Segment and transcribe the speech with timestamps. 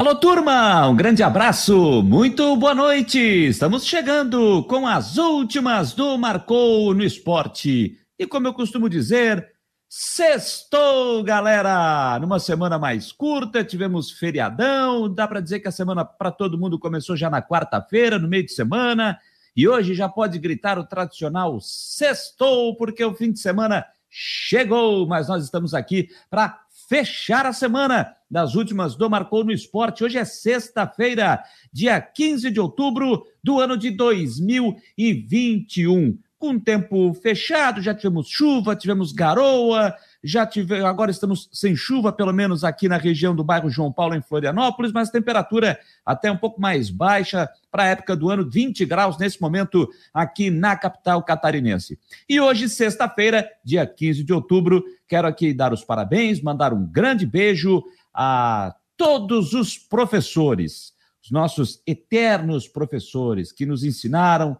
[0.00, 0.88] Alô, turma!
[0.88, 3.18] Um grande abraço, muito boa noite!
[3.18, 7.98] Estamos chegando com as últimas do Marcou no Esporte.
[8.18, 9.46] E como eu costumo dizer,
[9.86, 12.18] sextou, galera!
[12.18, 16.78] Numa semana mais curta, tivemos feriadão, dá para dizer que a semana para todo mundo
[16.78, 19.18] começou já na quarta-feira, no meio de semana,
[19.54, 25.28] e hoje já pode gritar o tradicional sextou, porque o fim de semana chegou, mas
[25.28, 26.58] nós estamos aqui para
[26.90, 30.02] fechar a semana das últimas do Marcou no Esporte.
[30.02, 31.40] Hoje é sexta-feira,
[31.72, 36.18] dia 15 de outubro do ano de 2021.
[36.36, 42.32] Com tempo fechado, já tivemos chuva, tivemos garoa, já tivemos, agora estamos sem chuva, pelo
[42.32, 46.60] menos aqui na região do bairro João Paulo, em Florianópolis, mas temperatura até um pouco
[46.60, 51.98] mais baixa para a época do ano, 20 graus nesse momento aqui na capital catarinense.
[52.28, 57.24] E hoje, sexta-feira, dia 15 de outubro, quero aqui dar os parabéns, mandar um grande
[57.24, 57.82] beijo
[58.12, 60.92] a todos os professores,
[61.24, 64.58] os nossos eternos professores que nos ensinaram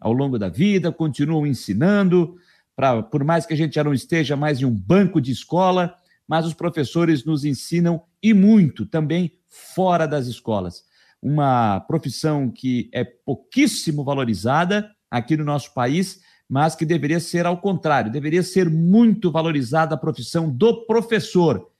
[0.00, 2.36] ao longo da vida, continuam ensinando,
[2.76, 5.96] pra, por mais que a gente já não esteja mais em um banco de escola,
[6.28, 10.84] mas os professores nos ensinam e muito também fora das escolas.
[11.22, 17.58] Uma profissão que é pouquíssimo valorizada aqui no nosso país, mas que deveria ser ao
[17.58, 21.70] contrário, deveria ser muito valorizada a profissão do professor,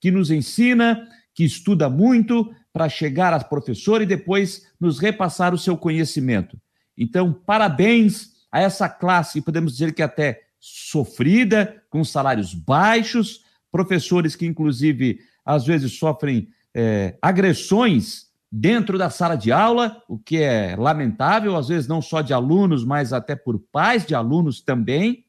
[0.00, 5.58] que nos ensina, que estuda muito para chegar a professor e depois nos repassar o
[5.58, 6.58] seu conhecimento.
[6.96, 14.46] Então, parabéns a essa classe, podemos dizer que até sofrida, com salários baixos, professores que,
[14.46, 21.56] inclusive, às vezes sofrem é, agressões dentro da sala de aula, o que é lamentável,
[21.56, 25.24] às vezes não só de alunos, mas até por pais de alunos também.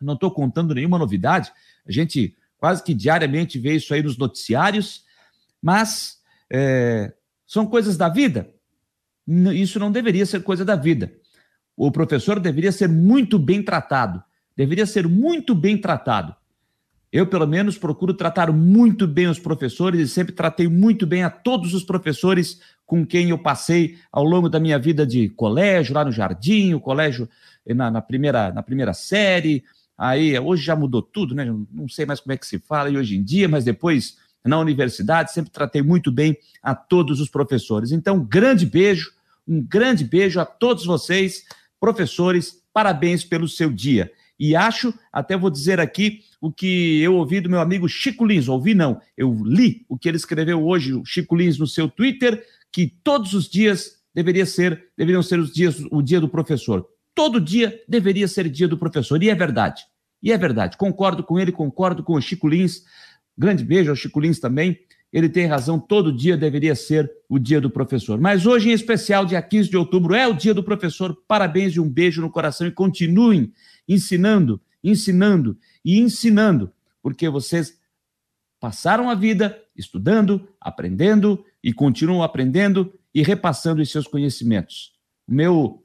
[0.00, 1.52] Não estou contando nenhuma novidade,
[1.86, 5.04] a gente quase que diariamente vê isso aí nos noticiários,
[5.62, 6.18] mas
[6.50, 7.12] é,
[7.46, 8.50] são coisas da vida.
[9.54, 11.12] Isso não deveria ser coisa da vida.
[11.76, 14.22] O professor deveria ser muito bem tratado
[14.56, 16.34] deveria ser muito bem tratado.
[17.12, 21.30] Eu, pelo menos, procuro tratar muito bem os professores e sempre tratei muito bem a
[21.30, 26.04] todos os professores com quem eu passei ao longo da minha vida de colégio, lá
[26.04, 27.28] no jardim, o colégio
[27.66, 29.62] na, na primeira, na primeira série.
[29.96, 31.44] Aí, hoje já mudou tudo, né?
[31.70, 35.32] Não sei mais como é que se fala hoje em dia, mas depois na universidade
[35.32, 37.92] sempre tratei muito bem a todos os professores.
[37.92, 39.12] Então, um grande beijo,
[39.46, 41.44] um grande beijo a todos vocês,
[41.84, 44.10] professores, parabéns pelo seu dia.
[44.40, 48.48] E acho, até vou dizer aqui, o que eu ouvi do meu amigo Chico Lins,
[48.48, 52.42] ouvi não, eu li o que ele escreveu hoje, o Chico Lins, no seu Twitter,
[52.72, 56.86] que todos os dias deveria ser, deveriam ser os dias, o dia do professor.
[57.14, 59.82] Todo dia deveria ser dia do professor, e é verdade.
[60.22, 62.82] E é verdade, concordo com ele, concordo com o Chico Lins.
[63.36, 64.78] Grande beijo ao Chico Lins também.
[65.14, 68.20] Ele tem razão, todo dia deveria ser o dia do professor.
[68.20, 71.16] Mas hoje, em especial, dia 15 de outubro, é o dia do professor.
[71.28, 73.52] Parabéns e um beijo no coração e continuem
[73.88, 77.78] ensinando, ensinando e ensinando, porque vocês
[78.58, 84.94] passaram a vida estudando, aprendendo e continuam aprendendo e repassando os seus conhecimentos.
[85.28, 85.80] Meu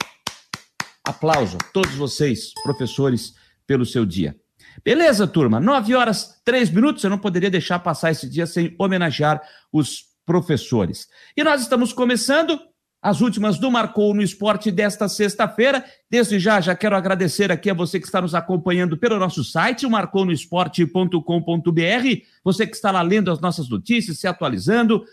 [1.08, 3.36] aplauso a todos vocês, professores,
[3.68, 4.36] pelo seu dia.
[4.84, 5.60] Beleza, turma?
[5.60, 7.04] Nove horas, três minutos.
[7.04, 9.42] Eu não poderia deixar passar esse dia sem homenagear
[9.72, 11.08] os professores.
[11.36, 12.60] E nós estamos começando
[13.02, 15.84] as últimas do Marcou no Esporte desta sexta-feira.
[16.10, 19.88] Desde já, já quero agradecer aqui a você que está nos acompanhando pelo nosso site,
[19.88, 25.04] marconosport.com.br, você que está lá lendo as nossas notícias, se atualizando,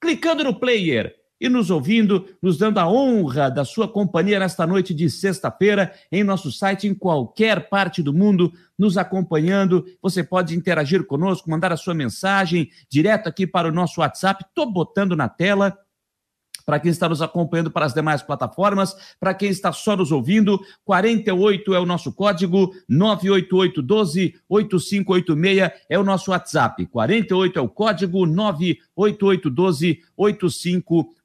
[0.00, 4.94] clicando no player e nos ouvindo, nos dando a honra da sua companhia nesta noite
[4.94, 9.84] de sexta-feira em nosso site, em qualquer parte do mundo, nos acompanhando.
[10.00, 14.44] Você pode interagir conosco, mandar a sua mensagem direto aqui para o nosso WhatsApp.
[14.44, 15.76] Estou botando na tela
[16.64, 20.60] para quem está nos acompanhando para as demais plataformas, para quem está só nos ouvindo,
[20.84, 28.24] 48 é o nosso código, 98812-8586 é o nosso WhatsApp, 48 é o código,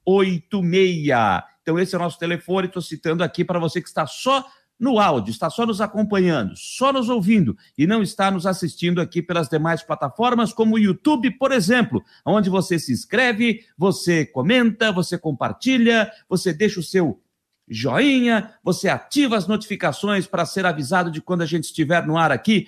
[0.08, 1.44] 98812-8586.
[1.62, 4.46] Então, esse é o nosso telefone, estou citando aqui para você que está só
[4.80, 9.22] no áudio, está só nos acompanhando, só nos ouvindo e não está nos assistindo aqui
[9.22, 15.18] pelas demais plataformas, como o YouTube, por exemplo, onde você se inscreve, você comenta, você
[15.18, 17.20] compartilha, você deixa o seu
[17.68, 22.32] joinha, você ativa as notificações para ser avisado de quando a gente estiver no ar
[22.32, 22.68] aqui,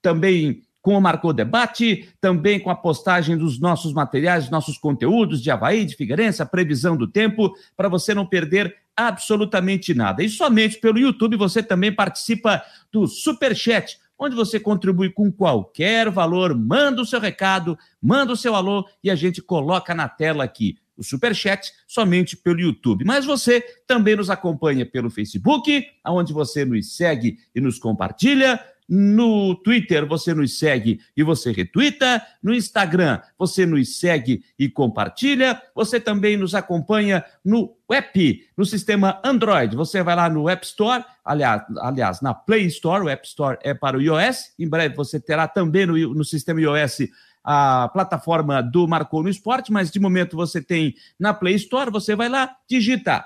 [0.00, 5.50] também com o Marcou Debate, também com a postagem dos nossos materiais, nossos conteúdos de
[5.50, 10.22] Havaí, de Figueirense, a previsão do tempo, para você não perder absolutamente nada.
[10.22, 12.62] E somente pelo YouTube você também participa
[12.92, 18.36] do Super Chat, onde você contribui com qualquer valor, manda o seu recado, manda o
[18.36, 23.04] seu alô e a gente coloca na tela aqui o Superchat somente pelo YouTube.
[23.04, 28.64] Mas você também nos acompanha pelo Facebook, onde você nos segue e nos compartilha.
[28.88, 32.22] No Twitter você nos segue e você retuita.
[32.42, 35.60] No Instagram você nos segue e compartilha.
[35.74, 39.74] Você também nos acompanha no app, no sistema Android.
[39.74, 43.04] Você vai lá no App Store, aliás, aliás na Play Store.
[43.04, 44.52] O App Store é para o iOS.
[44.58, 47.08] Em breve você terá também no, no sistema iOS
[47.42, 52.16] a plataforma do Marcou no Esporte, mas de momento você tem na Play Store, você
[52.16, 53.24] vai lá, digita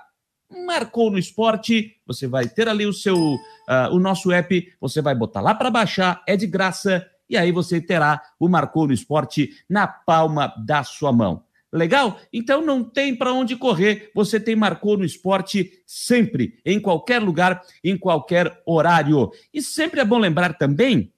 [0.67, 3.38] Marcou no Esporte, você vai ter ali o seu uh,
[3.93, 7.81] o nosso app, você vai botar lá para baixar, é de graça, e aí você
[7.81, 11.44] terá o Marcou no Esporte na palma da sua mão.
[11.73, 12.19] Legal?
[12.32, 14.11] Então não tem para onde correr.
[14.12, 19.31] Você tem Marcou no Esporte sempre, em qualquer lugar, em qualquer horário.
[19.55, 21.12] E sempre é bom lembrar também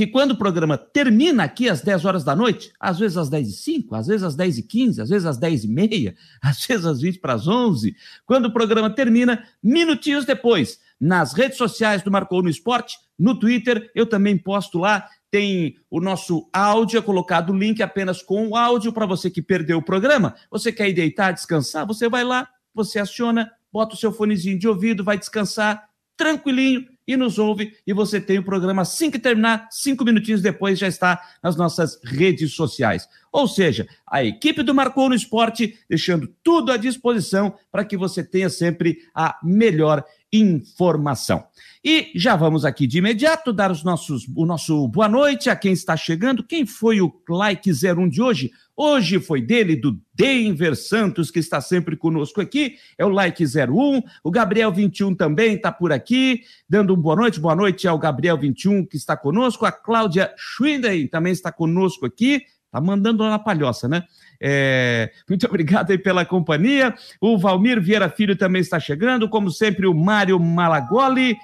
[0.00, 3.48] que quando o programa termina aqui às 10 horas da noite, às vezes às 10
[3.48, 6.64] e 5, às vezes às 10 e 15, às vezes às 10 e meia, às
[6.64, 7.94] vezes às 20 para as 11,
[8.24, 13.90] quando o programa termina, minutinhos depois, nas redes sociais do Marcou no Esporte, no Twitter,
[13.94, 18.56] eu também posto lá, tem o nosso áudio, é colocado o link apenas com o
[18.56, 20.34] áudio para você que perdeu o programa.
[20.50, 24.66] Você quer ir deitar, descansar, você vai lá, você aciona, bota o seu fonezinho de
[24.66, 27.74] ouvido, vai descansar, tranquilinho, e nos ouve.
[27.84, 31.98] E você tem o programa assim que terminar, cinco minutinhos depois já está nas nossas
[32.04, 33.08] redes sociais.
[33.32, 38.22] Ou seja, a equipe do Marcou no Esporte deixando tudo à disposição para que você
[38.22, 41.44] tenha sempre a melhor informação.
[41.84, 45.72] E já vamos aqui de imediato dar os nossos, o nosso boa noite a quem
[45.72, 46.44] está chegando.
[46.44, 48.52] Quem foi o like 01 de hoje?
[48.82, 52.76] Hoje foi dele, do Denver Santos, que está sempre conosco aqui.
[52.96, 54.02] É o like 01.
[54.24, 57.38] O Gabriel 21 também está por aqui, dando um boa noite.
[57.38, 59.66] Boa noite ao Gabriel 21, que está conosco.
[59.66, 62.40] A Cláudia Schwinden também está conosco aqui.
[62.72, 64.02] Tá mandando na palhoça, né?
[64.40, 66.94] É, muito obrigado aí pela companhia.
[67.20, 69.28] O Valmir Vieira Filho também está chegando.
[69.28, 71.36] Como sempre, o Mário Malagoli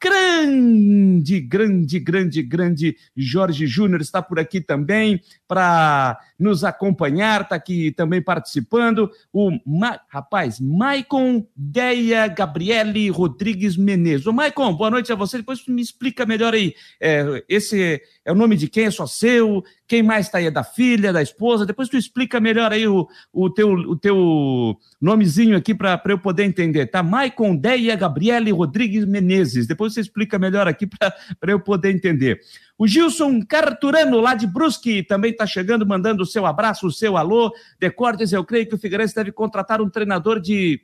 [0.00, 7.90] grande, grande, grande, grande Jorge Júnior está por aqui também para nos acompanhar, está aqui
[7.92, 9.10] também participando.
[9.32, 10.00] O Ma...
[10.08, 14.26] rapaz, Maicon Deia Gabriele Rodrigues Menezes.
[14.26, 15.38] Ô, Maicon, boa noite a você.
[15.38, 16.74] Depois me explica melhor aí.
[17.00, 18.84] É, esse é o nome de quem?
[18.84, 19.64] É só seu?
[19.88, 20.46] Quem mais está aí?
[20.46, 21.64] É da filha, da esposa?
[21.64, 26.44] Depois tu explica melhor aí o, o, teu, o teu nomezinho aqui para eu poder
[26.44, 27.02] entender, tá?
[27.02, 29.66] Maicon Deia Gabriele Rodrigues Menezes.
[29.66, 32.38] Depois você explica melhor aqui para eu poder entender.
[32.76, 37.16] O Gilson Carturano, lá de Brusque, também está chegando, mandando o seu abraço, o seu
[37.16, 37.50] alô.
[37.80, 40.82] Decordes, eu creio que o Figueirense deve contratar um treinador de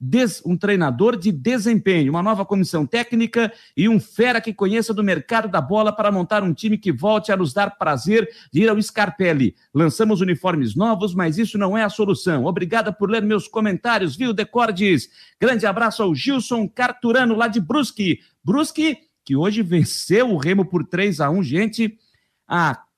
[0.00, 5.02] Des, um treinador de desempenho, uma nova comissão técnica e um fera que conheça do
[5.02, 8.68] mercado da bola para montar um time que volte a nos dar prazer de ir
[8.68, 9.56] ao Scarpelli.
[9.74, 12.44] Lançamos uniformes novos, mas isso não é a solução.
[12.44, 15.08] Obrigada por ler meus comentários, viu, Decordes?
[15.40, 18.20] Grande abraço ao Gilson Carturano, lá de Brusque.
[18.44, 21.98] Brusque, que hoje venceu o Remo por 3 a 1 gente.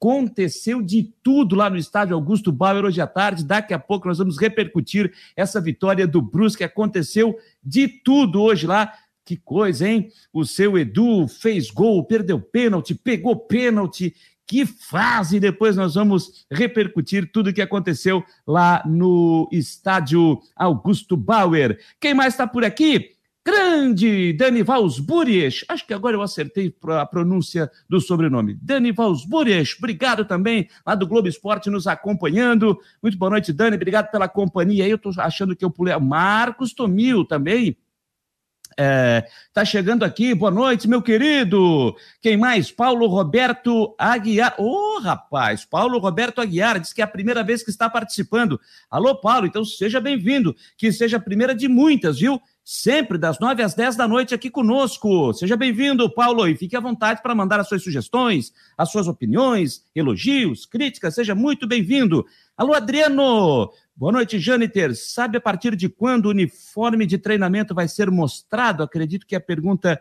[0.00, 3.44] Aconteceu de tudo lá no estádio Augusto Bauer hoje à tarde.
[3.44, 6.64] Daqui a pouco nós vamos repercutir essa vitória do Brusque.
[6.64, 8.94] Aconteceu de tudo hoje lá.
[9.26, 10.08] Que coisa, hein?
[10.32, 14.14] O seu Edu fez gol, perdeu pênalti, pegou pênalti.
[14.46, 15.38] Que fase!
[15.38, 21.78] Depois nós vamos repercutir tudo o que aconteceu lá no estádio Augusto Bauer.
[22.00, 23.10] Quem mais está por aqui?
[23.50, 28.56] Grande Danival Buries, acho que agora eu acertei a pronúncia do sobrenome.
[28.62, 32.78] Danival Buries, obrigado também lá do Globo Esporte nos acompanhando.
[33.02, 34.86] Muito boa noite, Dani, obrigado pela companhia.
[34.86, 35.96] Eu tô achando que eu pulei.
[35.98, 37.76] Marcos Tomil também.
[38.78, 41.94] É, tá chegando aqui, boa noite, meu querido.
[42.22, 42.70] Quem mais?
[42.70, 44.54] Paulo Roberto Aguiar.
[44.58, 48.60] Ô, oh, rapaz, Paulo Roberto Aguiar diz que é a primeira vez que está participando.
[48.88, 50.54] Alô, Paulo, então seja bem-vindo.
[50.78, 52.40] Que seja a primeira de muitas, viu?
[52.64, 55.32] Sempre das 9 às 10 da noite aqui conosco.
[55.32, 59.84] Seja bem-vindo, Paulo, e fique à vontade para mandar as suas sugestões, as suas opiniões,
[59.94, 62.24] elogios, críticas, seja muito bem-vindo.
[62.56, 63.70] Alô, Adriano!
[63.96, 64.96] Boa noite, Jâniter.
[64.96, 68.82] Sabe a partir de quando o uniforme de treinamento vai ser mostrado?
[68.82, 70.00] Acredito que a pergunta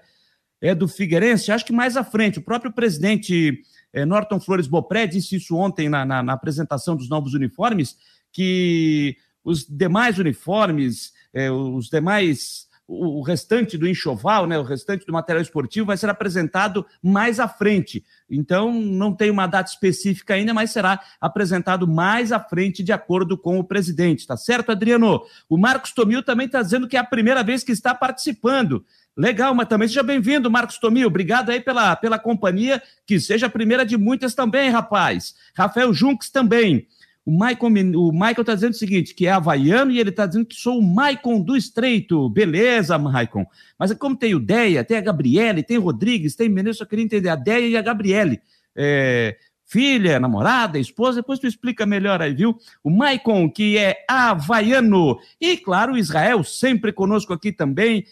[0.62, 1.52] é do Figueirense.
[1.52, 2.40] Acho que mais à frente.
[2.40, 3.62] O próprio presidente
[3.92, 7.98] é, Norton Flores Bopré disse isso ontem na, na, na apresentação dos novos uniformes,
[8.32, 15.14] que os demais uniformes é, os demais o, restante do enxoval, né, o restante do
[15.14, 18.04] material esportivo vai ser apresentado mais à frente.
[18.28, 23.38] Então, não tem uma data específica ainda, mas será apresentado mais à frente, de acordo
[23.38, 24.26] com o presidente.
[24.26, 25.22] Tá certo, Adriano?
[25.48, 28.84] O Marcos Tomil também está dizendo que é a primeira vez que está participando.
[29.16, 31.08] Legal, mas também seja bem-vindo, Marcos Tomil.
[31.08, 32.82] Obrigado aí pela, pela companhia.
[33.06, 35.36] Que seja a primeira de muitas também, rapaz.
[35.56, 36.88] Rafael Junques também.
[37.30, 40.48] O Michael, o Michael tá dizendo o seguinte, que é havaiano, e ele tá dizendo
[40.48, 42.28] que sou o Maicon do Estreito.
[42.28, 43.46] Beleza, Maicon.
[43.78, 47.06] Mas como tem o Deia, tem a Gabriele, tem o Rodrigues, tem Menezes, só queria
[47.06, 48.42] entender a Deia e a Gabriele.
[48.76, 52.58] É, filha, namorada, esposa, depois tu explica melhor aí, viu?
[52.84, 55.20] O Maicon, que é havaiano.
[55.40, 58.06] E, claro, Israel, sempre conosco aqui também,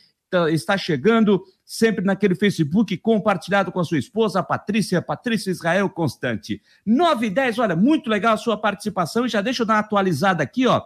[0.46, 5.90] tá, está chegando sempre naquele Facebook, compartilhado com a sua esposa, a Patrícia, Patrícia Israel
[5.90, 6.62] Constante.
[6.86, 9.80] 9 e 10, olha, muito legal a sua participação, e já deixa eu dar uma
[9.80, 10.82] atualizada aqui, ó,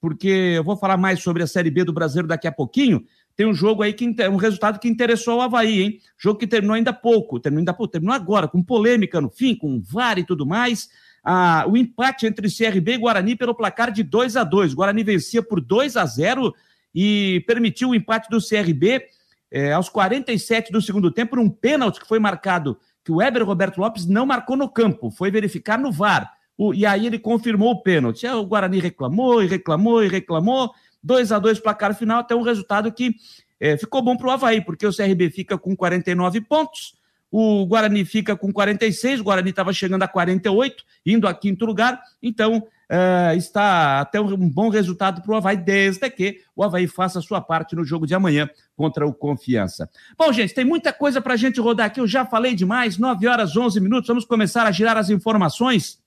[0.00, 3.04] porque eu vou falar mais sobre a Série B do Brasileiro daqui a pouquinho.
[3.36, 5.98] Tem um jogo aí, que um resultado que interessou o Havaí, hein?
[6.18, 9.80] Jogo que terminou ainda pouco, terminou ainda pouco, terminou agora, com polêmica no fim, com
[9.80, 10.88] VAR e tudo mais.
[11.22, 15.42] Ah, o empate entre CRB e Guarani pelo placar de 2 a 2 Guarani vencia
[15.42, 16.54] por 2 a 0
[16.94, 19.02] e permitiu o empate do CRB
[19.50, 23.78] é, aos 47 do segundo tempo, um pênalti que foi marcado, que o Weber Roberto
[23.78, 26.32] Lopes não marcou no campo, foi verificar no VAR.
[26.56, 28.26] O, e aí ele confirmou o pênalti.
[28.26, 30.72] o Guarani reclamou e reclamou e reclamou.
[31.02, 33.14] 2 a 2 placar final, até um resultado que
[33.58, 36.94] é, ficou bom para o Havaí, porque o CRB fica com 49 pontos,
[37.30, 42.00] o Guarani fica com 46, o Guarani estava chegando a 48, indo a quinto lugar,
[42.22, 47.20] então uh, está até um bom resultado para o Havaí, desde que o Havaí faça
[47.20, 49.88] a sua parte no jogo de amanhã contra o Confiança.
[50.18, 53.26] Bom, gente, tem muita coisa para a gente rodar aqui, eu já falei demais, 9
[53.28, 56.00] horas 11 minutos, vamos começar a girar as informações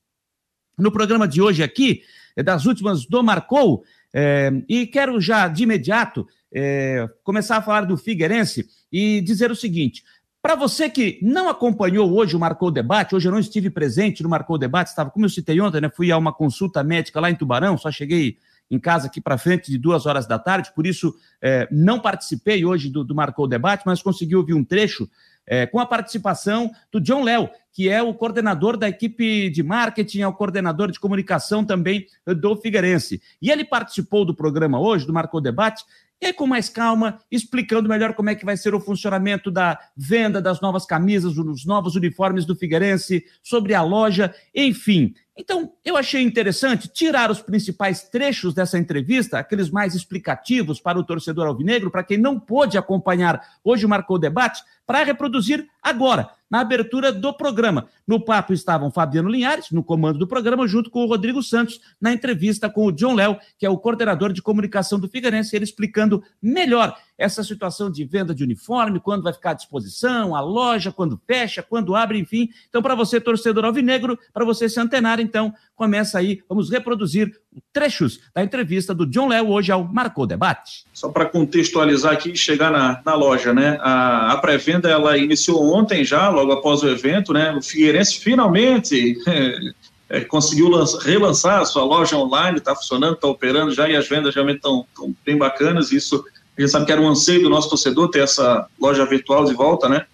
[0.78, 2.02] no programa de hoje aqui,
[2.36, 7.86] é das últimas do Marcou, é, e quero já de imediato é, começar a falar
[7.86, 10.04] do Figueirense e dizer o seguinte:
[10.44, 14.28] para você que não acompanhou hoje o Marcou Debate, hoje eu não estive presente no
[14.28, 17.36] Marcou Debate, estava, como eu citei ontem, né, fui a uma consulta médica lá em
[17.36, 18.38] Tubarão, só cheguei
[18.70, 22.66] em casa aqui para frente de duas horas da tarde, por isso é, não participei
[22.66, 25.10] hoje do, do Marcou Debate, mas consegui ouvir um trecho
[25.48, 30.22] é, com a participação do John Léo, que é o coordenador da equipe de marketing,
[30.22, 33.22] é o coordenador de comunicação também do Figueirense.
[33.42, 35.84] E ele participou do programa hoje, do Marcou Debate,
[36.22, 39.78] e aí, com mais calma, explicando melhor como é que vai ser o funcionamento da
[39.96, 45.14] venda das novas camisas, dos novos uniformes do Figueirense, sobre a loja, enfim.
[45.36, 51.04] Então, eu achei interessante tirar os principais trechos dessa entrevista, aqueles mais explicativos para o
[51.04, 56.60] torcedor alvinegro, para quem não pôde acompanhar hoje marcou o debate, para reproduzir agora, na
[56.60, 57.88] abertura do programa.
[58.06, 62.14] No papo estavam Fabiano Linhares, no comando do programa, junto com o Rodrigo Santos, na
[62.14, 66.24] entrevista com o John Léo, que é o coordenador de comunicação do Figueirense, ele explicando
[66.40, 71.20] melhor essa situação de venda de uniforme, quando vai ficar à disposição, a loja, quando
[71.26, 72.50] fecha, quando abre, enfim.
[72.68, 77.32] Então, para você, torcedor alvinegro, para você se antenar, então, começa aí, vamos reproduzir
[77.72, 80.84] trechos da entrevista do John Léo hoje ao Marcou Debate.
[80.94, 83.78] Só para contextualizar aqui e chegar na, na loja, né?
[83.80, 87.54] A, a pré-venda ela iniciou ontem já, logo após o evento, né?
[87.54, 89.18] O Figueirense finalmente
[90.10, 94.08] é, conseguiu lança, relançar a sua loja online, está funcionando, está operando já e as
[94.10, 94.86] vendas realmente estão
[95.26, 95.92] bem bacanas.
[95.94, 96.24] Isso
[96.58, 99.54] a gente sabe que era um anseio do nosso torcedor ter essa loja virtual de
[99.54, 100.06] volta, né?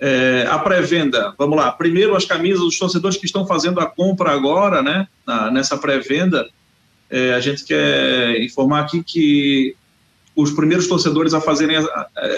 [0.00, 1.70] É, a pré-venda, vamos lá.
[1.70, 5.06] Primeiro, as camisas dos torcedores que estão fazendo a compra agora, né?
[5.24, 6.48] Na, nessa pré-venda,
[7.08, 9.76] é, a gente quer informar aqui que
[10.34, 11.76] os primeiros torcedores a fazerem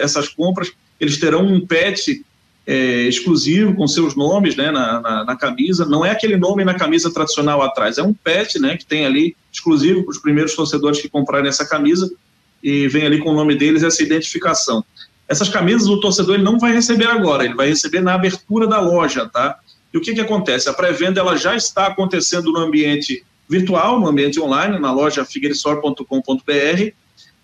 [0.01, 2.25] essas compras, eles terão um pet
[2.67, 5.85] é, exclusivo com seus nomes né, na, na, na, camisa.
[5.85, 9.37] Não é aquele nome na camisa tradicional atrás, é um pet né, que tem ali
[9.53, 12.11] exclusivo para os primeiros torcedores que comprarem essa camisa
[12.65, 14.83] e vem ali com o nome deles essa identificação.
[15.29, 18.81] Essas camisas o torcedor ele não vai receber agora, ele vai receber na abertura da
[18.81, 19.59] loja, tá?
[19.93, 20.69] E o que, que acontece?
[20.69, 26.93] A pré-venda ela já está acontecendo no ambiente virtual, no ambiente online, na loja figueiresor.com.br,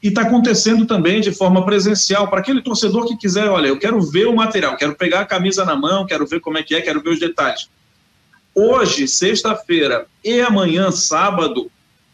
[0.03, 4.01] e está acontecendo também de forma presencial para aquele torcedor que quiser, olha, eu quero
[4.01, 6.81] ver o material, quero pegar a camisa na mão, quero ver como é que é,
[6.81, 7.69] quero ver os detalhes.
[8.55, 11.71] Hoje, sexta-feira e amanhã, sábado,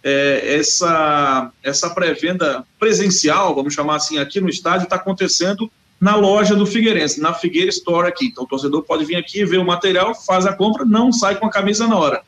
[0.08, 5.68] é, essa, essa pré-venda presencial, vamos chamar assim, aqui no estádio, está acontecendo
[6.00, 8.26] na loja do Figueirense, na Figueira Store aqui.
[8.26, 11.46] Então o torcedor pode vir aqui, ver o material, faz a compra, não sai com
[11.46, 12.22] a camisa na hora.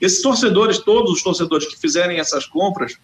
[0.00, 2.96] Esses torcedores, todos os torcedores que fizerem essas compras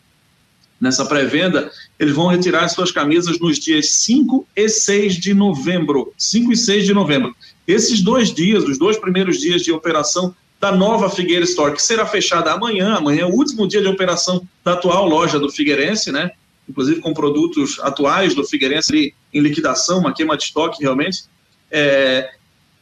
[0.81, 6.13] nessa pré-venda, eles vão retirar as suas camisas nos dias 5 e 6 de novembro.
[6.19, 7.33] 5 e 6 de novembro.
[7.65, 10.35] Esses dois dias, os dois primeiros dias de operação,
[10.67, 12.97] da nova Figueira Store, que será fechada amanhã.
[12.97, 16.33] Amanhã é o último dia de operação da atual loja do Figueirense, né?
[16.69, 21.27] inclusive com produtos atuais do Figueirense ali, em liquidação, uma queima de estoque realmente.
[21.71, 22.31] É,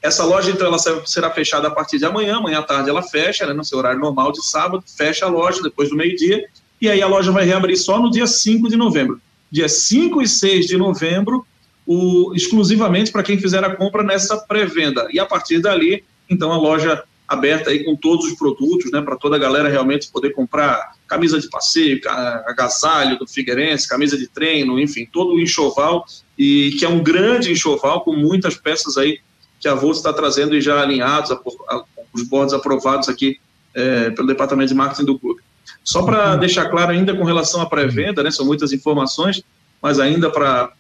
[0.01, 3.47] essa loja, então, ela será fechada a partir de amanhã, amanhã à tarde ela fecha,
[3.47, 6.43] né, no seu horário normal de sábado, fecha a loja depois do meio-dia,
[6.81, 9.21] e aí a loja vai reabrir só no dia 5 de novembro.
[9.51, 11.47] Dia 5 e 6 de novembro,
[11.87, 15.07] o, exclusivamente para quem fizer a compra nessa pré-venda.
[15.11, 19.17] E a partir dali, então, a loja aberta aí com todos os produtos, né, para
[19.17, 22.01] toda a galera realmente poder comprar camisa de passeio,
[22.47, 26.05] agasalho do Figueirense, camisa de treino, enfim, todo o enxoval,
[26.39, 29.21] e que é um grande enxoval com muitas peças aí
[29.61, 33.39] que a Volts está trazendo e já alinhados, a, a, os bordes aprovados aqui
[33.75, 35.43] é, pelo departamento de marketing do clube.
[35.83, 36.39] Só para uhum.
[36.39, 39.43] deixar claro ainda com relação à pré-venda, né, são muitas informações,
[39.83, 40.73] mas ainda para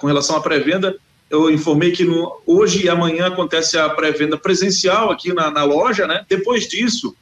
[0.00, 0.96] com relação à pré-venda,
[1.30, 6.06] eu informei que no, hoje e amanhã acontece a pré-venda presencial aqui na, na, loja,
[6.06, 6.24] né?
[6.28, 7.16] Depois disso,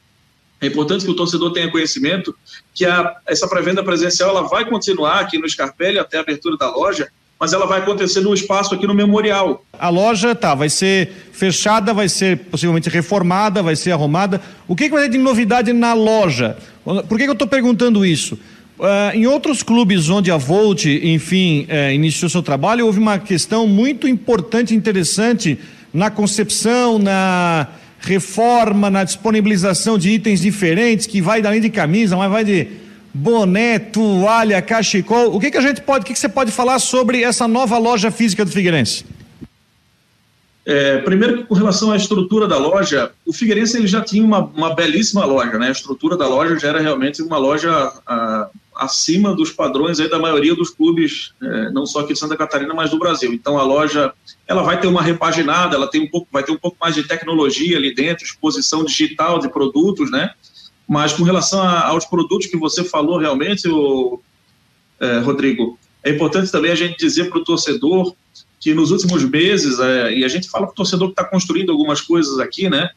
[0.61, 2.35] é importante que o torcedor tenha conhecimento
[2.73, 6.69] que a, essa pré-venda presencial ela vai continuar aqui no Scarpelli até a abertura da
[6.69, 7.09] loja,
[7.39, 9.65] mas ela vai acontecer no espaço aqui no Memorial.
[9.77, 14.41] A loja, tá, vai ser fechada, vai ser possivelmente reformada, vai ser arrumada.
[14.67, 16.57] O que, que vai ter de novidade na loja?
[16.83, 18.39] Por que, que eu estou perguntando isso?
[18.77, 23.65] Uh, em outros clubes onde a Volt, enfim, uh, iniciou seu trabalho, houve uma questão
[23.65, 25.57] muito importante interessante
[25.93, 32.29] na concepção, na reforma, na disponibilização de itens diferentes, que vai além de camisa, mas
[32.29, 32.67] vai de
[33.13, 35.33] boné, toalha, cachecol.
[35.33, 37.77] O que, que a gente pode, o que, que você pode falar sobre essa nova
[37.77, 39.05] loja física do Figueirense?
[40.65, 44.73] É, primeiro, com relação à estrutura da loja, o Figueirense ele já tinha uma, uma
[44.73, 45.67] belíssima loja, né?
[45.67, 47.71] A estrutura da loja já era realmente uma loja
[48.05, 52.35] a, acima dos padrões aí da maioria dos clubes, é, não só aqui de Santa
[52.35, 53.33] Catarina, mas do Brasil.
[53.33, 54.13] Então a loja
[54.47, 57.03] ela vai ter uma repaginada, ela tem um pouco, vai ter um pouco mais de
[57.03, 60.31] tecnologia ali dentro, exposição digital de produtos, né?
[60.87, 64.21] Mas com relação a, aos produtos que você falou realmente, o,
[64.99, 68.13] é, Rodrigo, é importante também a gente dizer para o torcedor
[68.59, 71.71] que nos últimos meses, é, e a gente fala para o torcedor que está construindo
[71.71, 72.89] algumas coisas aqui, né?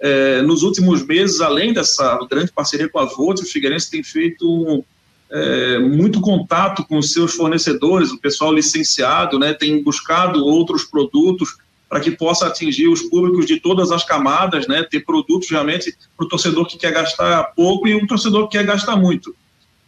[0.00, 4.84] É, nos últimos meses, além dessa grande parceria com a Volt, o Figueirense tem feito
[5.30, 9.54] é, muito contato com os seus fornecedores, o pessoal licenciado, né?
[9.54, 11.56] Tem buscado outros produtos
[11.88, 14.82] para que possa atingir os públicos de todas as camadas, né?
[14.82, 18.64] Ter produtos realmente para o torcedor que quer gastar pouco e um torcedor que quer
[18.64, 19.34] gastar muito.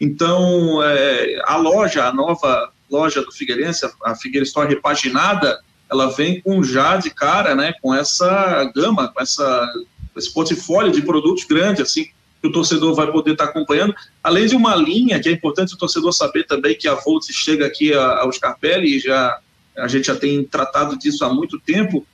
[0.00, 6.40] Então, é, a loja, a nova loja do Figueirense, a Figueira Store repaginada, ela vem
[6.40, 9.72] com já de cara, né, com essa gama, com essa,
[10.16, 12.06] esse portfólio de produtos grande, assim,
[12.42, 15.78] que o torcedor vai poder estar acompanhando, além de uma linha que é importante o
[15.78, 19.38] torcedor saber também que a Volt chega aqui ao Scarpelli e já
[19.78, 22.04] a gente já tem tratado disso há muito tempo.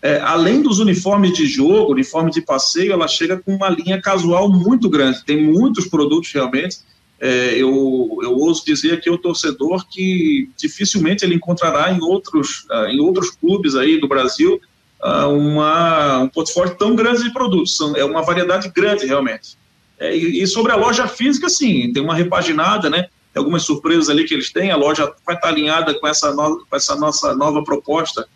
[0.00, 4.50] É, além dos uniformes de jogo, uniforme de passeio, ela chega com uma linha casual
[4.50, 5.22] muito grande.
[5.24, 6.78] Tem muitos produtos realmente
[7.22, 12.86] é, eu, eu ouso dizer aqui o torcedor que dificilmente ele encontrará em outros, uh,
[12.86, 14.60] em outros clubes aí do Brasil
[15.00, 17.78] uh, uma, um portfólio tão grande de produtos.
[17.94, 19.56] É uma variedade grande, realmente.
[20.02, 23.08] É, e, sobre a loja física, sim, tem uma repaginada, né?
[23.32, 24.70] Tem algumas surpresas ali que eles têm.
[24.70, 28.26] A loja vai estar alinhada com essa, no, com essa nossa nova proposta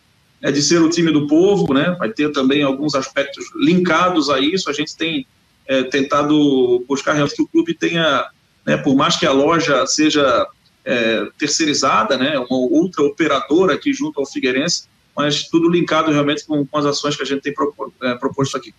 [0.41, 1.97] é, de ser o time do povo, né?
[1.99, 4.71] Vai ter também alguns aspectos linkados a isso.
[4.71, 5.27] A gente tem
[5.67, 8.31] é, tentado buscar realmente que o clube tenha
[8.67, 10.47] né, por mais que a loja seja
[10.85, 16.67] é, terceirizada, né, uma outra operadora aqui junto ao Figueirense, mas tudo linkado realmente com,
[16.67, 17.55] com as ações que a gente tem
[18.03, 18.75] é, proposto aqui.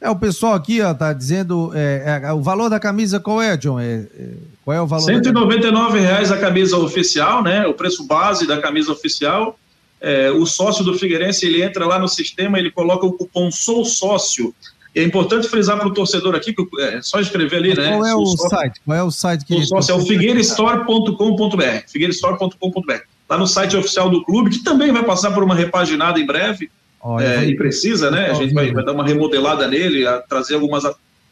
[0.00, 3.56] É, o pessoal aqui ó, tá dizendo é, é, o valor da camisa qual é,
[3.56, 3.80] John?
[3.80, 4.28] É, é
[4.64, 5.04] qual é o valor?
[5.04, 7.66] 199 reais a camisa oficial, né?
[7.66, 9.58] O preço base da camisa oficial.
[10.00, 13.84] É, o sócio do Figueirense ele entra lá no sistema, ele coloca o cupom Sou
[13.84, 14.54] Sócio
[14.94, 17.92] é importante frisar para o torcedor aqui, que é só escrever ali, né?
[17.92, 18.80] Qual é o, site?
[18.84, 19.54] Qual é o site que.
[19.54, 21.62] O sócio é o figueirestore.com.br.
[21.86, 22.92] Figueirestore.com.br.
[23.28, 26.70] Lá no site oficial do clube, que também vai passar por uma repaginada em breve.
[27.10, 28.30] Olha, é, e precisa, né?
[28.30, 30.84] A gente vai, vai, dar uma remodelada nele, trazer algumas,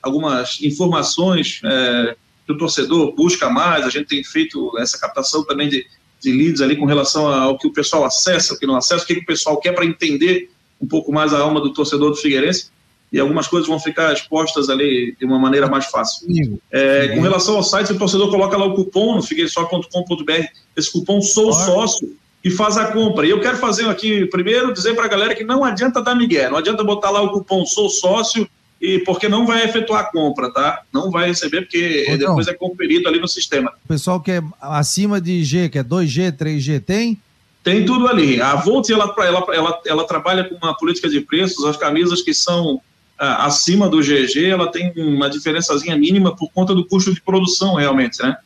[0.02, 3.84] algumas informações é, que o torcedor busca mais.
[3.84, 5.86] A gente tem feito essa captação também de,
[6.18, 9.06] de leads ali com relação ao que o pessoal acessa, o que não acessa, o
[9.06, 12.70] que, o pessoal quer para entender um pouco mais a alma do torcedor do Figueirense
[13.12, 16.26] e algumas coisas vão ficar expostas ali de uma maneira mais fácil.
[16.72, 21.20] É, com relação ao site, o torcedor coloca lá o cupom no figueiresó.com.br, esse cupom
[21.20, 23.26] Sou Sócio, e faz a compra.
[23.26, 26.48] E eu quero fazer aqui, primeiro, dizer para a galera que não adianta dar migué,
[26.48, 28.48] não adianta botar lá o cupom Sou Sócio,
[28.80, 30.82] e porque não vai efetuar a compra, tá?
[30.92, 33.72] Não vai receber, porque então, depois é conferido ali no sistema.
[33.84, 37.20] O pessoal que é acima de G, que é 2G, 3G, tem?
[37.64, 38.40] Tem tudo ali.
[38.40, 42.32] A Volt, ela, ela, ela, ela trabalha com uma política de preços, as camisas que
[42.32, 42.80] são
[43.18, 48.22] acima do GG, ela tem uma diferençazinha mínima por conta do custo de produção, realmente,
[48.22, 48.36] né?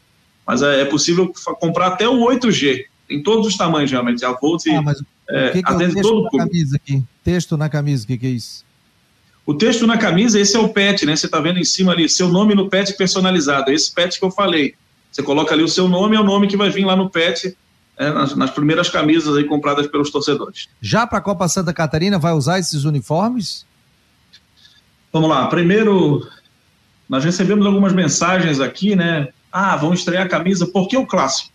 [0.47, 4.25] Mas é, é possível comprar até o 8G, em todos os tamanhos, realmente.
[4.25, 6.39] A Volt ah, mas é, que que atende é o todo o público.
[6.39, 7.03] Camisa aqui?
[7.23, 8.65] Texto na camisa, o que, que é isso?
[9.47, 11.17] O texto na camisa, esse é o pet, né?
[11.17, 13.73] Você está vendo em cima ali, seu nome no pet personalizado.
[13.73, 14.75] Esse pet que eu falei.
[15.11, 17.57] Você coloca ali o seu nome, é o nome que vai vir lá no pet,
[17.97, 20.69] é, nas, nas, primeiras camisas aí compradas pelos torcedores.
[20.81, 23.67] Já para a Copa Santa Catarina, vai usar esses uniformes?
[25.13, 25.49] Vamos lá.
[25.49, 26.25] Primeiro,
[27.09, 29.29] nós recebemos algumas mensagens aqui, né?
[29.51, 30.65] Ah, vão estrear a camisa.
[30.67, 31.51] Por que o clássico?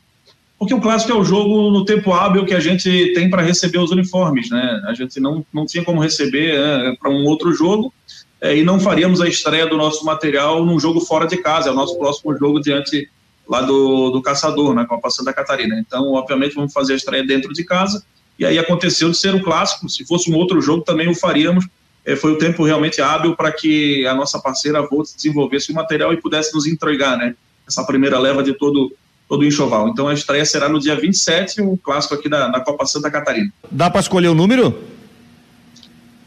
[0.66, 3.78] Porque o clássico é o jogo no tempo hábil que a gente tem para receber
[3.78, 4.82] os uniformes, né?
[4.88, 7.94] A gente não, não tinha como receber é, para um outro jogo
[8.42, 11.70] é, e não faríamos a estreia do nosso material num jogo fora de casa.
[11.70, 13.08] É o nosso próximo jogo diante
[13.48, 15.80] lá do, do Caçador, na Copa Santa Catarina.
[15.80, 18.04] Então, obviamente, vamos fazer a estreia dentro de casa.
[18.40, 19.88] E aí aconteceu de ser um clássico.
[19.88, 21.68] Se fosse um outro jogo, também o faríamos.
[22.04, 26.12] É, foi o tempo realmente hábil para que a nossa parceira Volt desenvolvesse o material
[26.12, 27.36] e pudesse nos entregar, né?
[27.68, 28.92] Essa primeira leva de todo
[29.28, 29.90] todo o enxoval.
[29.90, 33.52] Então a estreia será no dia 27, o clássico aqui da, da Copa Santa Catarina.
[33.72, 34.84] Dá para escolher o número?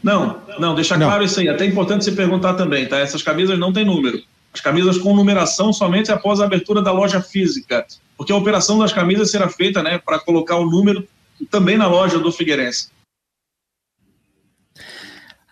[0.01, 1.07] Não, não, deixa não.
[1.07, 1.49] claro isso aí.
[1.49, 2.97] Até é importante você perguntar também, tá?
[2.97, 4.21] Essas camisas não têm número.
[4.53, 7.85] As camisas com numeração somente após a abertura da loja física,
[8.17, 11.07] porque a operação das camisas será feita, né, para colocar o número
[11.51, 12.89] também na loja do Figueirense.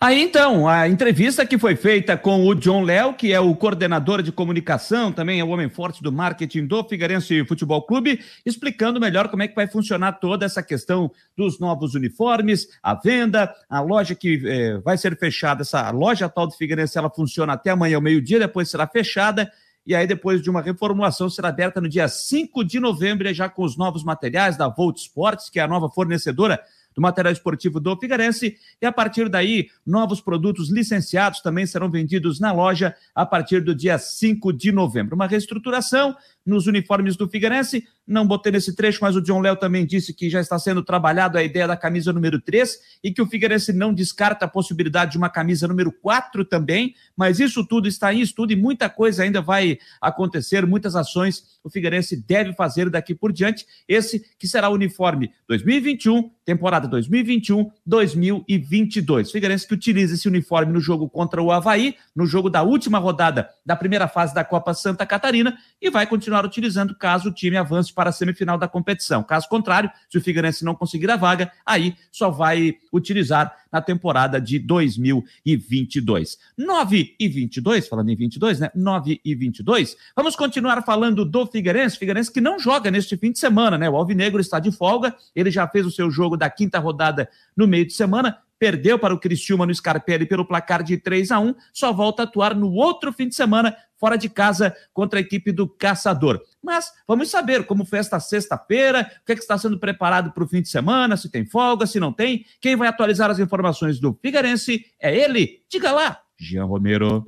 [0.00, 4.22] Aí então, a entrevista que foi feita com o John Léo, que é o coordenador
[4.22, 9.28] de comunicação, também é o homem forte do marketing do Figueirense Futebol Clube, explicando melhor
[9.28, 14.14] como é que vai funcionar toda essa questão dos novos uniformes, a venda, a loja
[14.14, 18.02] que eh, vai ser fechada, essa loja atual do Figueirense, ela funciona até amanhã ao
[18.02, 19.50] meio-dia, depois será fechada,
[19.84, 23.64] e aí depois de uma reformulação será aberta no dia 5 de novembro, já com
[23.64, 26.60] os novos materiais da Volt Sports, que é a nova fornecedora
[26.98, 28.56] do material esportivo do Figueirense.
[28.82, 33.72] E a partir daí, novos produtos licenciados também serão vendidos na loja a partir do
[33.72, 35.14] dia 5 de novembro.
[35.14, 36.16] Uma reestruturação
[36.48, 37.86] nos uniformes do Figueirense.
[38.06, 41.36] Não botei nesse trecho, mas o John Léo também disse que já está sendo trabalhado
[41.36, 45.18] a ideia da camisa número 3 e que o Figueirense não descarta a possibilidade de
[45.18, 49.42] uma camisa número 4 também, mas isso tudo está em estudo e muita coisa ainda
[49.42, 53.66] vai acontecer, muitas ações o Figueirense deve fazer daqui por diante.
[53.86, 59.30] Esse que será o uniforme 2021, temporada 2021-2022.
[59.30, 63.50] Figueirense que utiliza esse uniforme no jogo contra o Havaí, no jogo da última rodada
[63.66, 67.92] da primeira fase da Copa Santa Catarina e vai continuar utilizando caso o time avance
[67.92, 69.22] para a semifinal da competição.
[69.22, 74.40] Caso contrário, se o Figueirense não conseguir a vaga, aí só vai utilizar na temporada
[74.40, 76.38] de 2022.
[76.56, 78.70] 9 e 22, falando em 22, né?
[78.74, 79.96] 9 e 22.
[80.16, 83.88] Vamos continuar falando do Figueirense, Figueirense que não joga neste fim de semana, né?
[83.88, 87.66] O Alvinegro está de folga, ele já fez o seu jogo da quinta rodada no
[87.66, 91.54] meio de semana, perdeu para o Criciúma no Scarpelli pelo placar de 3 a 1
[91.72, 95.52] só volta a atuar no outro fim de semana, fora de casa, contra a equipe
[95.52, 96.40] do Caçador.
[96.62, 100.44] Mas vamos saber como foi esta sexta-feira, o que, é que está sendo preparado para
[100.44, 102.44] o fim de semana, se tem folga, se não tem.
[102.60, 105.62] Quem vai atualizar as informações do Figueirense é ele.
[105.68, 107.24] Diga lá, Jean Romero.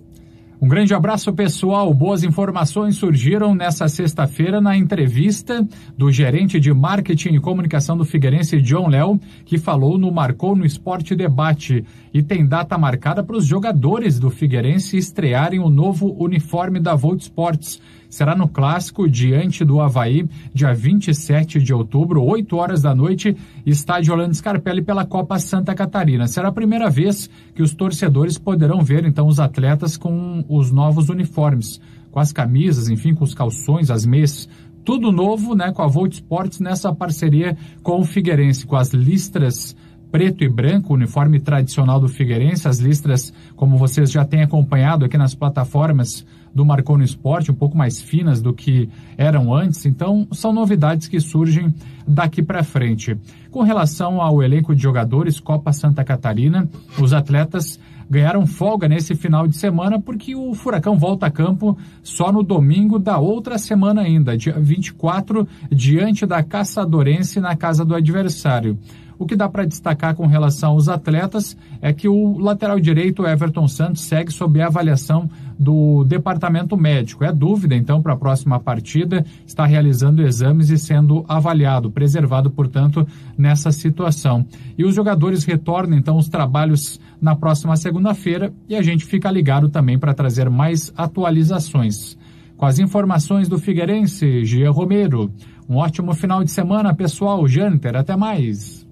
[0.63, 1.93] Um grande abraço, pessoal.
[1.95, 8.61] Boas informações surgiram nessa sexta-feira na entrevista do gerente de marketing e comunicação do Figueirense,
[8.61, 13.47] John Léo, que falou no Marcou no Esporte Debate e tem data marcada para os
[13.47, 19.81] jogadores do Figueirense estrearem o novo uniforme da Volt Sports será no Clássico, diante do
[19.81, 25.75] Havaí, dia 27 de outubro, 8 horas da noite, estádio Orlando Scarpelli pela Copa Santa
[25.75, 26.27] Catarina.
[26.27, 31.09] Será a primeira vez que os torcedores poderão ver, então, os atletas com os novos
[31.09, 34.49] uniformes, com as camisas, enfim, com os calções, as meias,
[34.85, 39.77] tudo novo, né, com a Volt Sports nessa parceria com o Figueirense, com as listras
[40.11, 45.17] preto e branco, uniforme tradicional do Figueirense, as listras, como vocês já têm acompanhado aqui
[45.17, 49.87] nas plataformas do Marconi Esporte, um pouco mais finas do que eram antes.
[49.87, 51.75] Então, são novidades que surgem
[52.07, 53.17] daqui para frente.
[53.51, 57.79] Com relação ao elenco de jogadores Copa Santa Catarina, os atletas
[58.11, 62.99] ganharam folga nesse final de semana porque o Furacão volta a campo só no domingo
[62.99, 68.77] da outra semana ainda, dia 24, diante da Caçadorense na casa do adversário.
[69.21, 73.69] O que dá para destacar com relação aos atletas é que o lateral direito Everton
[73.69, 75.29] Santos segue sob a avaliação
[75.59, 77.23] do departamento médico.
[77.23, 83.07] É dúvida, então, para a próxima partida, está realizando exames e sendo avaliado, preservado, portanto,
[83.37, 84.47] nessa situação.
[84.79, 89.69] E os jogadores retornam, então, os trabalhos na próxima segunda-feira e a gente fica ligado
[89.69, 92.17] também para trazer mais atualizações.
[92.57, 95.31] Com as informações do Figueirense, Gia Romero.
[95.69, 97.47] Um ótimo final de semana, pessoal.
[97.47, 98.89] Janter, até mais.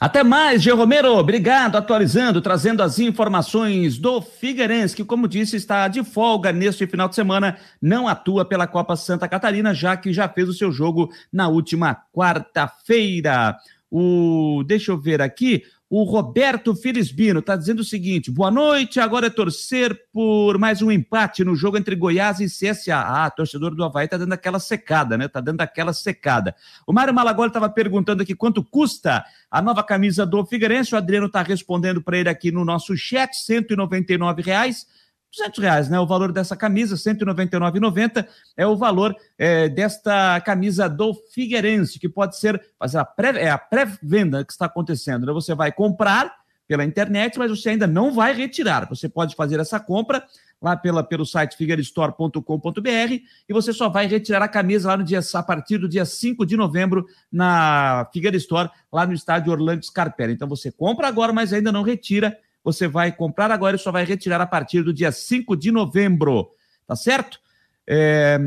[0.00, 1.16] Até mais, Gê Romero.
[1.16, 1.76] Obrigado.
[1.76, 7.16] Atualizando, trazendo as informações do Figueirense, que, como disse, está de folga neste final de
[7.16, 7.56] semana.
[7.82, 11.96] Não atua pela Copa Santa Catarina, já que já fez o seu jogo na última
[12.12, 13.56] quarta-feira.
[13.90, 15.64] O, deixa eu ver aqui.
[15.90, 19.00] O Roberto Filisbino está dizendo o seguinte: boa noite.
[19.00, 22.98] Agora é torcer por mais um empate no jogo entre Goiás e CSA.
[22.98, 25.24] Ah, torcedor do Havaí está dando aquela secada, né?
[25.24, 26.54] Está dando aquela secada.
[26.86, 30.94] O Mário Malagoli estava perguntando aqui quanto custa a nova camisa do Figueirense.
[30.94, 34.86] O Adriano está respondendo para ele aqui no nosso chat: 199 reais.
[35.36, 36.00] 200 reais, né?
[36.00, 42.08] O valor dessa camisa, R$ 199,90 é o valor é, desta camisa do Figueirense, que
[42.08, 45.26] pode ser fazer a pré, é a pré-venda que está acontecendo.
[45.26, 45.32] Né?
[45.32, 46.34] Você vai comprar
[46.66, 48.86] pela internet, mas você ainda não vai retirar.
[48.88, 50.22] Você pode fazer essa compra
[50.60, 53.12] lá pela, pelo site figueirestore.com.br
[53.48, 56.44] e você só vai retirar a camisa lá no dia, a partir do dia 5
[56.44, 60.34] de novembro na Figueira Store, lá no estádio Orlando Scarpelli.
[60.34, 62.36] Então você compra agora, mas ainda não retira
[62.72, 66.50] você vai comprar agora e só vai retirar a partir do dia 5 de novembro,
[66.86, 67.40] tá certo?
[67.88, 68.38] É,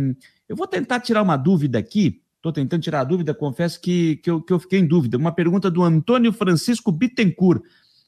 [0.48, 4.30] eu vou tentar tirar uma dúvida aqui, estou tentando tirar a dúvida, confesso que, que,
[4.30, 5.18] eu, que eu fiquei em dúvida.
[5.18, 7.64] Uma pergunta do Antônio Francisco Bittencourt.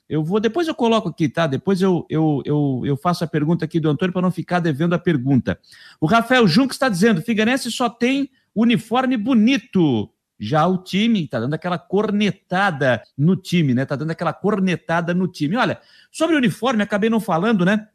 [0.07, 1.47] Eu vou, depois eu coloco aqui, tá?
[1.47, 4.93] Depois eu, eu, eu, eu faço a pergunta aqui do Antônio para não ficar devendo
[4.93, 5.57] a pergunta.
[5.99, 10.12] O Rafael Junques está dizendo: Figueirense só tem uniforme bonito.
[10.43, 13.83] Já o time está dando aquela cornetada no time, né?
[13.83, 15.55] Está dando aquela cornetada no time.
[15.55, 15.79] Olha,
[16.11, 17.87] sobre o uniforme, acabei não falando, né?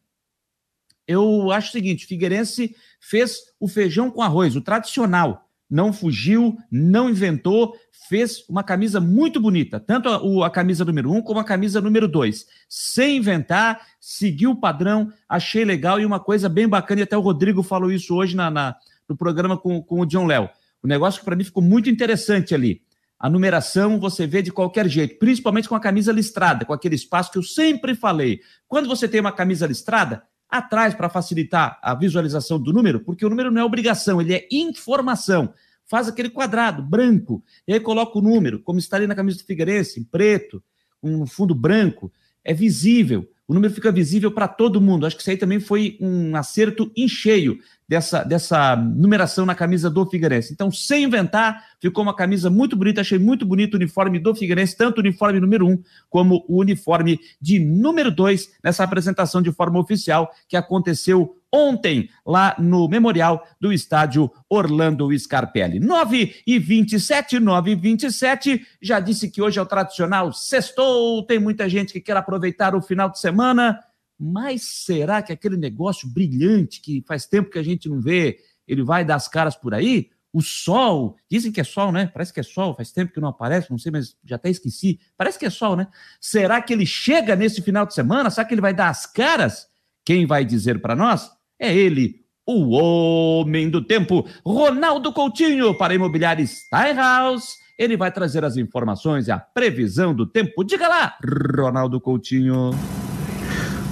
[1.07, 5.45] Eu acho o seguinte: Figueirense fez o feijão com arroz, o tradicional.
[5.71, 7.77] Não fugiu, não inventou,
[8.09, 12.09] fez uma camisa muito bonita, tanto a, a camisa número um como a camisa número
[12.09, 12.47] dois.
[12.67, 17.21] Sem inventar, seguiu o padrão, achei legal e uma coisa bem bacana, e até o
[17.21, 20.49] Rodrigo falou isso hoje na, na no programa com, com o John Léo.
[20.83, 22.83] O negócio que para mim ficou muito interessante ali.
[23.19, 27.33] A numeração você vê de qualquer jeito, principalmente com a camisa listrada, com aquele espaço
[27.33, 28.41] que eu sempre falei.
[28.69, 33.29] Quando você tem uma camisa listrada, atrás para facilitar a visualização do número, porque o
[33.29, 35.53] número não é obrigação, ele é informação.
[35.85, 40.01] Faz aquele quadrado branco, e aí coloca o número, como estaria na camisa do Figueirense,
[40.01, 40.63] em preto,
[41.03, 42.13] um fundo branco,
[42.45, 43.29] é visível.
[43.47, 45.07] O número fica visível para todo mundo.
[45.07, 47.59] Acho que isso aí também foi um acerto em cheio
[47.89, 50.53] dessa, dessa numeração na camisa do Figueirense.
[50.53, 53.01] Então, sem inventar, ficou uma camisa muito bonita.
[53.01, 57.19] Achei muito bonito o uniforme do Figueirense, tanto o uniforme número um como o uniforme
[57.41, 63.73] de número dois, nessa apresentação de forma oficial que aconteceu ontem, lá no memorial do
[63.73, 65.81] estádio Orlando Scarpelli.
[65.81, 68.67] 9 e 27, 9 e 27.
[68.83, 71.25] Já disse que hoje é o tradicional sextou.
[71.25, 73.81] Tem muita gente que quer aproveitar o final de semana
[74.19, 78.83] mas será que aquele negócio brilhante que faz tempo que a gente não vê, ele
[78.83, 80.11] vai dar as caras por aí?
[80.33, 82.11] O sol, dizem que é sol, né?
[82.13, 85.01] Parece que é sol, faz tempo que não aparece, não sei, mas já até esqueci.
[85.17, 85.87] Parece que é sol, né?
[86.21, 88.29] Será que ele chega nesse final de semana?
[88.29, 89.67] Será que ele vai dar as caras?
[90.05, 91.31] Quem vai dizer para nós?
[91.59, 97.57] É ele, o homem do tempo, Ronaldo Coutinho, para Imobiliária Steinhaus.
[97.79, 100.65] Ele vai trazer as informações e a previsão do tempo.
[100.65, 101.17] Diga lá,
[101.57, 102.71] Ronaldo Coutinho.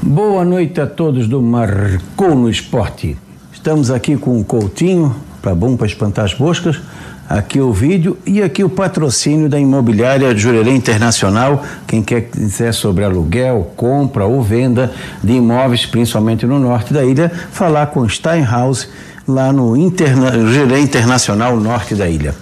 [0.06, 3.18] Boa noite a todos do Marcou no Esporte.
[3.52, 6.80] Estamos aqui com o Coutinho, para bom para espantar as moscas.
[7.28, 11.60] Aqui o vídeo e aqui o patrocínio da imobiliária Jurerê Internacional.
[11.88, 14.92] Quem quer quiser sobre aluguel, compra ou venda
[15.24, 18.88] de imóveis, principalmente no norte da ilha, falar com Steinhaus
[19.26, 22.32] lá no Interna Jurerê Internacional Norte da ilha.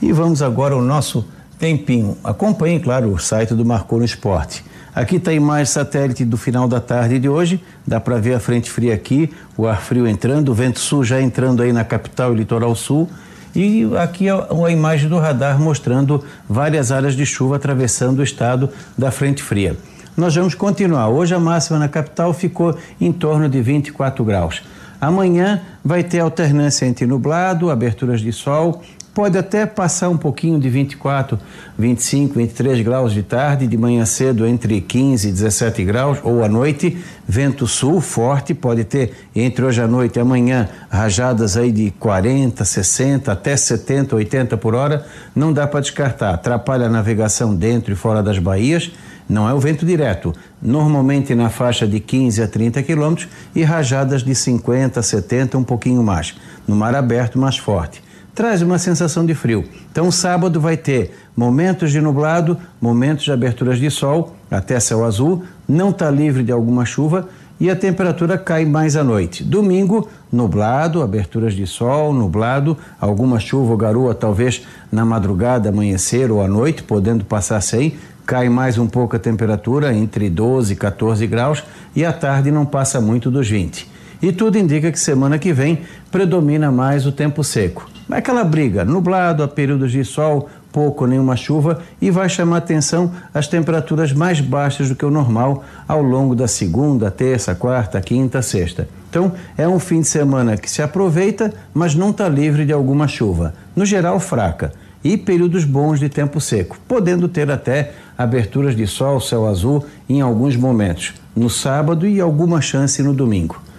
[0.00, 1.26] E vamos agora ao nosso
[1.58, 2.16] tempinho.
[2.24, 4.69] Acompanhe, claro, o site do Marcou no Esporte.
[4.94, 7.62] Aqui está a imagem satélite do final da tarde de hoje.
[7.86, 11.20] Dá para ver a frente fria aqui, o ar frio entrando, o vento sul já
[11.20, 13.08] entrando aí na capital e litoral sul.
[13.54, 18.68] E aqui é a imagem do radar mostrando várias áreas de chuva atravessando o estado
[18.98, 19.76] da frente fria.
[20.16, 21.08] Nós vamos continuar.
[21.08, 24.62] Hoje a máxima na capital ficou em torno de 24 graus.
[25.00, 28.82] Amanhã vai ter alternância entre nublado, aberturas de sol
[29.14, 31.38] pode até passar um pouquinho de 24,
[31.78, 36.48] 25, 23 graus de tarde, de manhã cedo entre 15 e 17 graus, ou à
[36.48, 36.96] noite,
[37.26, 42.64] vento sul forte, pode ter entre hoje à noite e amanhã rajadas aí de 40,
[42.64, 47.96] 60, até 70, 80 por hora, não dá para descartar, atrapalha a navegação dentro e
[47.96, 48.92] fora das baías,
[49.28, 54.24] não é o vento direto, normalmente na faixa de 15 a 30 quilômetros e rajadas
[54.24, 56.34] de 50, 70, um pouquinho mais,
[56.66, 58.09] no mar aberto mais forte
[58.40, 59.66] traz uma sensação de frio.
[59.92, 65.44] Então, sábado vai ter momentos de nublado, momentos de aberturas de sol, até céu azul,
[65.68, 67.28] não está livre de alguma chuva
[67.60, 69.44] e a temperatura cai mais à noite.
[69.44, 76.42] Domingo, nublado, aberturas de sol, nublado, alguma chuva ou garoa talvez na madrugada, amanhecer ou
[76.42, 81.26] à noite, podendo passar sem, cai mais um pouco a temperatura, entre 12 e 14
[81.26, 81.62] graus,
[81.94, 83.86] e à tarde não passa muito dos 20.
[84.22, 87.99] E tudo indica que semana que vem predomina mais o tempo seco.
[88.10, 93.12] Aquela briga, nublado, a períodos de sol, pouco ou nenhuma chuva e vai chamar atenção
[93.32, 98.42] as temperaturas mais baixas do que o normal ao longo da segunda, terça, quarta, quinta,
[98.42, 98.88] sexta.
[99.08, 103.08] Então é um fim de semana que se aproveita, mas não está livre de alguma
[103.08, 108.86] chuva, no geral fraca, e períodos bons de tempo seco, podendo ter até aberturas de
[108.86, 113.69] sol, céu azul em alguns momentos, no sábado e alguma chance no domingo.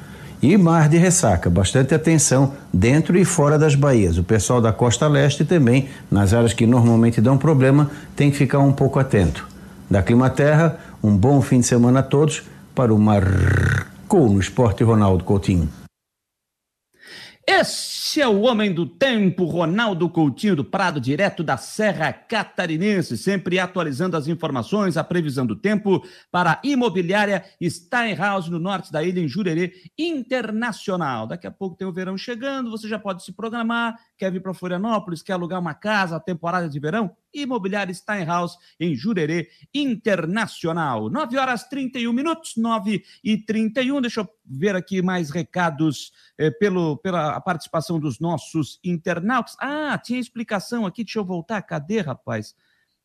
[0.41, 4.17] E mar de ressaca, bastante atenção dentro e fora das baías.
[4.17, 8.57] O pessoal da costa leste também, nas áreas que normalmente dão problema, tem que ficar
[8.57, 9.47] um pouco atento.
[9.87, 12.41] Da Climaterra, um bom fim de semana a todos
[12.73, 15.69] para o Marcou no Esporte Ronaldo Coutinho.
[17.47, 23.59] Esse é o homem do tempo, Ronaldo Coutinho do Prado, direto da Serra Catarinense, sempre
[23.59, 29.21] atualizando as informações, a previsão do tempo para a imobiliária Steinhaus, no norte da ilha,
[29.21, 31.27] em Jurerê Internacional.
[31.27, 34.53] Daqui a pouco tem o verão chegando, você já pode se programar, quer vir para
[34.53, 37.15] Florianópolis, quer alugar uma casa, temporada de verão?
[37.33, 41.09] Imobiliária Steinhaus, em Jurerê Internacional.
[41.09, 44.01] 9 horas 31 minutos, 9 e 31.
[44.01, 49.55] Deixa eu ver aqui mais recados eh, pelo, pela participação dos nossos internautas.
[49.59, 51.61] Ah, tinha explicação aqui, deixa eu voltar.
[51.61, 52.55] Cadê, rapaz?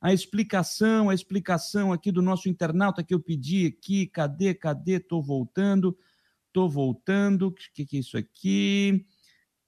[0.01, 4.07] A explicação, a explicação aqui do nosso internauta que eu pedi aqui.
[4.07, 5.01] Cadê, cadê?
[5.01, 5.97] Tô voltando,
[6.53, 7.49] tô voltando.
[7.49, 9.07] O que, que é isso aqui?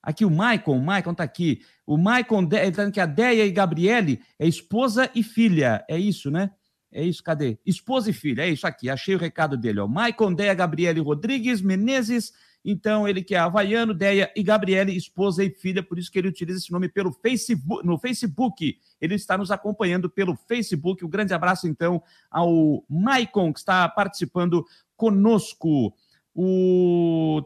[0.03, 1.61] Aqui o Maicon, o Maicon tá aqui.
[1.87, 5.85] O Maicon, ele tá dizendo que a Deia e Gabriele é esposa e filha.
[5.89, 6.51] É isso, né?
[6.91, 7.59] É isso, cadê?
[7.67, 8.89] Esposa e filha, é isso aqui.
[8.89, 9.87] Achei o recado dele, ó.
[9.87, 12.33] Maicon, Deia, Gabriele Rodrigues, Menezes.
[12.65, 16.29] Então, ele que é havaiano, Deia e Gabriele, esposa e filha, por isso que ele
[16.29, 18.77] utiliza esse nome pelo Facebook, no Facebook.
[19.01, 21.05] Ele está nos acompanhando pelo Facebook.
[21.05, 24.65] Um grande abraço, então, ao Maicon, que está participando
[24.97, 25.95] conosco.
[26.35, 27.43] O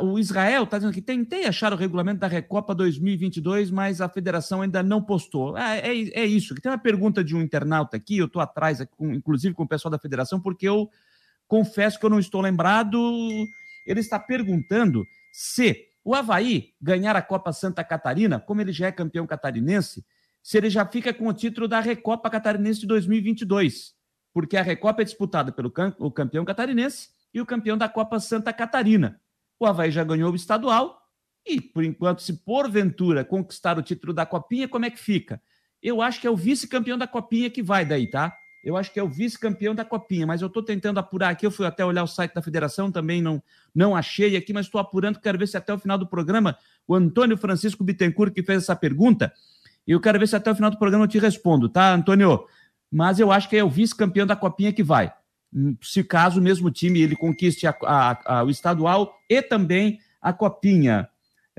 [0.00, 4.62] o Israel está dizendo que tentei achar o regulamento da Recopa 2022, mas a federação
[4.62, 5.56] ainda não postou.
[5.56, 6.54] Ah, é, é isso.
[6.54, 9.98] Tem uma pergunta de um internauta aqui, eu estou atrás, inclusive com o pessoal da
[9.98, 10.88] federação, porque eu
[11.48, 12.98] confesso que eu não estou lembrado.
[13.86, 18.92] Ele está perguntando se o Havaí ganhar a Copa Santa Catarina, como ele já é
[18.92, 20.04] campeão catarinense,
[20.40, 23.94] se ele já fica com o título da Recopa Catarinense de 2022,
[24.32, 25.72] porque a Recopa é disputada pelo
[26.12, 29.20] campeão catarinense e o campeão da Copa Santa Catarina.
[29.58, 31.00] O Havaí já ganhou o estadual
[31.46, 35.40] e, por enquanto, se porventura conquistar o título da Copinha, como é que fica?
[35.82, 38.34] Eu acho que é o vice-campeão da Copinha que vai daí, tá?
[38.64, 41.46] Eu acho que é o vice-campeão da Copinha, mas eu estou tentando apurar aqui.
[41.46, 43.40] Eu fui até olhar o site da federação, também não,
[43.72, 45.20] não achei aqui, mas estou apurando.
[45.20, 48.74] Quero ver se até o final do programa o Antônio Francisco Bittencourt, que fez essa
[48.74, 49.32] pergunta,
[49.86, 52.44] e eu quero ver se até o final do programa eu te respondo, tá, Antônio?
[52.90, 55.12] Mas eu acho que é o vice-campeão da Copinha que vai
[55.82, 60.32] se caso o mesmo time ele conquiste a, a, a, o estadual e também a
[60.32, 61.08] copinha.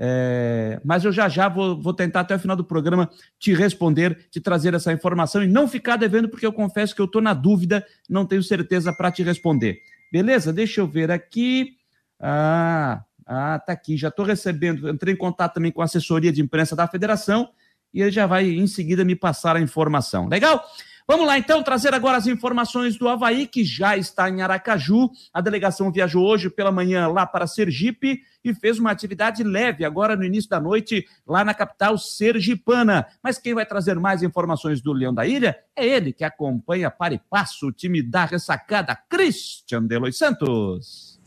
[0.00, 4.28] É, mas eu já já vou, vou, tentar até o final do programa te responder,
[4.30, 7.34] te trazer essa informação e não ficar devendo, porque eu confesso que eu estou na
[7.34, 9.80] dúvida, não tenho certeza para te responder.
[10.12, 10.52] Beleza?
[10.52, 11.76] Deixa eu ver aqui.
[12.20, 13.96] Ah, ah tá aqui.
[13.96, 14.88] Já estou recebendo.
[14.88, 17.48] Entrei em contato também com a assessoria de imprensa da federação
[17.92, 20.28] e ele já vai em seguida me passar a informação.
[20.28, 20.64] Legal?
[21.10, 25.08] Vamos lá então trazer agora as informações do Havaí, que já está em Aracaju.
[25.32, 30.14] A delegação viajou hoje pela manhã lá para Sergipe e fez uma atividade leve agora
[30.14, 33.06] no início da noite lá na capital sergipana.
[33.22, 37.14] Mas quem vai trazer mais informações do Leão da Ilha é ele que acompanha para
[37.14, 41.18] e passo o time da ressacada, Christian Delois Santos.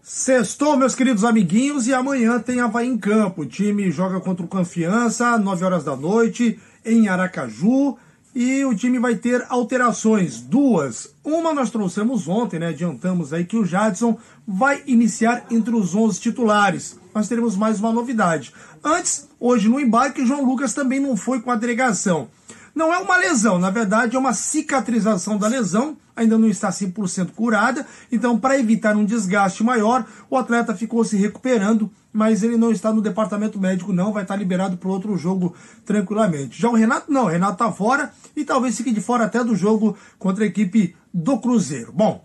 [0.00, 3.42] Sextou, meus queridos amiguinhos, e amanhã tem Havaí em campo.
[3.42, 7.98] O time joga contra o Confiança, 9 horas da noite, em Aracaju.
[8.38, 11.08] E o time vai ter alterações, duas.
[11.24, 12.66] Uma nós trouxemos ontem, né?
[12.66, 17.00] Adiantamos aí que o Jadson vai iniciar entre os 11 titulares.
[17.14, 18.52] Nós teremos mais uma novidade.
[18.84, 22.28] Antes, hoje no embarque, o João Lucas também não foi com a delegação.
[22.74, 27.32] Não é uma lesão, na verdade é uma cicatrização da lesão, ainda não está 100%
[27.32, 32.72] curada, então para evitar um desgaste maior, o atleta ficou se recuperando, mas ele não
[32.72, 36.60] está no departamento médico não, vai estar liberado para outro jogo tranquilamente.
[36.60, 39.54] Já o Renato não, o Renato está fora e talvez fique de fora até do
[39.54, 41.92] jogo contra a equipe do Cruzeiro.
[41.92, 42.24] Bom,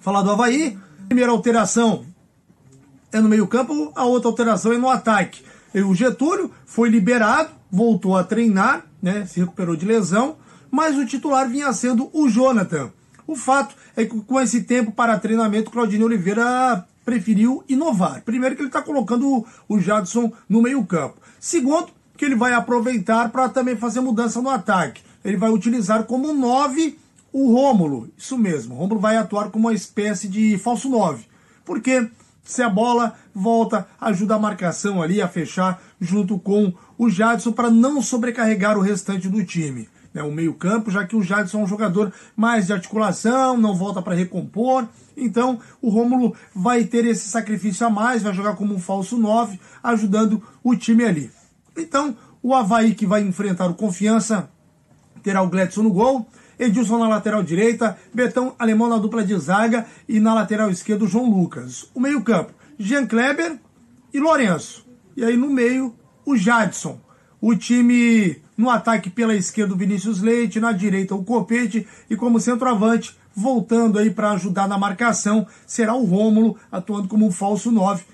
[0.00, 2.06] falar do Havaí, primeira alteração
[3.12, 5.42] é no meio campo, a outra alteração é no ataque.
[5.74, 10.36] O Getúlio foi liberado, voltou a treinar, né, se recuperou de lesão,
[10.70, 12.92] mas o titular vinha sendo o Jonathan.
[13.30, 18.22] O fato é que com esse tempo para treinamento, Claudinho Oliveira preferiu inovar.
[18.22, 21.16] Primeiro que ele está colocando o Jadson no meio campo.
[21.38, 25.00] Segundo, que ele vai aproveitar para também fazer mudança no ataque.
[25.24, 26.98] ele vai utilizar como 9
[27.32, 28.10] o Rômulo.
[28.18, 31.24] Isso mesmo, o Rômulo vai atuar como uma espécie de falso 9.
[31.64, 32.10] Porque
[32.42, 37.70] se a bola volta, ajuda a marcação ali a fechar junto com o Jadson para
[37.70, 39.88] não sobrecarregar o restante do time.
[40.12, 44.02] Né, o meio-campo, já que o Jadson é um jogador mais de articulação, não volta
[44.02, 44.88] para recompor.
[45.16, 49.60] Então, o Rômulo vai ter esse sacrifício a mais, vai jogar como um falso 9,
[49.82, 51.30] ajudando o time ali.
[51.76, 54.50] Então, o Havaí que vai enfrentar o Confiança
[55.22, 56.26] terá o Gledson no gol,
[56.58, 61.08] Edilson na lateral direita, Betão Alemão na dupla de zaga e na lateral esquerda o
[61.08, 61.90] João Lucas.
[61.94, 63.58] O meio-campo, Jean Kleber
[64.12, 64.86] e Lourenço.
[65.16, 65.94] E aí no meio,
[66.24, 67.00] o Jadson.
[67.40, 72.38] O time no ataque pela esquerda, o Vinícius Leite, na direita, o Copete e como
[72.38, 78.04] centroavante, voltando aí para ajudar na marcação, será o Rômulo, atuando como um falso 9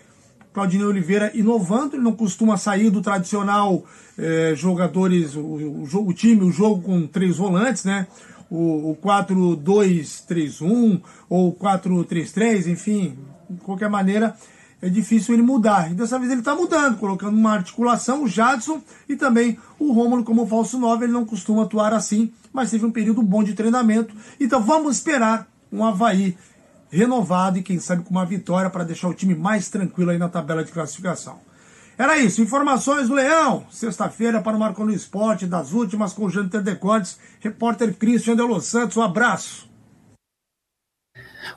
[0.55, 3.85] Claudinei Oliveira inovando, ele não costuma sair do tradicional
[4.17, 8.07] é, jogadores, o, o, o, time, o jogo com três volantes, né?
[8.49, 13.19] O, o 4-2-3-1 ou 4-3-3, enfim,
[13.51, 14.35] de qualquer maneira,
[14.81, 15.91] é difícil ele mudar.
[15.91, 20.25] E dessa vez ele está mudando, colocando uma articulação, o Jadson e também o Rômulo
[20.25, 21.05] como falso 9.
[21.05, 24.15] Ele não costuma atuar assim, mas teve um período bom de treinamento.
[24.39, 26.37] Então vamos esperar um Havaí
[26.91, 30.29] renovado e quem sabe com uma vitória para deixar o time mais tranquilo aí na
[30.29, 31.39] tabela de classificação.
[31.99, 36.45] Era isso, informações do Leão, sexta-feira para o Marco no Esporte, das últimas com o
[36.45, 39.67] Decortes, repórter Christian de Los Santos, um abraço.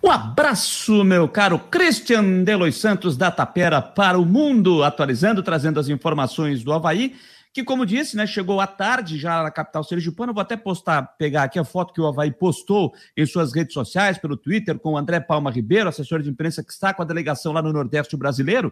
[0.03, 5.79] Um abraço, meu caro Christian de Los Santos da Tapera para o mundo, atualizando, trazendo
[5.79, 7.15] as informações do Havaí
[7.51, 10.31] que, como disse, né, chegou à tarde já na capital sergipana.
[10.31, 14.17] Vou até postar, pegar aqui a foto que o Havaí postou em suas redes sociais,
[14.17, 17.51] pelo Twitter, com o André Palma Ribeiro, assessor de imprensa que está com a delegação
[17.51, 18.71] lá no Nordeste brasileiro.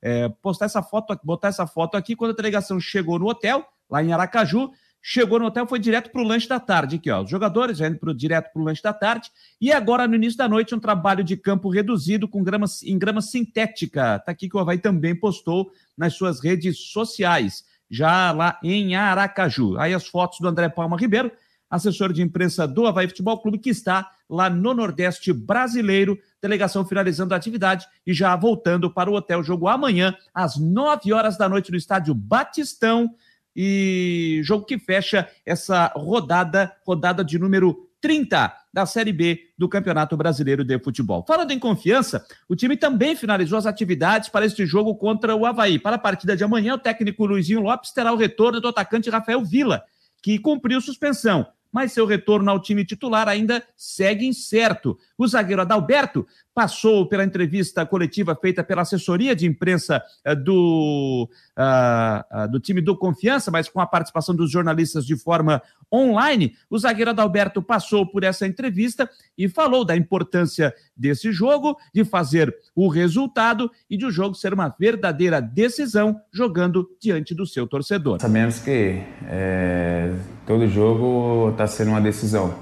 [0.00, 4.02] É, postar essa foto, botar essa foto aqui quando a delegação chegou no hotel, lá
[4.02, 4.70] em Aracaju.
[5.00, 6.96] Chegou no hotel, foi direto para o lanche da tarde.
[6.96, 9.30] Aqui, ó, os jogadores já indo pro, direto para o lanche da tarde.
[9.60, 13.20] E agora, no início da noite, um trabalho de campo reduzido com grama, em grama
[13.20, 14.16] sintética.
[14.16, 19.78] Está aqui que o Havaí também postou nas suas redes sociais já lá em Aracaju.
[19.78, 21.32] Aí as fotos do André Palma Ribeiro,
[21.70, 27.34] assessor de imprensa do Havaí Futebol Clube, que está lá no Nordeste brasileiro, delegação finalizando
[27.34, 29.42] a atividade e já voltando para o hotel.
[29.42, 33.14] Jogo amanhã, às 9 horas da noite, no estádio Batistão.
[33.54, 40.16] E jogo que fecha essa rodada, rodada de número 30 da Série B do Campeonato
[40.16, 41.24] Brasileiro de Futebol.
[41.26, 45.78] Falando em confiança, o time também finalizou as atividades para este jogo contra o Havaí.
[45.78, 49.44] Para a partida de amanhã, o técnico Luizinho Lopes terá o retorno do atacante Rafael
[49.44, 49.82] Vila,
[50.22, 54.98] que cumpriu suspensão mas seu retorno ao time titular ainda segue incerto.
[55.16, 62.50] O zagueiro Adalberto passou pela entrevista coletiva feita pela assessoria de imprensa uh, do, uh,
[62.50, 65.62] do time do Confiança, mas com a participação dos jornalistas de forma
[65.92, 66.54] online.
[66.68, 72.54] O zagueiro Adalberto passou por essa entrevista e falou da importância desse jogo, de fazer
[72.74, 78.20] o resultado e de o jogo ser uma verdadeira decisão jogando diante do seu torcedor.
[78.20, 80.12] Sabemos que é,
[80.48, 82.54] todo jogo está sendo uma decisão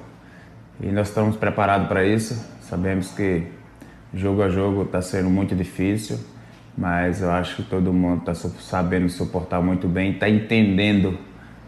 [0.81, 2.35] e nós estamos preparados para isso.
[2.63, 3.47] Sabemos que
[4.13, 6.19] jogo a jogo está sendo muito difícil,
[6.77, 11.17] mas eu acho que todo mundo está sabendo suportar muito bem, está entendendo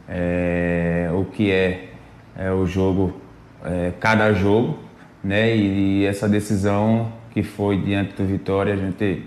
[0.09, 1.91] é, o que é,
[2.37, 3.21] é o jogo,
[3.65, 4.77] é, cada jogo,
[5.23, 5.57] né?
[5.57, 9.25] E, e, essa decisão que foi diante do Vitória, a gente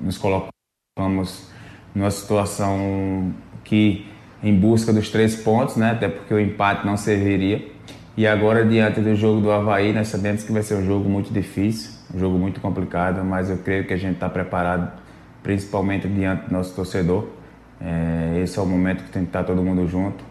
[0.00, 1.50] nos colocamos
[1.94, 3.34] numa situação
[3.64, 4.09] que
[4.42, 5.92] em busca dos três pontos, né?
[5.92, 7.62] Até porque o empate não serviria.
[8.16, 11.32] E agora, diante do jogo do Havaí, nós sabemos que vai ser um jogo muito
[11.32, 14.90] difícil, um jogo muito complicado, mas eu creio que a gente está preparado,
[15.42, 17.28] principalmente diante do nosso torcedor.
[17.80, 20.22] É, esse é o momento que tem que estar todo mundo junto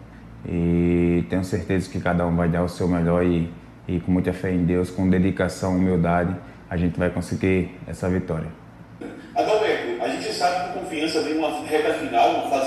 [0.48, 3.50] e tenho certeza que cada um vai dar o seu melhor e,
[3.88, 6.34] e com muita fé em Deus, com dedicação, humildade,
[6.68, 8.48] a gente vai conseguir essa vitória.
[9.34, 12.59] Adalberto, a gente sabe que Confiança vem uma reta final, uma fase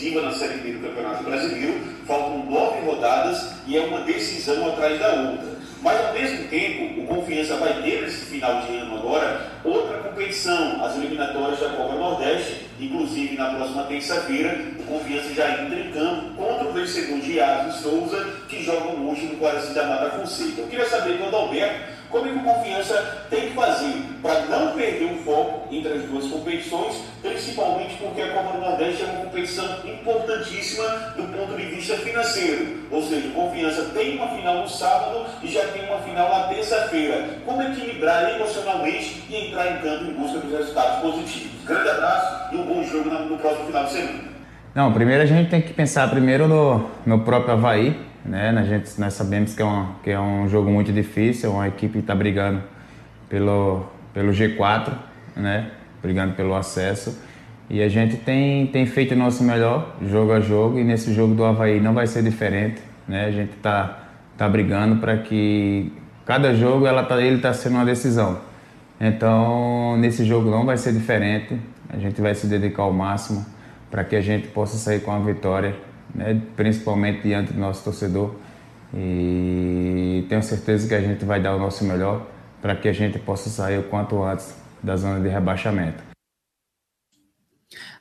[0.00, 4.98] decisiva na Série B do Campeonato Brasileiro, faltam nove rodadas e é uma decisão atrás
[4.98, 5.60] da outra.
[5.82, 10.84] Mas, ao mesmo tempo, o Confiança vai ter nesse final de ano agora outra competição,
[10.84, 16.34] as eliminatórias da Copa Nordeste, inclusive na próxima terça-feira, o Confiança já entra em campo
[16.34, 20.62] contra o vencedor de Souza, que joga hoje no Guaraci da Mata Fonseca.
[20.62, 24.72] Eu queria saber do Adalberto como é que o Confiança tem que fazer para não
[24.72, 29.24] perder o foco entre as duas competições, principalmente porque a Copa do Nordeste é uma
[29.24, 30.84] competição importantíssima
[31.16, 32.80] do ponto de vista financeiro.
[32.90, 36.48] Ou seja, o Confiança tem uma final no sábado e já tem uma final na
[36.48, 37.28] terça-feira.
[37.44, 41.64] Como equilibrar emocionalmente e entrar em campo em busca dos resultados positivos?
[41.64, 44.30] Grande abraço e um bom jogo no próximo final de semana.
[44.74, 48.50] Não, primeiro a gente tem que pensar primeiro no, no próprio Havaí, né?
[48.50, 51.98] A gente, nós sabemos que é, um, que é um jogo muito difícil, uma equipe
[51.98, 52.62] está brigando
[53.28, 54.92] pelo, pelo G4,
[55.36, 55.70] né?
[56.02, 57.18] Brigando pelo acesso.
[57.68, 61.34] E a gente tem, tem feito o nosso melhor, jogo a jogo, e nesse jogo
[61.34, 63.26] do Havaí não vai ser diferente, né?
[63.26, 65.92] A gente está tá brigando para que
[66.26, 68.40] cada jogo ela tá, ele está sendo uma decisão.
[69.00, 71.58] Então, nesse jogo não vai ser diferente,
[71.88, 73.46] a gente vai se dedicar ao máximo
[73.90, 75.74] para que a gente possa sair com a vitória,
[76.14, 76.40] né?
[76.56, 78.34] principalmente diante do nosso torcedor.
[78.94, 82.26] E tenho certeza que a gente vai dar o nosso melhor
[82.60, 86.10] para que a gente possa sair o quanto antes da zona de rebaixamento.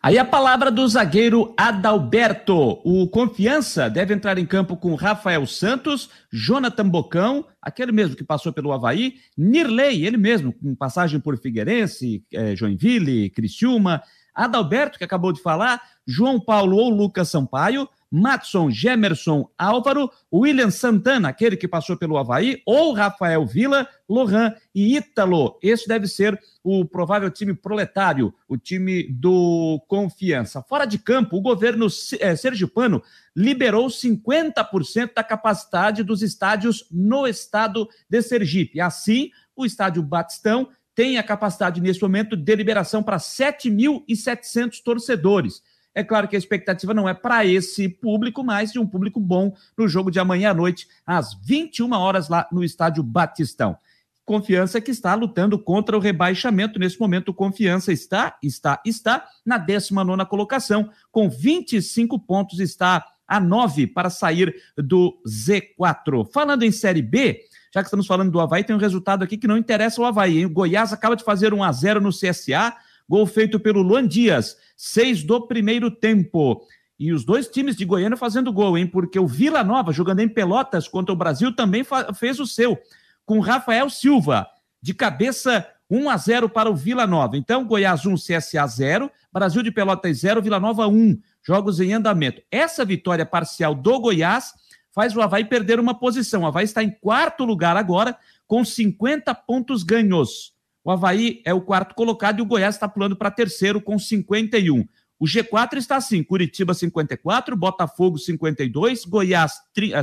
[0.02, 2.80] Aí a palavra do zagueiro Adalberto.
[2.86, 8.54] O Confiança deve entrar em campo com Rafael Santos, Jonathan Bocão, aquele mesmo que passou
[8.54, 14.02] pelo Havaí, Nirley, ele mesmo, com passagem por Figueirense, eh, Joinville, Criciúma,
[14.34, 21.30] Adalberto, que acabou de falar, João Paulo ou Lucas Sampaio, Matson, Gemerson, Álvaro, William Santana,
[21.30, 25.58] aquele que passou pelo Havaí, ou Rafael Vila, Lohan e Ítalo.
[25.62, 30.62] Esse deve ser o provável time proletário, o time do Confiança.
[30.64, 31.88] Fora de campo, o governo
[32.20, 33.02] é, sergipano
[33.36, 38.82] liberou 50% da capacidade dos estádios no estado de Sergipe.
[38.82, 45.62] Assim, o estádio Batistão tem a capacidade, nesse momento, de liberação para 7.700 torcedores.
[45.94, 49.54] É claro que a expectativa não é para esse público, mas de um público bom
[49.78, 53.78] no jogo de amanhã à noite, às 21 horas, lá no estádio Batistão.
[54.24, 56.78] Confiança que está lutando contra o rebaixamento.
[56.78, 63.88] Nesse momento, Confiança está, está, está na 19 colocação, com 25 pontos, está a 9
[63.88, 66.32] para sair do Z4.
[66.32, 67.42] Falando em Série B,
[67.74, 70.40] já que estamos falando do Havaí, tem um resultado aqui que não interessa o Havaí.
[70.40, 70.46] Hein?
[70.46, 72.76] O Goiás acaba de fazer 1 a 0 no CSA,
[73.10, 76.62] gol feito pelo Luan Dias, seis do primeiro tempo.
[77.00, 78.86] E os dois times de Goiânia fazendo gol, hein?
[78.86, 81.84] Porque o Vila Nova, jogando em Pelotas contra o Brasil, também
[82.14, 82.78] fez o seu,
[83.26, 84.48] com Rafael Silva,
[84.82, 87.36] de cabeça 1 a 0 para o Vila Nova.
[87.36, 91.18] Então, Goiás 1, CSA 0, Brasil de Pelotas 0, Vila Nova 1.
[91.42, 92.42] Jogos em andamento.
[92.52, 94.54] Essa vitória parcial do Goiás
[94.94, 96.44] faz o Havaí perder uma posição.
[96.44, 100.54] O Havaí está em quarto lugar agora, com 50 pontos ganhos.
[100.90, 104.88] O Havaí é o quarto colocado e o Goiás está pulando para terceiro com 51.
[105.20, 109.54] O G4 está assim: Curitiba 54, Botafogo 52, Goiás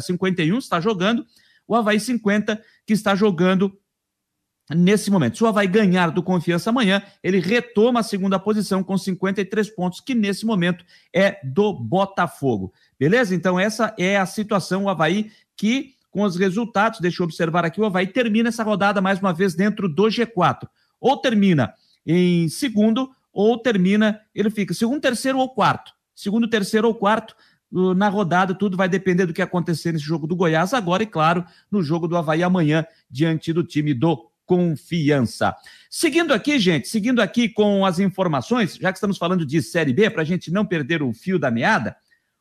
[0.00, 1.26] 51 está jogando,
[1.66, 3.76] o Havaí 50 que está jogando
[4.70, 5.36] nesse momento.
[5.36, 10.00] Se o Havaí ganhar do Confiança amanhã, ele retoma a segunda posição com 53 pontos,
[10.00, 12.72] que nesse momento é do Botafogo.
[12.96, 13.34] Beleza?
[13.34, 17.78] Então, essa é a situação, o Havaí, que com os resultados, deixa eu observar aqui,
[17.78, 20.66] o Havaí termina essa rodada mais uma vez dentro do G4.
[20.98, 21.74] Ou termina
[22.06, 25.92] em segundo, ou termina, ele fica segundo, terceiro ou quarto.
[26.14, 27.36] Segundo, terceiro ou quarto,
[27.70, 31.44] na rodada, tudo vai depender do que acontecer nesse jogo do Goiás agora e, claro,
[31.70, 35.54] no jogo do Havaí amanhã, diante do time do confiança.
[35.90, 40.08] Seguindo aqui, gente, seguindo aqui com as informações, já que estamos falando de Série B,
[40.08, 41.94] para a gente não perder o fio da meada,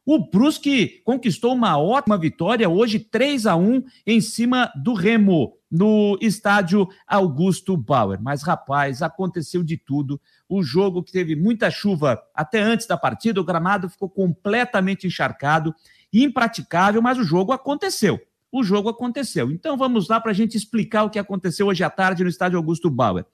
[0.06, 6.18] o Brusque conquistou uma ótima vitória hoje, 3 a 1 em cima do Remo, no
[6.22, 8.22] estádio Augusto Bauer.
[8.22, 10.22] Mas, rapaz, aconteceu de tudo.
[10.48, 15.74] O jogo que teve muita chuva até antes da partida, o gramado ficou completamente encharcado,
[16.14, 18.20] impraticável, mas o jogo aconteceu
[18.58, 19.52] o jogo aconteceu.
[19.52, 22.58] Então vamos lá para a gente explicar o que aconteceu hoje à tarde no estádio
[22.58, 23.26] Augusto Bauer.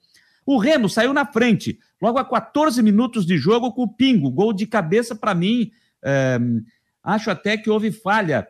[0.44, 4.52] O Remo saiu na frente, logo a 14 minutos de jogo com o Pingo, gol
[4.52, 5.70] de cabeça para mim.
[6.04, 6.38] É,
[7.02, 8.46] acho até que houve falha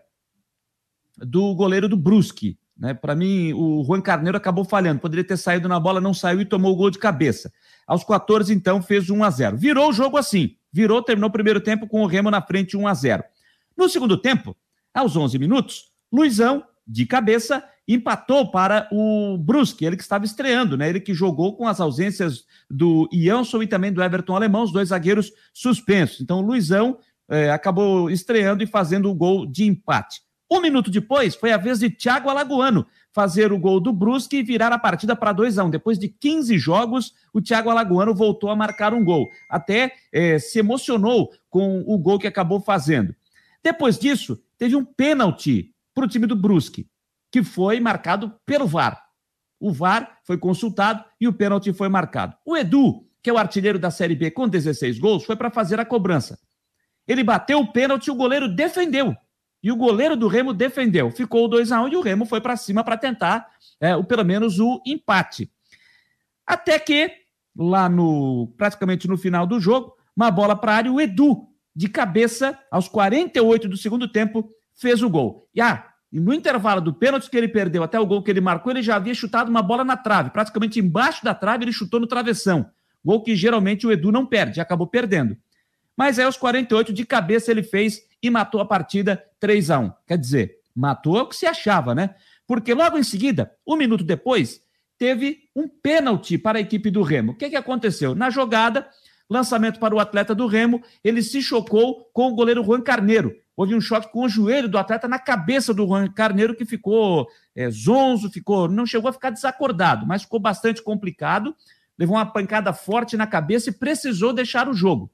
[1.19, 2.59] do goleiro do Brusque.
[2.77, 2.95] Né?
[2.95, 5.01] Para mim, o Juan Carneiro acabou falhando.
[5.01, 7.53] Poderia ter saído na bola, não saiu e tomou o gol de cabeça.
[7.87, 10.57] Aos 14, então, fez 1 a 0 Virou o jogo assim.
[10.73, 13.23] Virou, terminou o primeiro tempo com o Remo na frente 1 a 0
[13.77, 14.57] No segundo tempo,
[14.93, 20.89] aos 11 minutos, Luizão, de cabeça, empatou para o Brusque, ele que estava estreando, né?
[20.89, 24.89] Ele que jogou com as ausências do Jansson e também do Everton Alemão, os dois
[24.89, 26.21] zagueiros suspensos.
[26.21, 26.99] Então, o Luizão
[27.33, 30.21] é, acabou estreando e fazendo o gol de empate.
[30.51, 34.43] Um minuto depois, foi a vez de Thiago Alagoano fazer o gol do Brusque e
[34.43, 35.71] virar a partida para 2 a 1 um.
[35.71, 39.31] Depois de 15 jogos, o Thiago Alagoano voltou a marcar um gol.
[39.49, 43.15] Até é, se emocionou com o gol que acabou fazendo.
[43.63, 46.87] Depois disso, teve um pênalti para o time do Brusque,
[47.31, 49.03] que foi marcado pelo VAR.
[49.59, 52.37] O VAR foi consultado e o pênalti foi marcado.
[52.45, 55.81] O Edu, que é o artilheiro da Série B com 16 gols, foi para fazer
[55.81, 56.39] a cobrança.
[57.07, 59.15] Ele bateu o pênalti o goleiro defendeu.
[59.63, 61.11] E o goleiro do Remo defendeu.
[61.11, 63.49] Ficou 2 a 1 um, e o Remo foi para cima para tentar,
[63.81, 65.51] é, o, pelo menos, o empate.
[66.47, 67.13] Até que,
[67.57, 71.89] lá no praticamente no final do jogo, uma bola para a área, o Edu de
[71.89, 75.49] cabeça, aos 48 do segundo tempo, fez o gol.
[75.55, 78.73] E ah, no intervalo do pênalti que ele perdeu até o gol que ele marcou,
[78.73, 82.07] ele já havia chutado uma bola na trave, praticamente embaixo da trave, ele chutou no
[82.07, 82.69] travessão.
[83.05, 85.37] Gol que geralmente o Edu não perde, acabou perdendo.
[85.97, 89.93] Mas aí aos 48 de cabeça ele fez e matou a partida 3 a 1.
[90.07, 92.15] Quer dizer, matou o que se achava, né?
[92.47, 94.63] Porque logo em seguida, um minuto depois,
[94.99, 97.33] teve um pênalti para a equipe do Remo.
[97.33, 98.15] O que, que aconteceu?
[98.15, 98.89] Na jogada,
[99.29, 103.35] lançamento para o atleta do Remo, ele se chocou com o goleiro Juan Carneiro.
[103.57, 107.27] Houve um choque com o joelho do atleta na cabeça do Juan Carneiro, que ficou
[107.55, 111.55] é, zonzo, ficou, não chegou a ficar desacordado, mas ficou bastante complicado.
[111.99, 115.11] Levou uma pancada forte na cabeça e precisou deixar o jogo.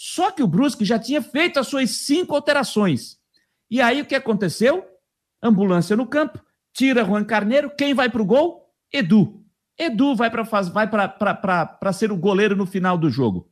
[0.00, 3.18] Só que o Brusque já tinha feito as suas cinco alterações.
[3.68, 4.86] E aí o que aconteceu?
[5.42, 6.40] Ambulância no campo,
[6.72, 8.72] tira Juan Carneiro, quem vai para o gol?
[8.92, 9.44] Edu.
[9.76, 13.50] Edu vai para ser o goleiro no final do jogo.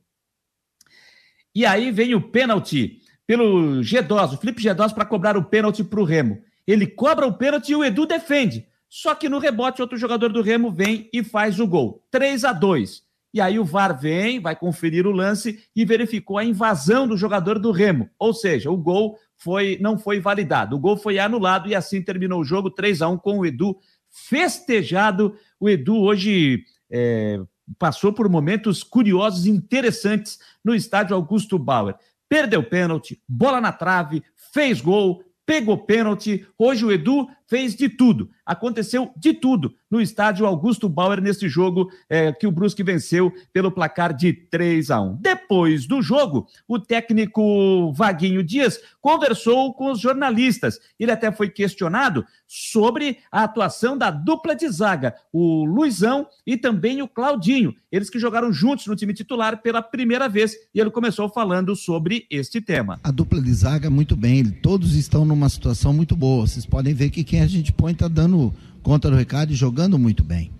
[1.53, 5.99] E aí vem o pênalti pelo G2, o Felipe G2 para cobrar o pênalti para
[5.99, 6.41] o Remo.
[6.65, 8.65] Ele cobra o pênalti e o Edu defende.
[8.87, 12.07] Só que no rebote, outro jogador do Remo vem e faz o gol.
[12.09, 16.45] 3 a 2 e aí o VAR vem, vai conferir o lance e verificou a
[16.45, 18.09] invasão do jogador do Remo.
[18.17, 20.75] Ou seja, o gol foi não foi validado.
[20.75, 23.77] O gol foi anulado e assim terminou o jogo 3 a 1 com o Edu
[24.09, 25.35] festejado.
[25.59, 27.39] O Edu hoje é,
[27.77, 31.95] passou por momentos curiosos e interessantes no estádio Augusto Bauer.
[32.29, 34.23] Perdeu pênalti, bola na trave,
[34.53, 36.45] fez gol, pegou pênalti.
[36.57, 38.29] Hoje o Edu fez de tudo.
[38.45, 43.71] Aconteceu de tudo no estádio Augusto Bauer nesse jogo é, que o Brusque venceu pelo
[43.71, 45.15] placar de 3 a 1.
[45.15, 50.79] Depois do jogo, o técnico Vaguinho Dias conversou com os jornalistas.
[50.99, 57.01] Ele até foi questionado sobre a atuação da dupla de zaga, o Luizão e também
[57.01, 57.73] o Claudinho.
[57.91, 62.25] Eles que jogaram juntos no time titular pela primeira vez e ele começou falando sobre
[62.29, 62.99] este tema.
[63.03, 66.45] A dupla de zaga muito bem, todos estão numa situação muito boa.
[66.45, 69.97] Vocês podem ver que quem a gente põe está dando conta do recado e jogando
[69.97, 70.51] muito bem.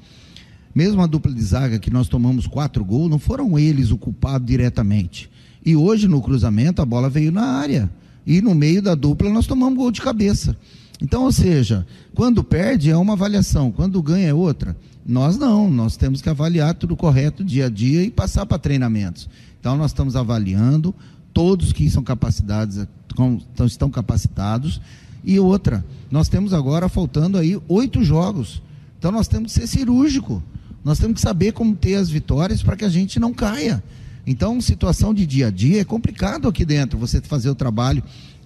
[0.76, 4.46] Mesmo a dupla de zaga que nós tomamos quatro gols, não foram eles o culpado
[4.46, 5.30] diretamente.
[5.66, 7.90] E hoje no cruzamento a bola veio na área.
[8.26, 10.56] E no meio da dupla nós tomamos gol de cabeça.
[11.02, 14.76] Então, ou seja, quando perde é uma avaliação, quando ganha é outra.
[15.06, 19.30] Nós não, nós temos que avaliar tudo correto dia a dia e passar para treinamentos.
[19.60, 20.94] Então, nós estamos avaliando,
[21.34, 22.86] todos que são capacitados,
[23.66, 24.82] estão capacitados,
[25.28, 28.64] e outra, nós temos agora faltando aí oito jogos.
[28.98, 30.42] Então nós temos que ser cirúrgico.
[30.86, 33.84] Nós temos que saber como ter as vitórias para que a gente não caia.
[34.26, 38.02] Então, situação de dia a dia é complicado aqui dentro, você fazer o trabalho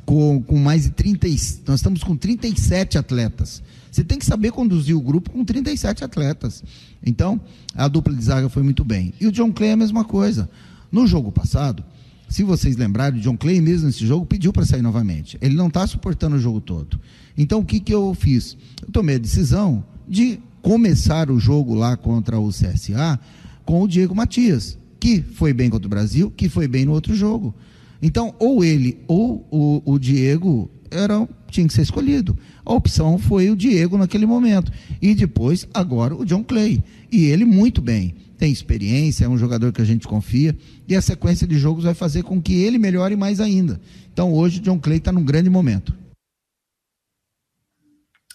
[0.05, 1.27] com, com mais de 30.
[1.67, 3.61] Nós estamos com 37 atletas.
[3.91, 6.63] Você tem que saber conduzir o grupo com 37 atletas.
[7.05, 7.39] Então,
[7.75, 9.13] a dupla de zaga foi muito bem.
[9.21, 10.49] E o John Clay é a mesma coisa.
[10.91, 11.83] No jogo passado,
[12.31, 15.37] se vocês lembrarem, o John Clay mesmo nesse jogo pediu para sair novamente.
[15.41, 16.97] Ele não está suportando o jogo todo.
[17.37, 18.57] Então o que, que eu fiz?
[18.81, 23.19] Eu tomei a decisão de começar o jogo lá contra o CSA
[23.65, 27.13] com o Diego Matias, que foi bem contra o Brasil, que foi bem no outro
[27.13, 27.53] jogo.
[28.01, 32.37] Então, ou ele ou o, o Diego era, tinha que ser escolhido.
[32.65, 34.71] A opção foi o Diego naquele momento.
[35.01, 36.81] E depois, agora, o John Clay.
[37.11, 41.01] E ele muito bem tem experiência, é um jogador que a gente confia, e a
[41.01, 43.79] sequência de jogos vai fazer com que ele melhore mais ainda.
[44.11, 45.93] Então hoje o John Clay está num grande momento.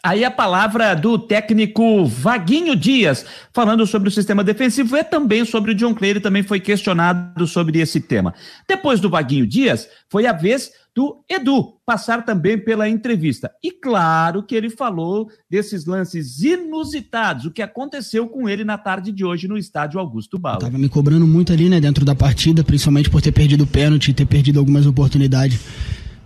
[0.05, 5.73] Aí a palavra do técnico Vaguinho Dias, falando sobre o sistema defensivo e também sobre
[5.73, 8.33] o John Clay, ele também foi questionado sobre esse tema.
[8.69, 13.51] Depois do Vaguinho Dias, foi a vez do Edu passar também pela entrevista.
[13.63, 19.13] E claro que ele falou desses lances inusitados, o que aconteceu com ele na tarde
[19.13, 20.61] de hoje no estádio Augusto Bala.
[20.61, 24.15] Tava me cobrando muito ali, né, dentro da partida, principalmente por ter perdido o pênalti,
[24.15, 25.61] ter perdido algumas oportunidades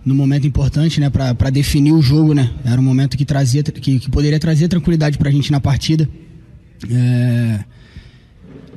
[0.05, 2.49] no momento importante, né, para definir o jogo, né?
[2.63, 6.07] Era um momento que trazia que, que poderia trazer tranquilidade para a gente na partida.
[6.89, 7.65] É...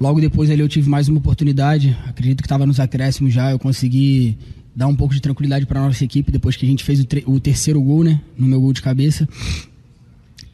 [0.00, 3.60] Logo depois ali eu tive mais uma oportunidade, acredito que estava nos acréscimos já, eu
[3.60, 4.36] consegui
[4.74, 7.40] dar um pouco de tranquilidade para nossa equipe depois que a gente fez o, o,
[7.40, 8.20] terceiro gol, né?
[8.36, 9.28] No meu gol de cabeça.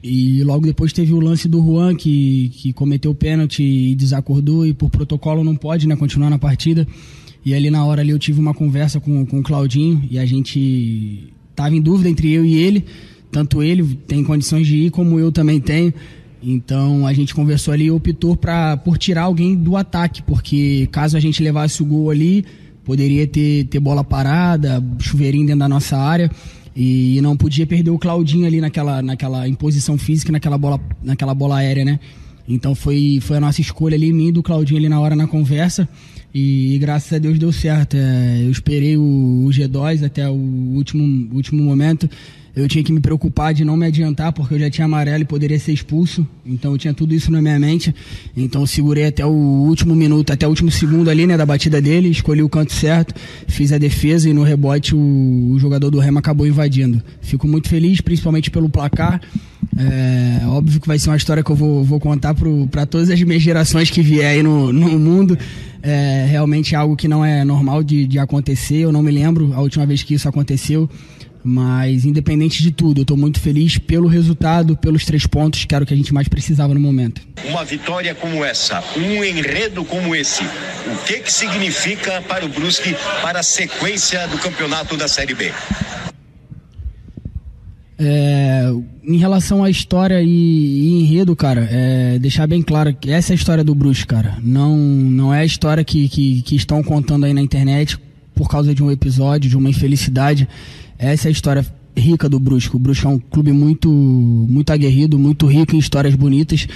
[0.03, 4.67] E logo depois teve o lance do Juan, que, que cometeu o pênalti e desacordou,
[4.67, 6.87] e por protocolo não pode né, continuar na partida.
[7.45, 10.27] E ali na hora ali eu tive uma conversa com, com o Claudinho, e a
[10.27, 12.85] gente tava em dúvida entre eu e ele.
[13.31, 15.93] Tanto ele tem condições de ir, como eu também tenho.
[16.43, 21.17] Então a gente conversou ali e optou pra, por tirar alguém do ataque, porque caso
[21.17, 22.45] a gente levasse o gol ali,
[22.91, 26.29] poderia ter, ter bola parada, chuveirinho dentro da nossa área.
[26.75, 31.59] E não podia perder o Claudinho ali naquela, naquela imposição física, naquela bola, naquela bola
[31.59, 32.01] aérea, né?
[32.49, 35.29] Então foi, foi a nossa escolha ali, mim e do Claudinho ali na hora na
[35.29, 35.89] conversa.
[36.35, 37.97] E, graças a Deus deu certo.
[37.97, 42.11] É, eu esperei o, o G2 até o último, último momento
[42.55, 45.27] eu tinha que me preocupar de não me adiantar, porque eu já tinha amarelo e
[45.27, 46.27] poderia ser expulso.
[46.45, 47.95] Então eu tinha tudo isso na minha mente.
[48.37, 51.81] Então eu segurei até o último minuto, até o último segundo ali, né, da batida
[51.81, 53.15] dele, escolhi o canto certo,
[53.47, 57.03] fiz a defesa e no rebote o, o jogador do Remo acabou invadindo.
[57.21, 59.21] Fico muito feliz, principalmente pelo placar.
[59.77, 62.35] É, óbvio que vai ser uma história que eu vou, vou contar
[62.71, 65.39] para todas as minhas gerações que vier aí no, no mundo.
[65.83, 68.79] É realmente algo que não é normal de, de acontecer.
[68.79, 70.89] Eu não me lembro a última vez que isso aconteceu.
[71.43, 75.83] Mas, independente de tudo, eu estou muito feliz pelo resultado, pelos três pontos, que era
[75.83, 77.23] o que a gente mais precisava no momento.
[77.49, 82.95] Uma vitória como essa, um enredo como esse, o que, que significa para o Brusque,
[83.23, 85.51] para a sequência do campeonato da Série B?
[88.03, 88.71] É,
[89.05, 93.35] em relação à história e, e enredo, cara, é, deixar bem claro que essa é
[93.35, 94.39] a história do Brusque, cara.
[94.43, 97.99] Não, não é a história que, que, que estão contando aí na internet
[98.35, 100.49] por causa de um episódio, de uma infelicidade.
[101.01, 101.65] Essa é a história
[101.97, 102.77] rica do Brusco.
[102.77, 106.69] O Brusco é um clube muito, muito aguerrido, muito rico em histórias bonitas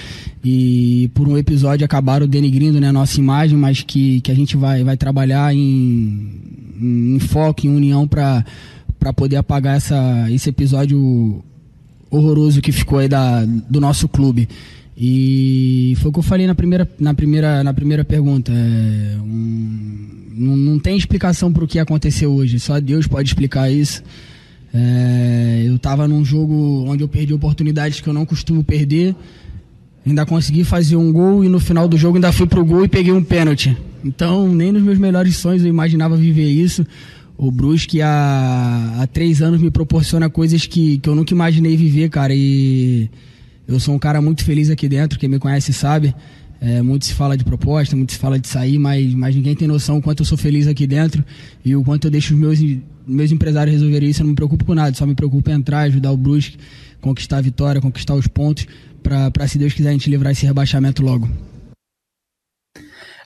[0.43, 4.57] e por um episódio acabaram denigrindo né, a nossa imagem, mas que, que a gente
[4.57, 6.41] vai, vai trabalhar em,
[6.81, 8.43] em foco, em união para
[9.15, 11.43] poder apagar essa, esse episódio
[12.09, 14.49] horroroso que ficou aí da, do nosso clube.
[14.97, 18.51] E foi o que eu falei na primeira, na primeira, na primeira pergunta.
[18.51, 22.59] É, um, não, não tem explicação para o que aconteceu hoje.
[22.59, 24.01] Só Deus pode explicar isso.
[24.73, 29.15] É, eu estava num jogo onde eu perdi oportunidades que eu não costumo perder.
[30.05, 32.87] Ainda consegui fazer um gol e no final do jogo ainda fui pro gol e
[32.87, 33.75] peguei um pênalti.
[34.03, 36.85] Então, nem nos meus melhores sonhos eu imaginava viver isso.
[37.37, 42.09] O Brusque há, há três anos me proporciona coisas que, que eu nunca imaginei viver,
[42.09, 42.33] cara.
[42.33, 43.09] E
[43.67, 46.13] eu sou um cara muito feliz aqui dentro, quem me conhece sabe.
[46.61, 49.67] É, muito se fala de proposta, muito se fala de sair, mas, mas ninguém tem
[49.67, 51.23] noção o quanto eu sou feliz aqui dentro
[51.63, 52.59] e o quanto eu deixo os meus,
[53.05, 54.21] meus empresários resolverem isso.
[54.21, 56.57] Eu não me preocupo com nada, só me preocupo em entrar, ajudar o Brusque,
[57.01, 58.65] conquistar a vitória, conquistar os pontos,
[59.03, 61.29] para se Deus quiser a gente livrar esse rebaixamento logo.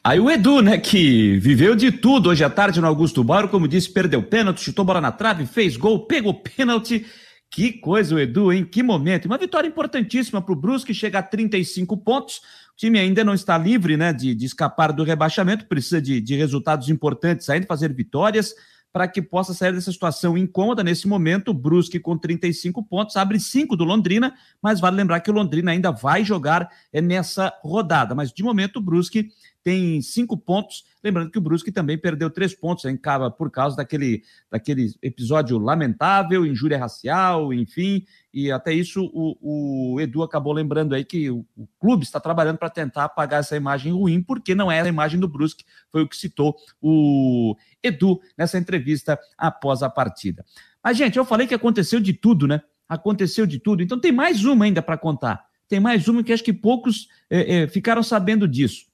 [0.04, 3.68] Aí o Edu, né, que viveu de tudo hoje à tarde no Augusto Bauro, como
[3.68, 7.06] disse, perdeu pênalti, chutou bola na trave, fez gol, pegou pênalti.
[7.52, 8.64] Que coisa o Edu, hein?
[8.64, 9.26] Que momento.
[9.26, 12.42] Uma vitória importantíssima para o Brusque, chega a 35 pontos
[12.80, 16.88] time ainda não está livre né, de, de escapar do rebaixamento, precisa de, de resultados
[16.88, 18.56] importantes ainda, fazer vitórias
[18.92, 20.82] para que possa sair dessa situação incômoda.
[20.82, 25.30] Nesse momento, o Brusque com 35 pontos, abre 5 do Londrina, mas vale lembrar que
[25.30, 28.16] o Londrina ainda vai jogar é, nessa rodada.
[28.16, 29.28] Mas de momento, o Brusque
[29.64, 30.84] tem cinco pontos.
[31.04, 35.58] Lembrando que o Brusque também perdeu três pontos em Cava por causa daquele, daquele episódio
[35.58, 38.06] lamentável, injúria racial, enfim.
[38.34, 42.58] E até isso o, o Edu acabou lembrando aí que o, o clube está trabalhando
[42.58, 46.08] para tentar apagar essa imagem ruim, porque não é a imagem do Brusque, foi o
[46.08, 50.46] que citou o Edu nessa entrevista após a partida.
[50.84, 52.62] Mas, gente, eu falei que aconteceu de tudo, né?
[52.88, 53.84] Aconteceu de tudo.
[53.84, 55.46] Então tem mais uma ainda para contar.
[55.68, 58.89] Tem mais uma que acho que poucos é, é, ficaram sabendo disso.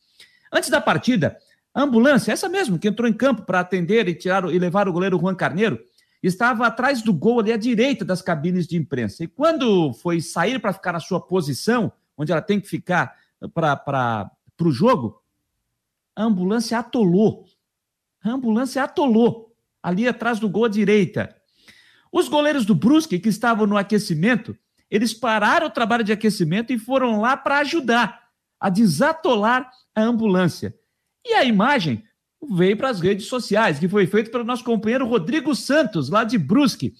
[0.51, 1.37] Antes da partida,
[1.73, 4.93] a ambulância, essa mesmo, que entrou em campo para atender e tirar e levar o
[4.93, 5.79] goleiro Juan Carneiro,
[6.23, 9.23] estava atrás do gol ali à direita das cabines de imprensa.
[9.23, 13.15] E quando foi sair para ficar na sua posição, onde ela tem que ficar
[13.53, 14.31] para
[14.61, 15.21] o jogo,
[16.15, 17.45] a ambulância atolou.
[18.23, 21.35] A ambulância atolou ali atrás do gol à direita.
[22.11, 24.57] Os goleiros do Brusque, que estavam no aquecimento,
[24.89, 28.24] eles pararam o trabalho de aquecimento e foram lá para ajudar
[28.59, 30.73] a desatolar a ambulância.
[31.25, 32.03] E a imagem
[32.51, 36.37] veio para as redes sociais, que foi feita pelo nosso companheiro Rodrigo Santos, lá de
[36.37, 36.93] Brusque.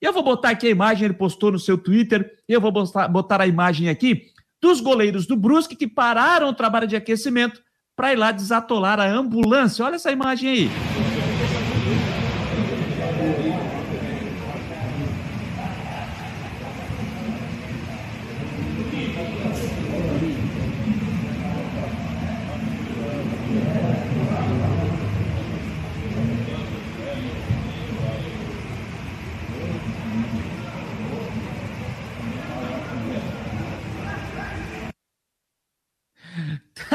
[0.00, 3.40] Eu vou botar aqui a imagem, ele postou no seu Twitter, eu vou botar, botar
[3.40, 4.30] a imagem aqui
[4.60, 7.62] dos goleiros do Brusque que pararam o trabalho de aquecimento
[7.94, 9.84] para ir lá desatolar a ambulância.
[9.84, 11.19] Olha essa imagem aí.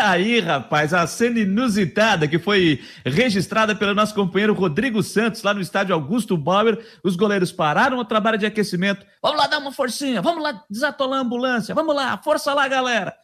[0.10, 5.62] Aí, rapaz, a cena inusitada que foi registrada pelo nosso companheiro Rodrigo Santos lá no
[5.62, 6.78] estádio Augusto Bauer.
[7.04, 9.06] Os goleiros pararam o trabalho de aquecimento.
[9.22, 13.16] Vamos lá dar uma forcinha, vamos lá desatolar a ambulância, vamos lá, força lá, galera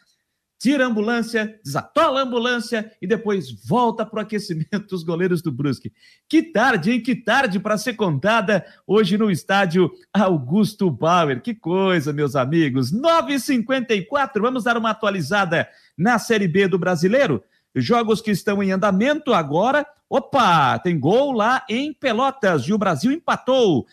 [0.61, 5.51] tira a ambulância, desatola a ambulância e depois volta para o aquecimento dos goleiros do
[5.51, 5.91] Brusque.
[6.29, 7.01] Que tarde, hein?
[7.01, 11.41] Que tarde para ser contada hoje no estádio Augusto Bauer.
[11.41, 12.93] Que coisa, meus amigos.
[12.93, 17.43] 9h54, vamos dar uma atualizada na Série B do Brasileiro?
[17.75, 19.85] jogos que estão em andamento agora.
[20.09, 23.85] Opa, tem gol lá em Pelotas e o Brasil empatou.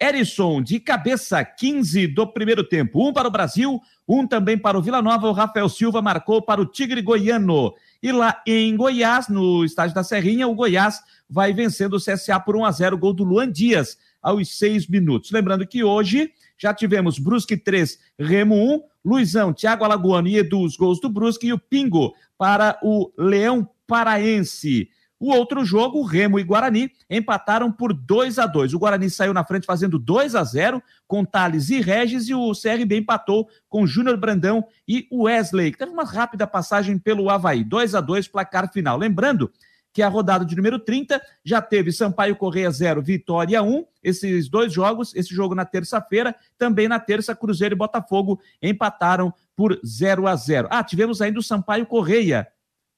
[0.00, 3.06] Erisson, de cabeça, 15 do primeiro tempo.
[3.06, 3.78] Um para o Brasil,
[4.08, 5.28] um também para o Vila Nova.
[5.28, 7.74] O Rafael Silva marcou para o Tigre Goiano.
[8.02, 12.56] E lá em Goiás, no estádio da Serrinha, o Goiás vai vencendo o CSA por
[12.56, 15.30] 1 a 0 gol do Luan Dias aos seis minutos.
[15.30, 20.76] Lembrando que hoje já tivemos Brusque 3, Remo 1, Luizão, Thiago Alagoano e Edu, os
[20.76, 24.88] gols do Brusque e o Pingo para o Leão Paraense.
[25.20, 29.44] O outro jogo, Remo e Guarani, empataram por 2 a 2 O Guarani saiu na
[29.44, 34.16] frente fazendo 2 a 0 com Thales e Regis, e o CRB empatou com Júnior
[34.16, 37.62] Brandão e Wesley, que teve uma rápida passagem pelo Havaí.
[37.62, 38.96] 2 a 2 placar final.
[38.96, 39.52] Lembrando
[39.92, 44.72] que a rodada de número 30 já teve Sampaio Correia 0, Vitória 1, esses dois
[44.72, 50.36] jogos, esse jogo na terça-feira, também na terça, Cruzeiro e Botafogo empataram por 0 a
[50.36, 52.46] 0 Ah, tivemos ainda o Sampaio Correia,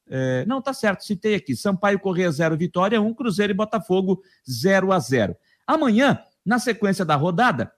[0.08, 1.56] é, não, tá certo, citei aqui.
[1.56, 5.36] Sampaio Correia 0, Vitória 1, Cruzeiro e Botafogo 0 a 0.
[5.66, 7.72] Amanhã, na sequência da rodada,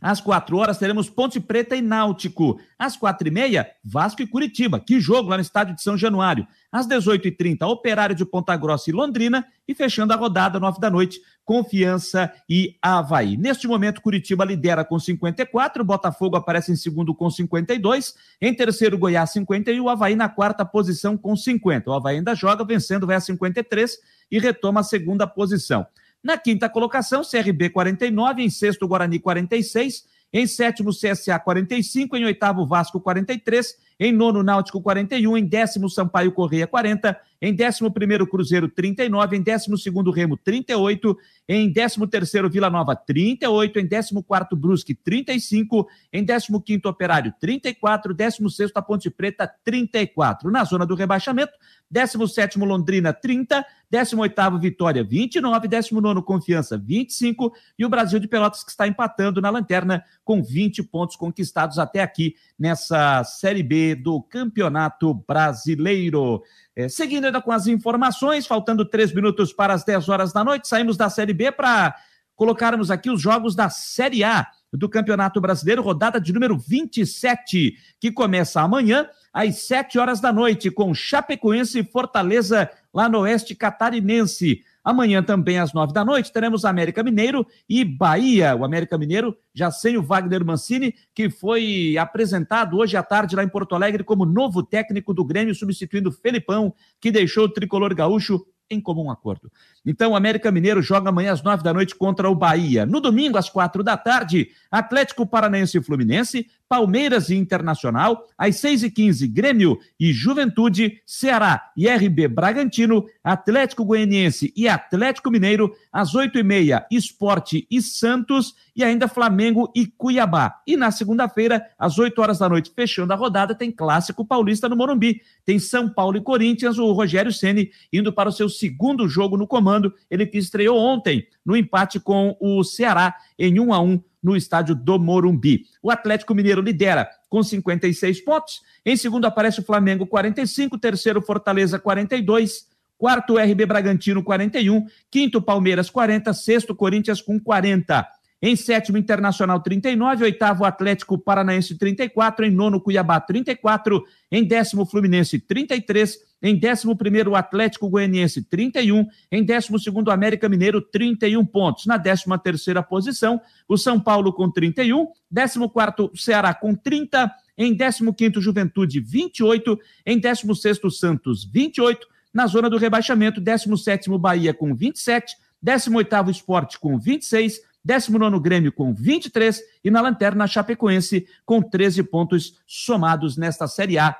[0.00, 2.60] às quatro horas teremos Ponte Preta e Náutico.
[2.78, 4.78] Às quatro e meia, Vasco e Curitiba.
[4.78, 6.46] Que jogo lá no estádio de São Januário.
[6.70, 9.46] Às dezoito e trinta, Operário de Ponta Grossa e Londrina.
[9.66, 13.38] E fechando a rodada, nove da noite, Confiança e Havaí.
[13.38, 19.30] Neste momento, Curitiba lidera com 54, Botafogo aparece em segundo com 52, em terceiro, Goiás
[19.30, 21.90] 50 e o Havaí na quarta posição com 50.
[21.90, 23.98] O Havaí ainda joga, vencendo, vai a 53
[24.30, 25.86] e retoma a segunda posição.
[26.26, 32.66] Na quinta colocação, CRB 49, em sexto, Guarani 46, em sétimo, CSA 45, em oitavo,
[32.66, 38.68] Vasco 43, em nono, Náutico 41, em décimo, Sampaio Correia 40, em décimo primeiro, Cruzeiro
[38.68, 41.16] 39, em décimo segundo, Remo 38,
[41.48, 47.32] em décimo terceiro, Vila Nova 38, em décimo quarto, Brusque 35, em décimo quinto, Operário
[47.40, 50.50] 34, décimo sexto, a Ponte Preta 34.
[50.50, 51.52] Na zona do rebaixamento,
[51.90, 58.18] décimo sétimo, Londrina 30, décimo oitavo, Vitória 29, décimo nono, Confiança 25 e o Brasil
[58.18, 63.62] de Pelotas que está empatando na lanterna com 20 pontos conquistados até aqui nessa Série
[63.62, 66.42] B do Campeonato Brasileiro.
[66.74, 70.68] É, seguindo ainda com as informações, faltando três minutos para as 10 horas da noite,
[70.68, 71.94] saímos da Série B para
[72.34, 78.12] colocarmos aqui os jogos da Série A do Campeonato Brasileiro, rodada de número 27, que
[78.12, 84.62] começa amanhã às 7 horas da noite, com Chapecoense e Fortaleza, lá no Oeste Catarinense.
[84.86, 88.54] Amanhã também às nove da noite teremos América Mineiro e Bahia.
[88.54, 93.42] O América Mineiro já sem o Wagner Mancini, que foi apresentado hoje à tarde lá
[93.42, 98.46] em Porto Alegre como novo técnico do Grêmio, substituindo Felipão, que deixou o tricolor gaúcho
[98.70, 99.50] em comum acordo.
[99.84, 102.86] Então, o América Mineiro joga amanhã às nove da noite contra o Bahia.
[102.86, 108.82] No domingo, às quatro da tarde, Atlético Paranaense e Fluminense, Palmeiras e Internacional, às seis
[108.82, 116.14] e quinze, Grêmio e Juventude, Ceará e RB Bragantino, Atlético Goianiense e Atlético Mineiro, às
[116.14, 120.60] oito e meia, Esporte e Santos, e ainda Flamengo e Cuiabá.
[120.66, 124.76] E na segunda-feira, às 8 horas da noite, fechando a rodada, tem Clássico Paulista no
[124.76, 125.22] Morumbi.
[125.46, 129.46] Tem São Paulo e Corinthians, o Rogério Ceni indo para o seu segundo jogo no
[129.46, 134.36] comando, ele que estreou ontem no empate com o Ceará em 1 a 1 no
[134.36, 135.64] estádio do Morumbi.
[135.82, 138.60] O Atlético Mineiro lidera com 56 pontos.
[138.84, 142.66] Em segundo aparece o Flamengo 45, terceiro Fortaleza 42,
[142.98, 148.06] quarto RB Bragantino 41, quinto Palmeiras 40, sexto Corinthians com 40.
[148.40, 155.38] Em sétimo, Internacional 39, oitavo, Atlético Paranaense 34, em nono, Cuiabá 34, em décimo, Fluminense
[155.38, 161.86] 33, em décimo primeiro, Atlético Goianiense 31, em décimo segundo, América Mineiro 31 pontos.
[161.86, 167.74] Na décima terceira posição, o São Paulo com 31, décimo quarto, Ceará com 30, em
[167.74, 174.18] décimo quinto, Juventude 28, em décimo sexto, Santos 28, na zona do rebaixamento, décimo sétimo,
[174.18, 180.46] Bahia com 27, décimo oitavo, Esporte com 26, 19 Grêmio com 23 e na lanterna
[180.48, 184.16] Chapecoense com 13 pontos somados nesta Série A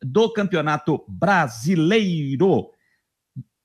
[0.00, 2.70] do Campeonato Brasileiro.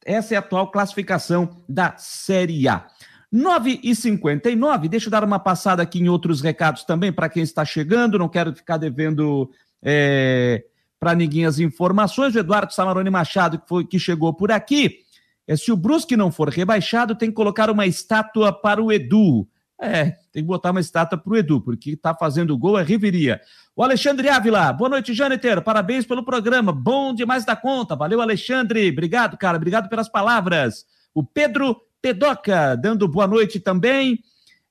[0.03, 2.87] Essa é a atual classificação da Série A.
[3.31, 7.43] 9 e 59 deixa eu dar uma passada aqui em outros recados também para quem
[7.43, 9.51] está chegando, não quero ficar devendo
[9.83, 10.63] é,
[10.99, 12.33] para ninguém as informações.
[12.33, 15.04] O Eduardo Samarone Machado, que, foi, que chegou por aqui,
[15.47, 19.47] é, se o Brusque não for rebaixado, tem que colocar uma estátua para o Edu.
[19.79, 23.41] É, tem que botar uma estátua para o Edu, porque está fazendo gol é Riveria.
[23.75, 25.61] O Alexandre Ávila, boa noite, Jâniter.
[25.61, 27.95] Parabéns pelo programa, bom demais da conta.
[27.95, 28.89] Valeu, Alexandre.
[28.89, 29.57] Obrigado, cara.
[29.57, 30.85] Obrigado pelas palavras.
[31.13, 34.19] O Pedro Tedoca, dando boa noite também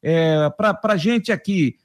[0.03, 1.77] é, para a gente aqui.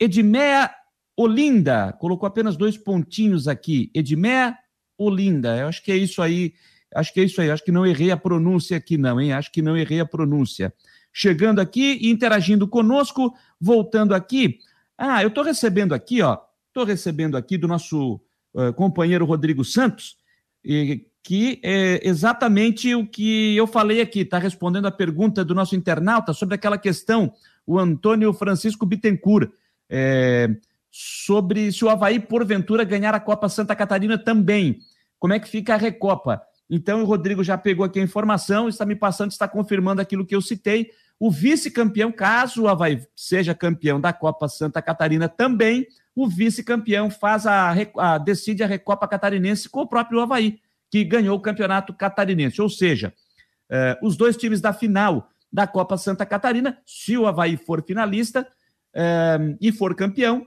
[0.00, 0.70] Edmea
[1.16, 3.90] Olinda, colocou apenas dois pontinhos aqui.
[3.94, 4.56] Edmea
[4.98, 5.56] Olinda.
[5.56, 6.54] Eu acho que é isso aí.
[6.94, 7.50] Acho que é isso aí.
[7.50, 9.32] Acho que não errei a pronúncia aqui, não, hein?
[9.32, 10.72] Acho que não errei a pronúncia.
[11.12, 14.58] Chegando aqui e interagindo conosco, voltando aqui.
[14.96, 16.38] Ah, eu estou recebendo aqui, ó.
[16.68, 18.20] Estou recebendo aqui do nosso
[18.54, 20.16] uh, companheiro Rodrigo Santos,
[20.64, 25.74] e, que é exatamente o que eu falei aqui, está respondendo a pergunta do nosso
[25.74, 27.32] internauta sobre aquela questão,
[27.66, 29.50] o Antônio Francisco Bittencourt,
[29.90, 30.48] é,
[30.90, 34.78] sobre se o Havaí, porventura, ganhar a Copa Santa Catarina também.
[35.18, 36.40] Como é que fica a Recopa?
[36.68, 40.34] Então, o Rodrigo já pegou aqui a informação, está me passando, está confirmando aquilo que
[40.34, 40.90] eu citei.
[41.18, 47.46] O vice-campeão, caso o Havaí seja campeão da Copa Santa Catarina também, o vice-campeão faz
[47.46, 50.60] a, a, decide a Recopa Catarinense com o próprio Havaí
[50.90, 52.60] que ganhou o campeonato catarinense.
[52.60, 53.12] Ou seja,
[53.68, 58.46] eh, os dois times da final da Copa Santa Catarina, se o Havaí for finalista
[58.94, 60.46] eh, e for campeão,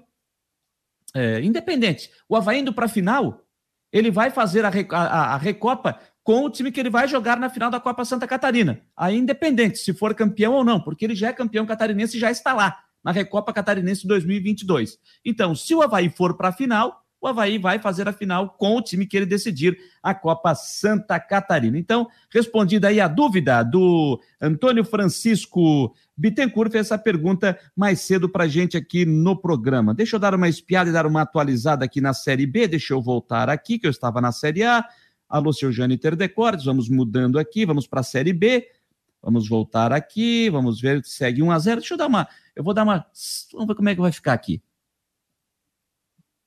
[1.14, 3.46] eh, independente, o Havaí indo para a final,
[3.92, 7.50] ele vai fazer a, a, a Recopa com o time que ele vai jogar na
[7.50, 8.82] final da Copa Santa Catarina.
[8.96, 12.30] Aí, independente se for campeão ou não, porque ele já é campeão catarinense e já
[12.30, 15.00] está lá na Recopa Catarinense 2022.
[15.26, 18.78] Então, se o Havaí for para a final, o Havaí vai fazer a final com
[18.78, 21.78] o time que ele decidir a Copa Santa Catarina.
[21.78, 28.46] Então, respondida aí a dúvida do Antônio Francisco Bittencourt, fez essa pergunta mais cedo para
[28.46, 29.94] gente aqui no programa.
[29.94, 32.68] Deixa eu dar uma espiada e dar uma atualizada aqui na Série B.
[32.68, 34.86] Deixa eu voltar aqui, que eu estava na Série A.
[35.30, 38.68] Alô, seu Jâniter Decordes, vamos mudando aqui, vamos para a Série B.
[39.22, 42.74] Vamos voltar aqui, vamos ver, segue 1 a 0 Deixa eu dar uma, eu vou
[42.74, 43.06] dar uma,
[43.54, 44.62] vamos ver como é que vai ficar aqui.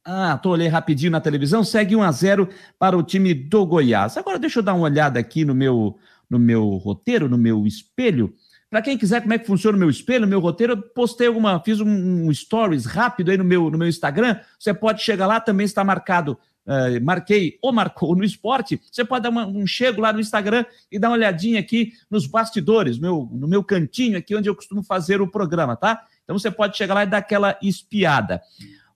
[0.04, 2.48] Ah, tô olhei rapidinho na televisão, segue 1 a 0
[2.78, 4.18] para o time do Goiás.
[4.18, 5.98] Agora deixa eu dar uma olhada aqui no meu
[6.28, 8.34] no meu roteiro, no meu espelho.
[8.72, 11.26] Para quem quiser como é que funciona o meu espelho, o meu roteiro, eu postei
[11.26, 11.86] alguma, fiz um,
[12.26, 14.40] um, stories rápido aí no meu no meu Instagram.
[14.58, 19.24] Você pode chegar lá, também está marcado Uh, marquei ou marcou no esporte, você pode
[19.24, 23.28] dar uma, um chego lá no Instagram e dar uma olhadinha aqui nos bastidores, meu,
[23.32, 26.04] no meu cantinho aqui onde eu costumo fazer o programa, tá?
[26.22, 28.40] Então você pode chegar lá e dar aquela espiada.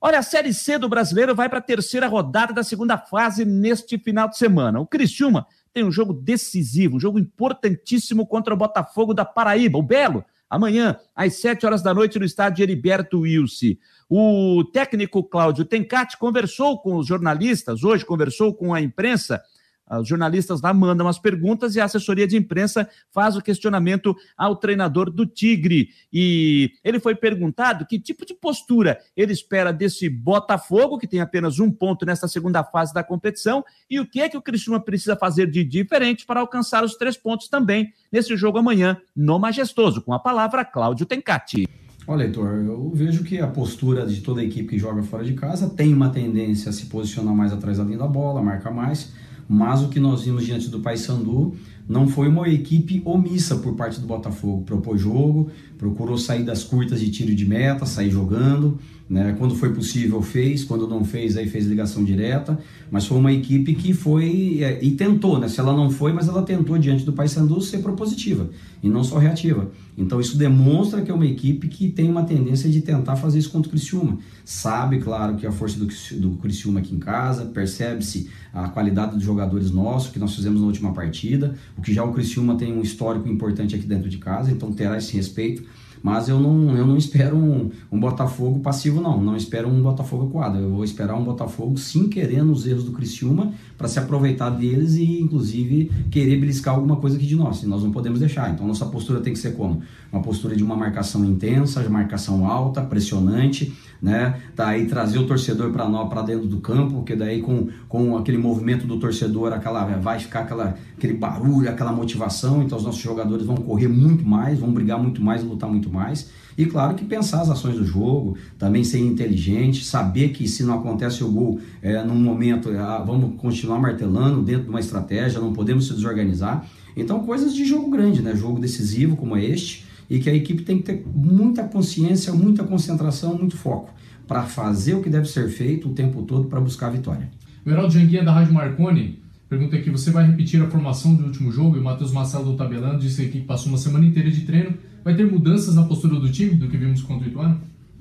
[0.00, 3.98] Olha, a Série C do Brasileiro vai para a terceira rodada da segunda fase neste
[3.98, 4.78] final de semana.
[4.78, 5.44] O Criciúma
[5.76, 10.96] tem um jogo decisivo, um jogo importantíssimo contra o Botafogo da Paraíba, o Belo, amanhã,
[11.14, 13.74] às sete horas da noite, no estádio Heriberto Wilson.
[14.08, 19.42] O técnico Cláudio Tencati conversou com os jornalistas, hoje conversou com a imprensa,
[19.90, 24.56] os jornalistas lá mandam as perguntas e a assessoria de imprensa faz o questionamento ao
[24.56, 25.90] treinador do Tigre.
[26.12, 31.58] E ele foi perguntado que tipo de postura ele espera desse Botafogo, que tem apenas
[31.58, 35.16] um ponto nesta segunda fase da competição, e o que é que o Criciúma precisa
[35.16, 40.02] fazer de diferente para alcançar os três pontos também nesse jogo amanhã no Majestoso.
[40.02, 41.68] Com a palavra, Cláudio Tencati.
[42.08, 45.34] Olha, Heitor, eu vejo que a postura de toda a equipe que joga fora de
[45.34, 49.12] casa tem uma tendência a se posicionar mais atrás da linha da bola, marcar mais
[49.48, 51.54] mas o que nós vimos diante do Paysandu
[51.88, 54.62] não foi uma equipe omissa por parte do Botafogo.
[54.64, 59.36] Propôs jogo, procurou sair das curtas de tiro de meta, sair jogando, né?
[59.38, 62.58] Quando foi possível fez, quando não fez aí fez ligação direta,
[62.90, 65.48] mas foi uma equipe que foi é, e tentou, né?
[65.48, 68.50] Se ela não foi, mas ela tentou diante do Paysandu ser propositiva
[68.82, 69.70] e não só reativa.
[69.96, 73.50] Então isso demonstra que é uma equipe que tem uma tendência de tentar fazer isso
[73.50, 74.18] contra o Criciúma.
[74.44, 75.86] Sabe, claro, que a força do,
[76.20, 80.66] do Criciúma aqui em casa, percebe-se a qualidade dos jogadores nossos que nós fizemos na
[80.66, 84.50] última partida, o que já o Criciúma tem um histórico importante aqui dentro de casa,
[84.50, 85.62] então terá esse respeito.
[86.06, 89.20] Mas eu não, eu não espero um, um Botafogo passivo, não.
[89.20, 90.56] Não espero um Botafogo acuado.
[90.56, 94.94] Eu vou esperar um Botafogo sim querendo os erros do Criciúma para se aproveitar deles
[94.94, 97.64] e, inclusive, querer beliscar alguma coisa aqui de nós.
[97.64, 98.52] E nós não podemos deixar.
[98.52, 99.82] Então, nossa postura tem que ser como?
[100.12, 104.40] Uma postura de uma marcação intensa, de marcação alta, pressionante, né?
[104.54, 108.38] Daí trazer o torcedor para nós para dentro do campo, porque daí com, com aquele
[108.38, 113.44] movimento do torcedor, aquela vai ficar aquela, aquele barulho, aquela motivação, então os nossos jogadores
[113.44, 116.30] vão correr muito mais, vão brigar muito mais, lutar muito mais.
[116.58, 120.74] E claro que pensar as ações do jogo, também ser inteligente, saber que se não
[120.78, 125.52] acontece o gol é, num momento, é, vamos continuar martelando dentro de uma estratégia, não
[125.52, 126.66] podemos se desorganizar.
[126.96, 128.34] Então, coisas de jogo grande, né?
[128.34, 132.64] Jogo decisivo como é este, e que a equipe tem que ter muita consciência, muita
[132.64, 133.90] concentração, muito foco
[134.26, 137.30] para fazer o que deve ser feito o tempo todo para buscar a vitória.
[137.64, 141.50] O Heraldo Janguinha da Rádio Marconi pergunta aqui: você vai repetir a formação do último
[141.50, 141.76] jogo?
[141.76, 144.74] E o Matheus Marcelo do Tabelando disse que passou uma semana inteira de treino.
[145.04, 147.60] Vai ter mudanças na postura do time do que vimos contra o Ituano?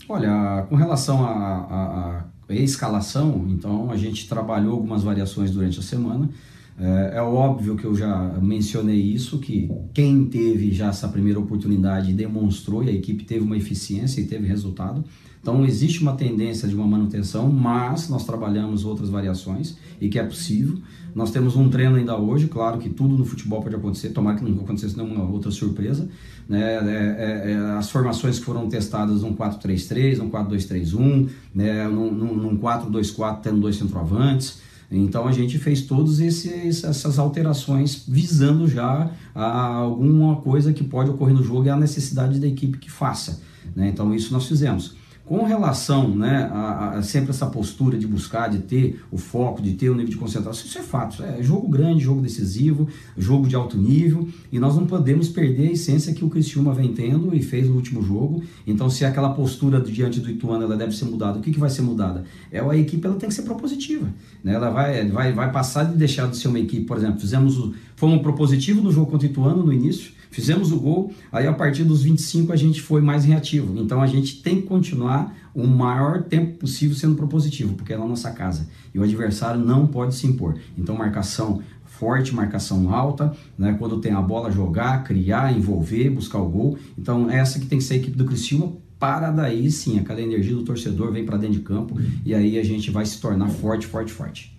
[0.10, 6.30] Olha, com relação à escalação, então a gente trabalhou algumas variações durante a semana
[6.78, 12.12] É, é, óbvio que eu já mencionei isso, que quem teve já essa primeira oportunidade
[12.12, 15.04] demonstrou e a equipe teve uma eficiência e teve resultado.
[15.42, 20.24] Então existe uma tendência de uma manutenção, mas nós trabalhamos outras variações e que é
[20.24, 20.80] possível.
[21.14, 24.44] Nós temos um treino ainda hoje, claro que tudo no futebol pode acontecer, tomara que
[24.44, 26.10] não acontecesse nenhuma outra surpresa.
[26.50, 26.62] Né?
[26.62, 31.88] É, é, é, as formações que foram testadas num 4-3-3, num 4-2-3-1, né?
[31.88, 34.60] num, num, num 4-2-4 tendo dois centroavantes.
[34.92, 41.44] Então a gente fez todas essas alterações visando já alguma coisa que pode ocorrer no
[41.44, 43.42] jogo e a necessidade da equipe que faça.
[43.76, 43.90] Né?
[43.90, 44.96] Então isso nós fizemos.
[45.26, 49.74] Com relação né, a, a, sempre essa postura de buscar, de ter o foco, de
[49.74, 51.24] ter o nível de concentração, isso é fato.
[51.24, 55.72] É jogo grande, jogo decisivo, jogo de alto nível e nós não podemos perder a
[55.72, 58.44] essência que o Cristiúma vem tendo e fez no último jogo.
[58.68, 61.72] Então, se aquela postura diante do Ituano ela deve ser mudada, o que, que vai
[61.72, 62.24] ser mudada?
[62.52, 64.08] É a equipe ela tem que ser propositiva.
[64.44, 64.54] Né?
[64.54, 67.74] Ela vai, vai, vai passar de deixar de ser uma equipe, por exemplo, fizemos o,
[67.96, 71.86] fomos propositivo no jogo contra o Ituano no início Fizemos o gol, aí a partir
[71.86, 73.80] dos 25 a gente foi mais reativo.
[73.80, 78.06] Então a gente tem que continuar o maior tempo possível sendo propositivo, porque é na
[78.06, 78.68] nossa casa.
[78.94, 80.58] E o adversário não pode se impor.
[80.78, 83.78] Então marcação forte, marcação alta, né?
[83.80, 86.78] quando tem a bola jogar, criar, envolver, buscar o gol.
[86.98, 90.54] Então essa que tem que ser a equipe do Criciúma para daí sim, aquela energia
[90.54, 93.88] do torcedor vem para dentro de campo e aí a gente vai se tornar forte,
[93.88, 94.55] forte, forte.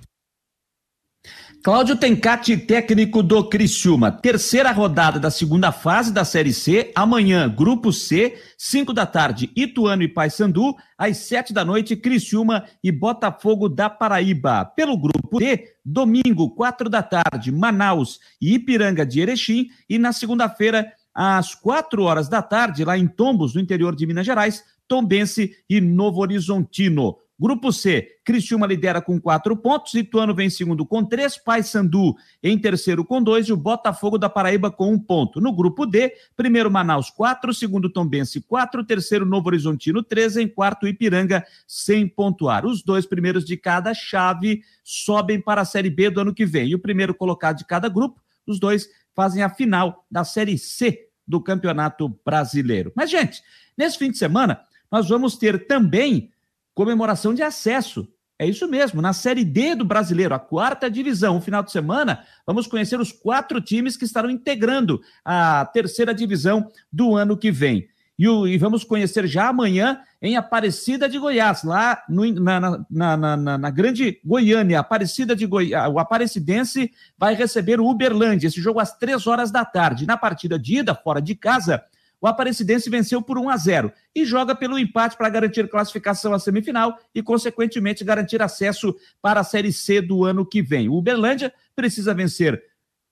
[1.66, 4.12] Cláudio Tencati, técnico do Criciúma.
[4.12, 6.92] Terceira rodada da segunda fase da Série C.
[6.94, 10.76] Amanhã, Grupo C, 5 da tarde, Ituano e Paysandu.
[10.96, 14.64] Às 7 da noite, Criciúma e Botafogo da Paraíba.
[14.64, 19.66] Pelo Grupo D, domingo, 4 da tarde, Manaus e Ipiranga de Erechim.
[19.90, 24.24] E na segunda-feira, às 4 horas da tarde, lá em Tombos, no interior de Minas
[24.24, 27.16] Gerais, Tombense e Novo Horizontino.
[27.38, 32.58] Grupo C, Criciúma lidera com quatro pontos, Ituano vem em segundo com três, Paysandu em
[32.58, 35.38] terceiro com dois e o Botafogo da Paraíba com um ponto.
[35.38, 40.88] No grupo D, primeiro Manaus quatro, segundo Tombense quatro, terceiro Novo Horizontino três, em quarto
[40.88, 42.64] Ipiranga sem pontuar.
[42.64, 46.68] Os dois primeiros de cada chave sobem para a Série B do ano que vem.
[46.68, 51.08] E o primeiro colocado de cada grupo, os dois fazem a final da Série C
[51.28, 52.92] do Campeonato Brasileiro.
[52.96, 53.42] Mas, gente,
[53.76, 54.60] nesse fim de semana,
[54.90, 56.30] nós vamos ter também
[56.76, 58.06] comemoração de acesso.
[58.38, 61.36] É isso mesmo, na Série D do Brasileiro, a quarta divisão.
[61.36, 66.70] No final de semana, vamos conhecer os quatro times que estarão integrando a terceira divisão
[66.92, 67.88] do ano que vem.
[68.18, 73.16] E, o, e vamos conhecer já amanhã em Aparecida de Goiás, lá no, na, na,
[73.16, 74.80] na, na, grande Goiânia.
[74.80, 79.64] Aparecida de Goiás, o Aparecidense vai receber o Uberlândia, esse jogo às três horas da
[79.64, 80.06] tarde.
[80.06, 81.82] Na partida de ida, fora de casa,
[82.20, 86.38] o Aparecidense venceu por 1 a 0 e joga pelo empate para garantir classificação à
[86.38, 90.88] semifinal e, consequentemente, garantir acesso para a Série C do ano que vem.
[90.88, 92.62] O Uberlândia precisa vencer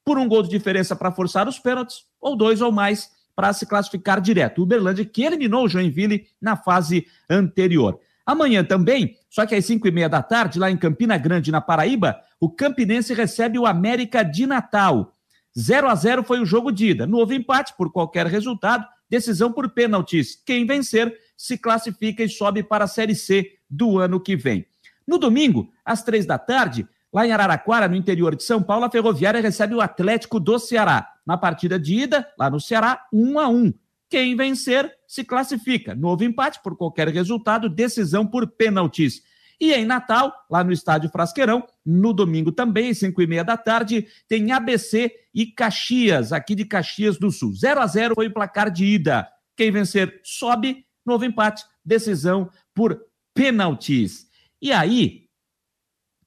[0.05, 3.67] por um gol de diferença para forçar os pênaltis, ou dois ou mais para se
[3.67, 4.59] classificar direto.
[4.59, 7.99] O Uberlândia que eliminou o Joinville na fase anterior.
[8.27, 11.61] Amanhã também, só que às 5 e meia da tarde, lá em Campina Grande, na
[11.61, 15.14] Paraíba, o Campinense recebe o América de Natal.
[15.57, 17.07] 0 a 0 foi o jogo de ida.
[17.07, 20.37] No houve empate por qualquer resultado, decisão por pênaltis.
[20.45, 24.67] Quem vencer se classifica e sobe para a Série C do ano que vem.
[25.07, 28.91] No domingo, às três da tarde, lá em Araraquara, no interior de São Paulo, a
[28.91, 31.13] Ferroviária recebe o Atlético do Ceará.
[31.27, 33.73] Na partida de ida, lá no Ceará, um a um.
[34.09, 35.95] Quem vencer se classifica.
[35.95, 39.23] Novo empate por qualquer resultado, decisão por pênaltis.
[39.61, 43.57] E em Natal, lá no Estádio Frasqueirão, no domingo também, às 5 e meia da
[43.57, 47.55] tarde, tem ABC e Caxias, aqui de Caxias do Sul.
[47.55, 49.29] 0 a 0 foi o placar de ida.
[49.57, 53.01] Quem vencer sobe, novo empate, decisão por
[53.33, 54.27] pênaltis.
[54.61, 55.25] E aí,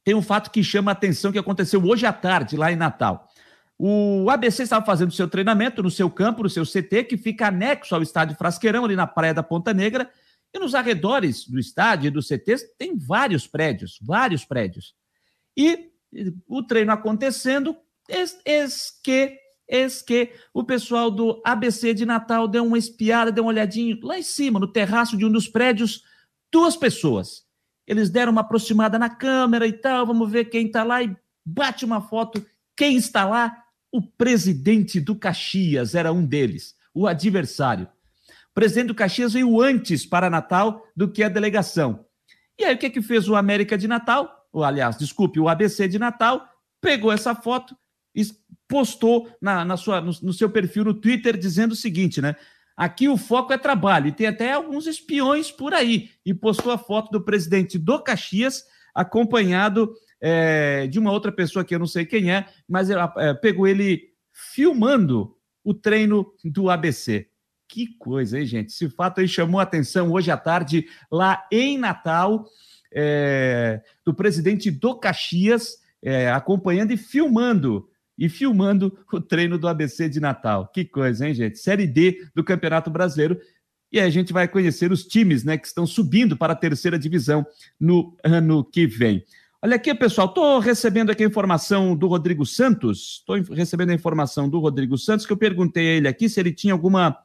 [0.04, 3.28] tem um fato que chama a atenção que aconteceu hoje à tarde, lá em Natal.
[3.78, 7.94] O ABC estava fazendo seu treinamento no seu campo, no seu CT, que fica anexo
[7.94, 10.10] ao estádio Frasqueirão, ali na Praia da Ponta Negra,
[10.58, 14.94] e nos arredores do estádio e do CT tem vários prédios, vários prédios.
[15.56, 15.92] E
[16.48, 17.76] o treino acontecendo,
[18.10, 19.38] eis, eis que,
[19.68, 24.18] eis que o pessoal do ABC de Natal deu uma espiada, deu uma olhadinha lá
[24.18, 26.04] em cima, no terraço de um dos prédios,
[26.52, 27.46] duas pessoas.
[27.86, 31.16] Eles deram uma aproximada na câmera e tal, vamos ver quem está lá e
[31.46, 32.46] bate uma foto.
[32.76, 33.64] Quem está lá?
[33.92, 37.88] O presidente do Caxias era um deles, o adversário
[38.58, 42.04] presidente do Caxias veio antes para Natal do que a delegação.
[42.58, 44.48] E aí o que, que fez o América de Natal?
[44.52, 46.44] Ou, aliás, desculpe, o ABC de Natal,
[46.82, 47.78] pegou essa foto
[48.16, 48.24] e
[48.68, 52.36] postou na, na sua, no, no seu perfil no Twitter dizendo o seguinte, né?
[52.76, 56.10] Aqui o foco é trabalho, e tem até alguns espiões por aí.
[56.26, 61.76] E postou a foto do presidente do Caxias, acompanhado é, de uma outra pessoa que
[61.76, 67.30] eu não sei quem é, mas é, pegou ele filmando o treino do ABC.
[67.68, 68.70] Que coisa, hein, gente?
[68.70, 72.46] Esse fato aí chamou a atenção hoje à tarde, lá em Natal,
[72.94, 80.10] é, do presidente do Caxias, é, acompanhando e filmando e filmando o treino do ABC
[80.10, 80.68] de Natal.
[80.74, 81.60] Que coisa, hein, gente?
[81.60, 83.40] Série D do Campeonato Brasileiro.
[83.92, 87.46] E a gente vai conhecer os times né, que estão subindo para a terceira divisão
[87.80, 89.24] no ano que vem.
[89.62, 93.20] Olha aqui, pessoal, estou recebendo aqui a informação do Rodrigo Santos.
[93.20, 96.52] Estou recebendo a informação do Rodrigo Santos, que eu perguntei a ele aqui se ele
[96.52, 97.18] tinha alguma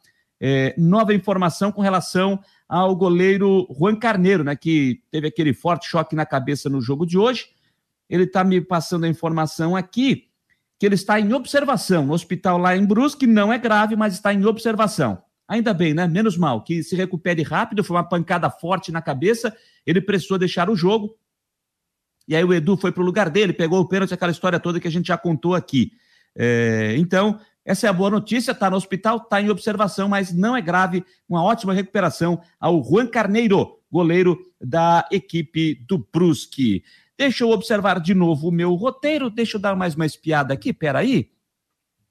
[0.44, 6.16] é, nova informação com relação ao goleiro Juan Carneiro, né, que teve aquele forte choque
[6.16, 7.46] na cabeça no jogo de hoje.
[8.10, 10.26] Ele está me passando a informação aqui
[10.80, 14.34] que ele está em observação no hospital lá em Brusque, não é grave, mas está
[14.34, 15.22] em observação.
[15.46, 16.08] Ainda bem, né?
[16.08, 19.56] Menos mal, que se recupere rápido, foi uma pancada forte na cabeça,
[19.86, 21.16] ele precisou deixar o jogo.
[22.26, 24.80] E aí o Edu foi para o lugar dele, pegou o pênalti, aquela história toda
[24.80, 25.92] que a gente já contou aqui.
[26.34, 30.56] É, então, essa é a boa notícia, está no hospital, está em observação, mas não
[30.56, 31.04] é grave.
[31.28, 36.82] Uma ótima recuperação ao Juan Carneiro, goleiro da equipe do Brusque.
[37.16, 39.30] Deixa eu observar de novo o meu roteiro.
[39.30, 41.30] Deixa eu dar mais uma espiada aqui, peraí.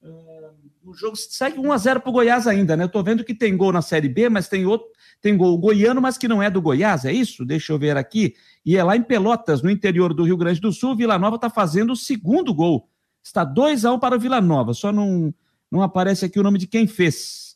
[0.02, 0.54] Uh,
[0.86, 2.86] o jogo segue 1x0 para o Goiás ainda, né?
[2.86, 4.88] Eu tô vendo que tem gol na Série B, mas tem outro.
[5.22, 7.46] Tem gol goiano, mas que não é do Goiás, é isso?
[7.46, 8.34] Deixa eu ver aqui.
[8.66, 10.96] E é lá em Pelotas, no interior do Rio Grande do Sul.
[10.96, 12.90] Vila Nova está fazendo o segundo gol.
[13.24, 14.74] Está 2 a 1 para o Vila Nova.
[14.74, 15.32] Só não,
[15.72, 17.56] não aparece aqui o nome de quem fez.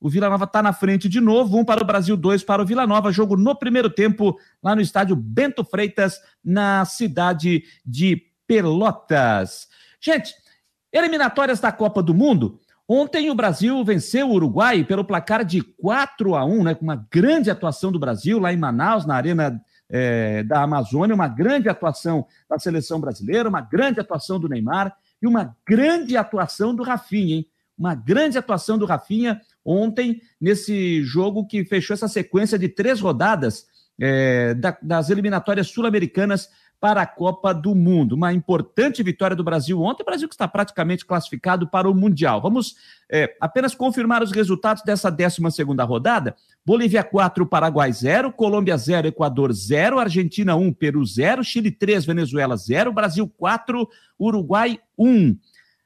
[0.00, 2.66] O Vila Nova está na frente de novo, um para o Brasil, dois para o
[2.66, 3.12] Vila Nova.
[3.12, 9.66] Jogo no primeiro tempo, lá no estádio Bento Freitas, na cidade de Pelotas.
[10.00, 10.34] Gente,
[10.92, 12.60] eliminatórias da Copa do Mundo.
[12.86, 17.06] Ontem o Brasil venceu o Uruguai pelo placar de 4 a 1, né, com uma
[17.10, 19.58] grande atuação do Brasil lá em Manaus, na Arena
[19.88, 24.94] é, da Amazônia, uma grande atuação da seleção brasileira, uma grande atuação do Neymar
[25.24, 27.48] e uma grande atuação do Rafinha, hein?
[27.76, 33.66] Uma grande atuação do Rafinha ontem, nesse jogo que fechou essa sequência de três rodadas
[33.98, 36.50] é, da, das eliminatórias sul-americanas
[36.84, 38.14] para a Copa do Mundo.
[38.14, 42.42] Uma importante vitória do Brasil ontem, o Brasil que está praticamente classificado para o Mundial.
[42.42, 42.76] Vamos
[43.10, 45.40] é, apenas confirmar os resultados dessa 12
[45.80, 46.36] rodada.
[46.62, 52.54] Bolívia 4, Paraguai 0, Colômbia 0, Equador 0, Argentina 1, Peru 0, Chile 3, Venezuela
[52.54, 53.88] 0, Brasil 4,
[54.20, 55.38] Uruguai 1.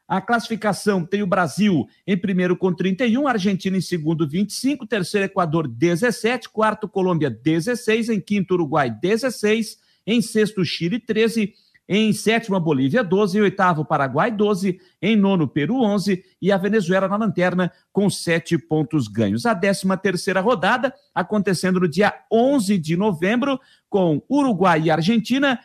[0.08, 5.68] A classificação tem o Brasil em primeiro com 31, Argentina em segundo 25, terceiro Equador
[5.68, 11.52] 17, quarto Colômbia 16, em quinto Uruguai 16, em sexto Chile 13,
[11.86, 17.06] em sétimo Bolívia 12, em oitavo Paraguai 12, em nono Peru 11 e a Venezuela
[17.06, 19.44] na lanterna com sete pontos ganhos.
[19.44, 23.60] A décima terceira rodada acontecendo no dia 11 de novembro
[23.90, 25.60] com Uruguai e Argentina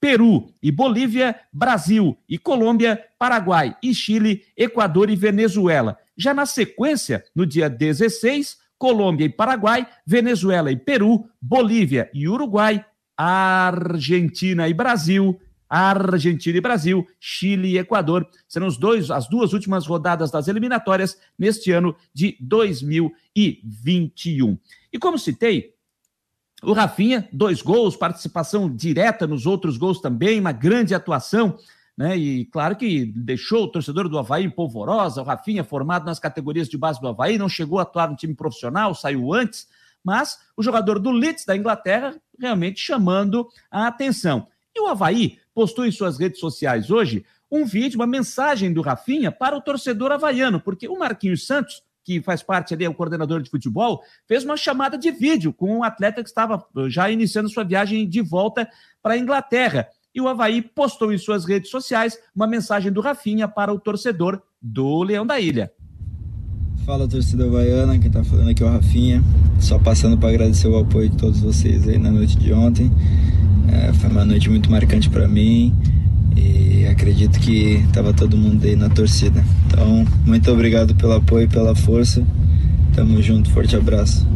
[0.00, 5.96] Peru e Bolívia, Brasil e Colômbia, Paraguai e Chile, Equador e Venezuela.
[6.16, 12.84] Já na sequência, no dia 16, Colômbia e Paraguai, Venezuela e Peru, Bolívia e Uruguai,
[13.16, 18.28] Argentina e Brasil, Argentina e Brasil, Chile e Equador.
[18.46, 24.58] Serão os dois, as duas últimas rodadas das eliminatórias neste ano de 2021.
[24.92, 25.74] E como citei,
[26.62, 31.58] o Rafinha, dois gols, participação direta nos outros gols também, uma grande atuação,
[31.96, 32.16] né?
[32.16, 35.22] E claro que deixou o torcedor do Havaí em polvorosa.
[35.22, 38.34] O Rafinha, formado nas categorias de base do Havaí, não chegou a atuar no time
[38.34, 39.68] profissional, saiu antes,
[40.04, 44.46] mas o jogador do Leeds da Inglaterra realmente chamando a atenção.
[44.74, 49.32] E o Havaí postou em suas redes sociais hoje um vídeo, uma mensagem do Rafinha
[49.32, 53.40] para o torcedor havaiano, porque o Marquinhos Santos que faz parte ali, é o coordenador
[53.42, 57.48] de futebol, fez uma chamada de vídeo com um atleta que estava eh, já iniciando
[57.48, 58.68] sua viagem de volta
[59.02, 59.88] para a Inglaterra.
[60.14, 64.40] E o Havaí postou em suas redes sociais uma mensagem do Rafinha para o torcedor
[64.60, 65.72] do Leão da Ilha.
[66.84, 69.22] Fala torcida havaiana, quem está falando aqui é o Rafinha.
[69.58, 72.92] Só passando para agradecer o apoio de todos vocês aí na noite de ontem.
[73.72, 75.74] É, foi uma noite muito marcante para mim
[76.36, 79.42] e acredito que estava todo mundo aí na torcida.
[79.66, 82.22] Então, muito obrigado pelo apoio, pela força.
[82.94, 84.26] Tamo junto, forte abraço.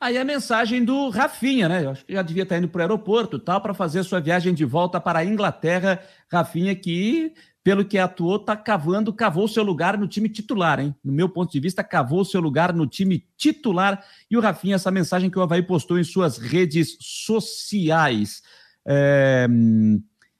[0.00, 1.84] Aí a mensagem do Rafinha, né?
[1.84, 4.52] Eu acho que já devia estar indo para o aeroporto tal, para fazer sua viagem
[4.52, 6.00] de volta para a Inglaterra.
[6.28, 7.32] Rafinha, que,
[7.64, 10.94] pelo que atuou, está cavando, cavou seu lugar no time titular, hein?
[11.04, 14.02] No meu ponto de vista, cavou seu lugar no time titular.
[14.30, 18.42] E o Rafinha, essa mensagem que o Havaí postou em suas redes sociais.
[18.86, 19.46] É...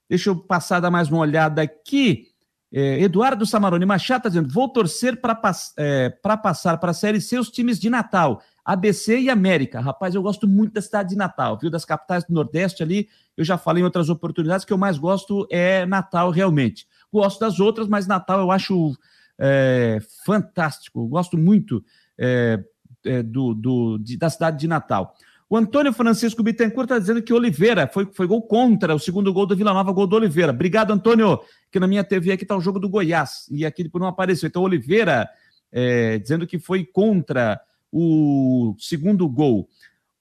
[0.09, 2.27] Deixa eu passar, dar mais uma olhada aqui.
[2.74, 5.39] É, Eduardo Samarone Machado está dizendo: vou torcer para
[5.78, 6.11] é,
[6.43, 8.43] passar para a Série C os times de Natal.
[8.65, 9.81] ABC e América.
[9.81, 11.70] Rapaz, eu gosto muito da cidade de Natal, viu?
[11.70, 13.09] Das capitais do Nordeste ali.
[13.36, 16.86] Eu já falei em outras oportunidades que eu mais gosto é Natal, realmente.
[17.13, 18.97] Gosto das outras, mas Natal eu acho
[19.39, 21.07] é, fantástico.
[21.07, 21.85] Gosto muito
[22.19, 22.63] é,
[23.05, 25.15] é, do, do, de, da cidade de Natal.
[25.49, 29.45] O Antônio Francisco Bittencourt está dizendo que Oliveira foi, foi gol contra o segundo gol
[29.45, 30.51] do Vila Nova, gol do Oliveira.
[30.51, 31.41] Obrigado, Antônio,
[31.71, 34.47] que na minha TV aqui está o jogo do Goiás e aqui não apareceu.
[34.47, 35.29] Então, Oliveira
[35.71, 37.61] é, dizendo que foi contra
[37.93, 39.69] o segundo gol.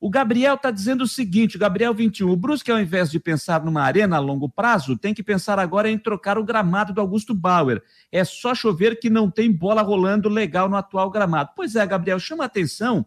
[0.02, 3.84] O Gabriel está dizendo o seguinte: Gabriel 21, o Brusque, ao invés de pensar numa
[3.84, 7.84] arena a longo prazo, tem que pensar agora em trocar o gramado do Augusto Bauer.
[8.12, 11.52] É só chover que não tem bola rolando legal no atual gramado.
[11.56, 13.06] Pois é, Gabriel, chama a atenção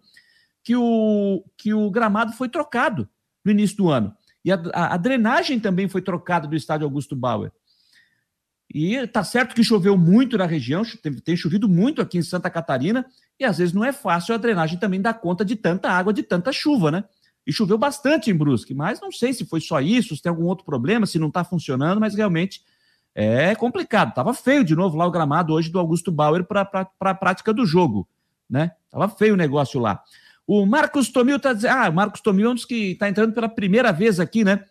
[0.62, 3.08] que o, que o gramado foi trocado
[3.44, 4.16] no início do ano.
[4.44, 7.50] E a, a, a drenagem também foi trocada do estádio Augusto Bauer.
[8.72, 12.48] E tá certo que choveu muito na região, tem, tem, chovido muito aqui em Santa
[12.48, 13.04] Catarina,
[13.38, 16.22] e às vezes não é fácil a drenagem também dar conta de tanta água, de
[16.22, 17.04] tanta chuva, né?
[17.46, 20.44] E choveu bastante em Brusque, mas não sei se foi só isso, se tem algum
[20.44, 22.62] outro problema, se não está funcionando, mas realmente
[23.14, 24.14] é complicado.
[24.14, 27.66] Tava feio de novo lá o gramado hoje do Augusto Bauer para a prática do
[27.66, 28.08] jogo,
[28.48, 28.72] né?
[28.90, 30.02] Tava feio o negócio lá.
[30.46, 31.72] O Marcos Tomil está dizendo.
[31.72, 34.64] Ah, o Marcos Tomil é um dos que está entrando pela primeira vez aqui, né?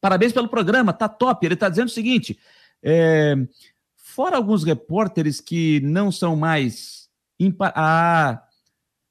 [0.00, 1.46] Parabéns pelo programa, tá top.
[1.46, 2.38] Ele está dizendo o seguinte:
[2.82, 3.36] é,
[3.96, 6.93] fora alguns repórteres que não são mais.
[7.38, 8.44] Impa ah,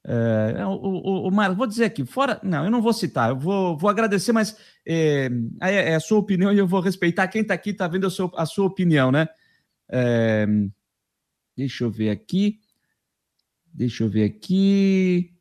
[0.06, 2.40] é, o, o, o Marcos, vou dizer aqui, fora.
[2.44, 5.30] Não, eu não vou citar, eu vou, vou agradecer, mas é,
[5.62, 7.28] é, é a sua opinião e eu vou respeitar.
[7.28, 9.28] Quem está aqui está vendo a sua, a sua opinião, né?
[9.90, 10.46] É,
[11.56, 12.60] deixa eu ver aqui.
[13.74, 15.34] Deixa eu ver aqui.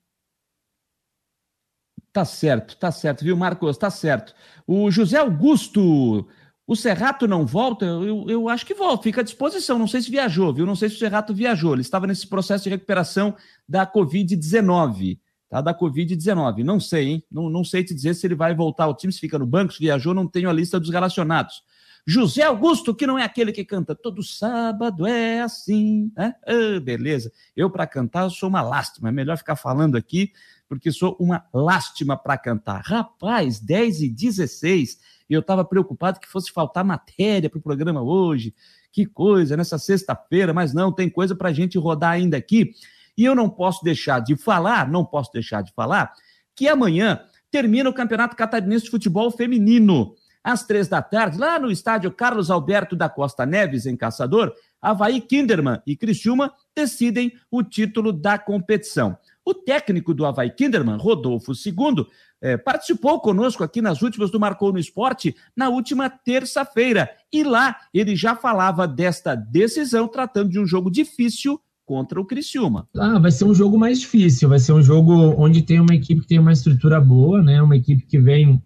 [2.13, 3.79] Tá certo, tá certo, viu, Marcos?
[3.79, 4.35] Tá certo.
[4.67, 6.29] O José Augusto,
[6.67, 7.85] o Serrato não volta?
[7.85, 9.79] Eu, eu acho que volta, fica à disposição.
[9.79, 10.65] Não sei se viajou, viu?
[10.65, 11.73] Não sei se o Serrato viajou.
[11.73, 13.35] Ele estava nesse processo de recuperação
[13.69, 15.19] da Covid-19,
[15.49, 15.61] tá?
[15.61, 16.63] Da Covid-19.
[16.63, 17.25] Não sei, hein?
[17.31, 19.73] Não, não sei te dizer se ele vai voltar ao time, se fica no banco,
[19.73, 21.63] se viajou, não tenho a lista dos relacionados.
[22.07, 26.35] José Augusto, que não é aquele que canta todo sábado é assim, né?
[26.47, 27.31] Ah, beleza.
[27.57, 29.09] Eu, para cantar, sou uma lástima.
[29.09, 30.33] É melhor ficar falando aqui
[30.73, 32.81] porque sou uma lástima para cantar.
[32.83, 38.01] Rapaz, 10 e 16, e eu estava preocupado que fosse faltar matéria para o programa
[38.01, 38.55] hoje.
[38.91, 42.71] Que coisa, nessa sexta-feira, mas não, tem coisa para a gente rodar ainda aqui.
[43.19, 46.11] E eu não posso deixar de falar, não posso deixar de falar,
[46.57, 47.21] que amanhã
[47.51, 50.15] termina o Campeonato Catarinense de Futebol Feminino.
[50.43, 55.21] Às três da tarde, lá no estádio Carlos Alberto da Costa Neves, em Caçador, Havaí
[55.21, 59.19] Kinderman e Criciúma decidem o título da competição.
[59.45, 62.07] O técnico do Havaí Kinderman, Rodolfo II,
[62.41, 67.11] é, participou conosco aqui nas últimas do Marcou no Esporte na última terça-feira.
[67.33, 72.89] E lá ele já falava desta decisão, tratando de um jogo difícil contra o Criciúma.
[72.97, 76.21] Ah, vai ser um jogo mais difícil, vai ser um jogo onde tem uma equipe
[76.23, 77.61] que tem uma estrutura boa, né?
[77.61, 78.63] Uma equipe que vem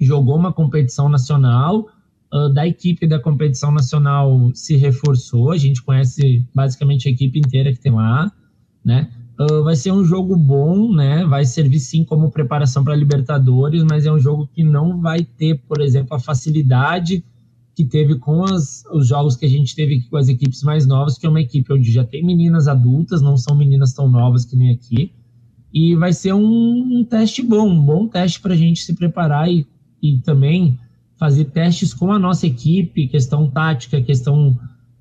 [0.00, 1.88] jogou uma competição nacional,
[2.32, 7.72] uh, da equipe da competição nacional se reforçou, a gente conhece basicamente a equipe inteira
[7.72, 8.30] que tem lá,
[8.84, 9.10] né?
[9.38, 11.24] Uh, vai ser um jogo bom, né?
[11.26, 15.60] Vai servir sim como preparação para Libertadores, mas é um jogo que não vai ter,
[15.66, 17.24] por exemplo, a facilidade
[17.74, 20.86] que teve com as, os jogos que a gente teve aqui com as equipes mais
[20.86, 24.44] novas, que é uma equipe onde já tem meninas adultas, não são meninas tão novas
[24.44, 25.10] que nem aqui.
[25.72, 29.50] E vai ser um, um teste bom, um bom teste para a gente se preparar
[29.50, 29.66] e,
[30.00, 30.78] e também
[31.16, 34.56] fazer testes com a nossa equipe, questão tática, questão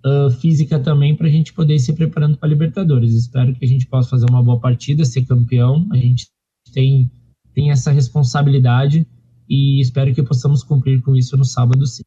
[0.05, 3.13] uh, física também para a gente poder ir se preparando para a Libertadores.
[3.13, 5.87] Espero que a gente possa fazer uma boa partida, ser campeão.
[5.91, 6.27] A gente
[6.73, 7.09] tem,
[7.53, 9.07] tem essa responsabilidade
[9.49, 12.03] e espero que possamos cumprir com isso no sábado sim.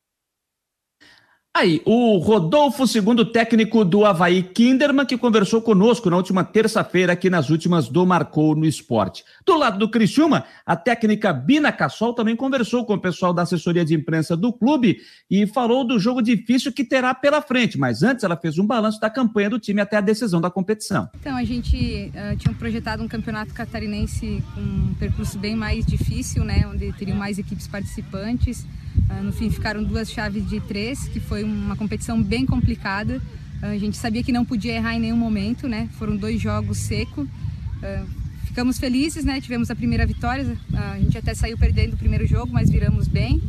[1.58, 7.30] Aí, o Rodolfo, segundo técnico do Havaí Kinderman, que conversou conosco na última terça-feira aqui
[7.30, 9.24] nas últimas do Marcou no Esporte.
[9.42, 13.86] Do lado do Criciúma, a técnica Bina Cassol também conversou com o pessoal da assessoria
[13.86, 14.98] de imprensa do clube
[15.30, 19.00] e falou do jogo difícil que terá pela frente, mas antes ela fez um balanço
[19.00, 21.08] da campanha do time até a decisão da competição.
[21.18, 26.44] Então, a gente uh, tinha projetado um campeonato catarinense com um percurso bem mais difícil,
[26.44, 28.66] né, onde teriam mais equipes participantes,
[29.10, 33.20] Uh, no fim ficaram duas chaves de três, que foi uma competição bem complicada.
[33.62, 35.88] Uh, a gente sabia que não podia errar em nenhum momento, né?
[35.98, 37.26] Foram dois jogos secos.
[37.26, 38.06] Uh,
[38.44, 39.40] ficamos felizes, né?
[39.40, 40.56] Tivemos a primeira vitória.
[40.72, 43.42] a gente até saiu perdendo o primeiro jogo, mas viramos bem.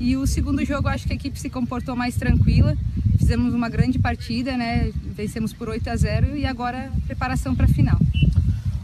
[0.00, 2.76] E o segundo jogo, acho que a equipe se comportou mais tranquila.
[3.18, 4.92] Fizemos uma grande partida, né?
[5.16, 7.98] Vencemos por 8 a 0 e agora preparação para a final.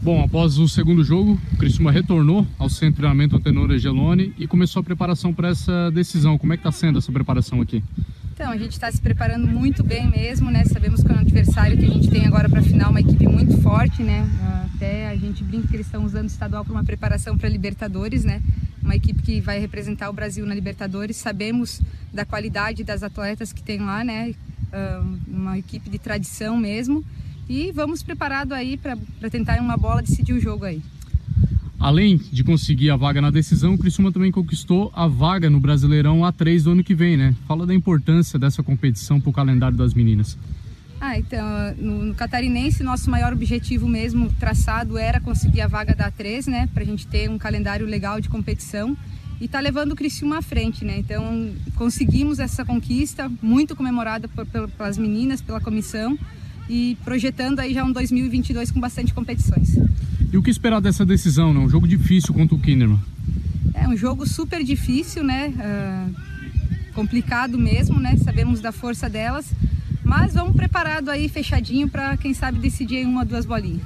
[0.01, 4.47] Bom, após o segundo jogo, o Criciúma retornou ao centro de treinamento Antenor Geloni e
[4.47, 6.39] começou a preparação para essa decisão.
[6.39, 7.83] Como é que está sendo essa preparação aqui?
[8.41, 10.65] Então, a gente está se preparando muito bem mesmo, né?
[10.65, 13.55] Sabemos que é um adversário que a gente tem agora para final, uma equipe muito
[13.61, 14.27] forte, né?
[14.73, 18.25] Até a gente brinca que eles estão usando o estadual para uma preparação para Libertadores,
[18.25, 18.41] né?
[18.81, 21.17] Uma equipe que vai representar o Brasil na Libertadores.
[21.17, 24.33] Sabemos da qualidade das atletas que tem lá, né?
[25.27, 27.05] Uma equipe de tradição mesmo.
[27.47, 28.97] E vamos preparado aí para
[29.29, 30.81] tentar uma bola decidir o jogo aí.
[31.81, 36.19] Além de conseguir a vaga na decisão, o Criciúma também conquistou a vaga no Brasileirão
[36.19, 37.35] A3 do ano que vem, né?
[37.47, 40.37] Fala da importância dessa competição para o calendário das meninas.
[40.99, 41.43] Ah, então,
[41.79, 46.69] no, no, Catarinense, nosso maior objetivo mesmo traçado era conseguir a vaga da A3, né?
[46.71, 48.95] Para a gente ter um calendário legal de competição
[49.41, 50.99] e tá levando o Criciúma à frente, né?
[50.99, 56.15] Então, conseguimos essa conquista, muito comemorada por, pelas meninas, pela comissão
[56.71, 59.77] e projetando aí já um 2022 com bastante competições.
[60.31, 61.59] E o que esperar dessa decisão, né?
[61.59, 62.97] Um jogo difícil contra o Kinderman.
[63.73, 65.49] É um jogo super difícil, né?
[65.49, 68.15] Uh, complicado mesmo, né?
[68.15, 69.53] Sabemos da força delas,
[70.01, 73.81] mas vamos preparado aí, fechadinho, para quem sabe decidir em uma ou duas bolinhas.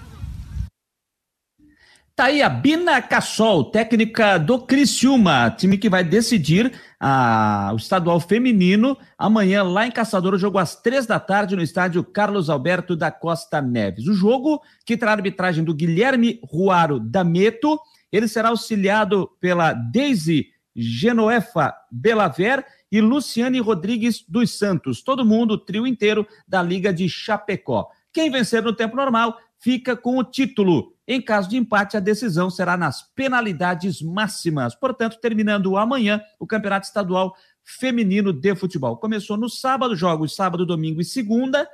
[2.15, 8.21] Tá aí a Bina Cassol, técnica do Criciúma, time que vai decidir a, o estadual
[8.21, 12.95] feminino amanhã lá em Caçador, o jogo às três da tarde no estádio Carlos Alberto
[12.95, 14.07] da Costa Neves.
[14.07, 17.77] O jogo que terá a arbitragem do Guilherme Ruaro Dameto,
[18.09, 25.85] ele será auxiliado pela Daisy Genoefa Belaver e Luciane Rodrigues dos Santos, todo mundo, trio
[25.85, 27.89] inteiro da Liga de Chapecó.
[28.13, 30.94] Quem vencer no tempo normal fica com o título.
[31.07, 34.73] Em caso de empate, a decisão será nas penalidades máximas.
[34.73, 38.97] Portanto, terminando amanhã o Campeonato Estadual Feminino de Futebol.
[38.97, 41.67] Começou no sábado, jogos sábado, domingo e segunda,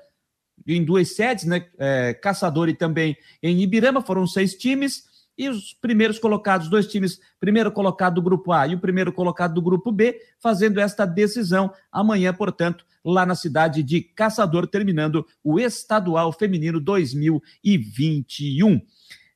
[0.68, 1.68] em duas sedes, né?
[1.78, 5.10] É, Caçador e também em Ibirama, foram seis times.
[5.38, 9.54] E os primeiros colocados, dois times, primeiro colocado do grupo A e o primeiro colocado
[9.54, 15.60] do grupo B, fazendo esta decisão amanhã, portanto, lá na cidade de Caçador, terminando o
[15.60, 18.82] Estadual Feminino 2021.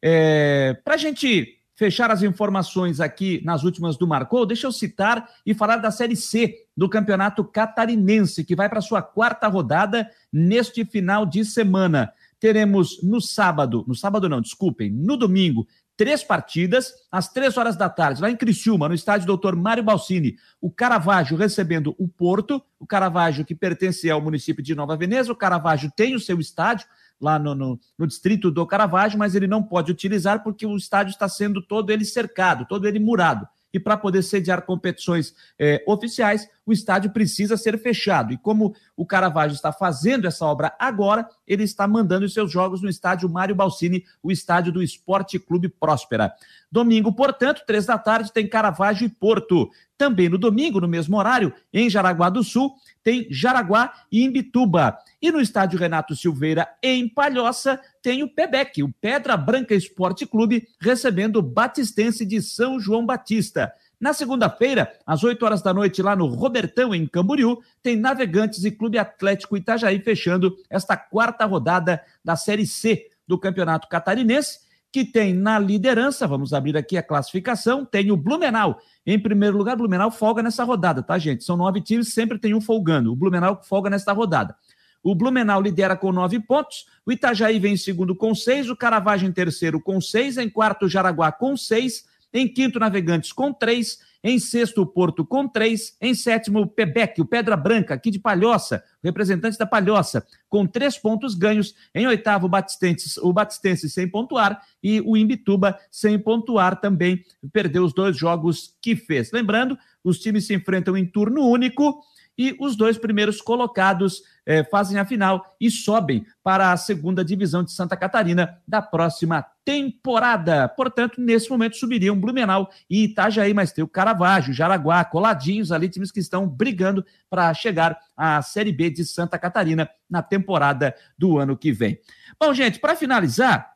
[0.07, 5.27] É, Para a gente fechar as informações aqui nas últimas do Marcou, deixa eu citar
[5.43, 10.85] e falar da Série C do Campeonato Catarinense, que vai para sua quarta rodada neste
[10.85, 12.13] final de semana.
[12.39, 15.67] Teremos no sábado, no sábado não, desculpem, no domingo,
[15.97, 20.35] três partidas, às três horas da tarde, lá em Criciúma, no estádio Doutor Mário Balsini,
[20.61, 25.35] o Caravaggio recebendo o Porto, o Caravaggio que pertence ao município de Nova Veneza, o
[25.35, 26.85] Caravaggio tem o seu estádio
[27.19, 31.11] lá no, no, no distrito do Caravaggio, mas ele não pode utilizar porque o estádio
[31.11, 33.47] está sendo todo ele cercado, todo ele murado.
[33.73, 38.33] E para poder sediar competições eh, oficiais, o estádio precisa ser fechado.
[38.33, 42.81] E como o Caravaggio está fazendo essa obra agora, ele está mandando os seus jogos
[42.81, 46.33] no estádio Mário Balsini, o estádio do Esporte Clube Próspera.
[46.71, 49.69] Domingo, portanto, três da tarde, tem Caravaggio e Porto.
[49.97, 54.97] Também no domingo, no mesmo horário, em Jaraguá do Sul, tem Jaraguá e Imbituba.
[55.21, 60.67] E no estádio Renato Silveira, em Palhoça, tem o PEBEC, o Pedra Branca Esporte Clube,
[60.81, 63.71] recebendo o Batistense de São João Batista.
[63.99, 68.71] Na segunda-feira, às 8 horas da noite, lá no Robertão, em Camboriú, tem Navegantes e
[68.71, 74.65] Clube Atlético Itajaí fechando esta quarta rodada da Série C do Campeonato Catarinense
[74.95, 78.79] que tem na liderança, vamos abrir aqui a classificação, tem o Blumenau.
[79.05, 81.43] Em primeiro lugar, Blumenau folga nessa rodada, tá, gente?
[81.43, 83.11] São nove times, sempre tem um folgando.
[83.11, 84.55] O Blumenau folga nesta rodada.
[85.03, 89.27] O Blumenau lidera com nove pontos, o Itajaí vem em segundo com seis, o Caravaggio
[89.27, 92.05] em terceiro com seis, em quarto, o Jaraguá com seis,
[92.35, 95.95] em quinto, Navegantes com três, em sexto, Porto com três.
[96.01, 100.97] Em sétimo, o Pebec, o Pedra Branca, aqui de Palhoça, representante da Palhoça, com três
[100.97, 101.73] pontos ganhos.
[101.93, 104.61] Em oitavo, Batistense, o Batistense sem pontuar.
[104.83, 107.23] E o Imbituba sem pontuar também.
[107.53, 109.31] Perdeu os dois jogos que fez.
[109.31, 112.01] Lembrando, os times se enfrentam em turno único
[112.37, 117.63] e os dois primeiros colocados eh, fazem a final e sobem para a segunda divisão
[117.63, 120.67] de Santa Catarina da próxima temporada.
[120.69, 126.11] Portanto, nesse momento subiriam Blumenau e Itajaí, mas tem o Caravaggio, Jaraguá, coladinhos ali, times
[126.11, 131.57] que estão brigando para chegar à Série B de Santa Catarina na temporada do ano
[131.57, 131.99] que vem.
[132.39, 133.74] Bom, gente, para finalizar,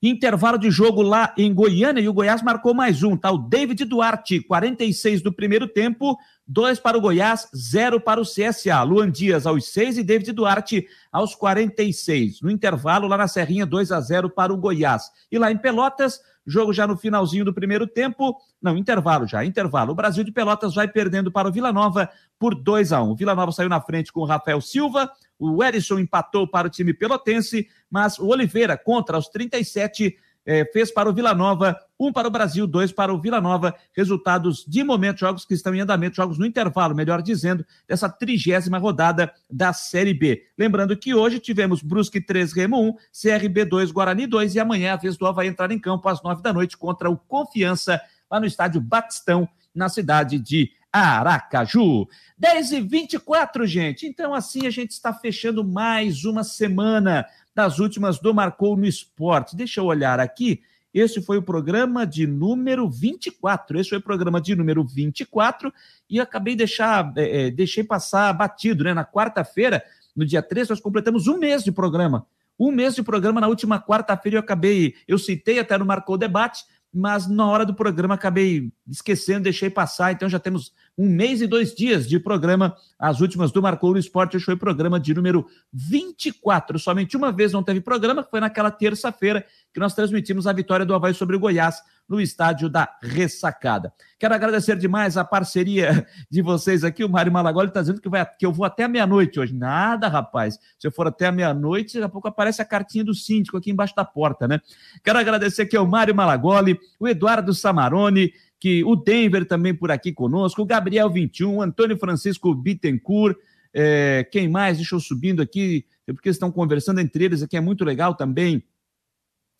[0.00, 3.32] Intervalo de jogo lá em Goiânia e o Goiás marcou mais um, tá?
[3.32, 6.16] O David Duarte, 46 do primeiro tempo,
[6.46, 8.80] 2 para o Goiás, 0 para o CSA.
[8.84, 12.42] Luan Dias aos 6 e David Duarte aos 46.
[12.42, 15.10] No intervalo, lá na Serrinha, 2 a 0 para o Goiás.
[15.32, 19.92] E lá em Pelotas, jogo já no finalzinho do primeiro tempo, não, intervalo já, intervalo.
[19.92, 22.08] O Brasil de Pelotas vai perdendo para o Vila Nova
[22.38, 25.62] por 2 a 1 O Vila Nova saiu na frente com o Rafael Silva, o
[25.62, 31.08] Erisson empatou para o time pelotense, mas o Oliveira, contra os 37, é, fez para
[31.08, 33.74] o Vila Nova, um para o Brasil, dois para o Vila Nova.
[33.94, 38.78] Resultados de momento, jogos que estão em andamento, jogos no intervalo, melhor dizendo, dessa trigésima
[38.78, 40.44] rodada da Série B.
[40.56, 44.96] Lembrando que hoje tivemos Brusque 3, Remo 1, CRB 2, Guarani 2 e amanhã a
[44.96, 48.00] vez do vai entrar em campo às nove da noite contra o Confiança,
[48.30, 52.06] lá no estádio Batistão, na cidade de Aracaju.
[52.36, 54.06] 10 e 24, gente.
[54.06, 59.56] Então, assim, a gente está fechando mais uma semana das últimas do Marcou no Esporte.
[59.56, 60.62] Deixa eu olhar aqui.
[60.92, 63.78] Esse foi o programa de número 24.
[63.78, 65.72] Esse foi o programa de número 24
[66.08, 68.94] e acabei de deixar, é, é, deixei passar batido, né?
[68.94, 69.82] Na quarta-feira,
[70.16, 72.26] no dia 3, nós completamos um mês de programa.
[72.58, 76.64] Um mês de programa na última quarta-feira eu acabei, eu citei até no Marcou Debate,
[76.92, 81.46] mas na hora do programa acabei esquecendo, deixei passar, então já temos um mês e
[81.46, 82.74] dois dias de programa.
[82.98, 86.78] As últimas do Marcou no Esporte o programa de número 24.
[86.78, 90.86] Somente uma vez não teve programa, que foi naquela terça-feira que nós transmitimos a vitória
[90.86, 93.92] do Havaí sobre o Goiás no estádio da Ressacada.
[94.18, 97.04] Quero agradecer demais a parceria de vocês aqui.
[97.04, 99.54] O Mário Malagoli está dizendo que, vai, que eu vou até meia-noite hoje.
[99.54, 100.58] Nada, rapaz.
[100.78, 103.70] Se eu for até a meia-noite, daqui a pouco aparece a cartinha do síndico aqui
[103.70, 104.60] embaixo da porta, né?
[105.04, 110.12] Quero agradecer aqui ao Mário Malagoli, o Eduardo Samarone, que o Denver também por aqui
[110.12, 113.36] conosco, o Gabriel 21, o Antônio Francisco Bittencourt,
[113.72, 114.78] é, quem mais?
[114.78, 118.64] Deixa eu subindo aqui, porque estão conversando entre eles aqui, é muito legal também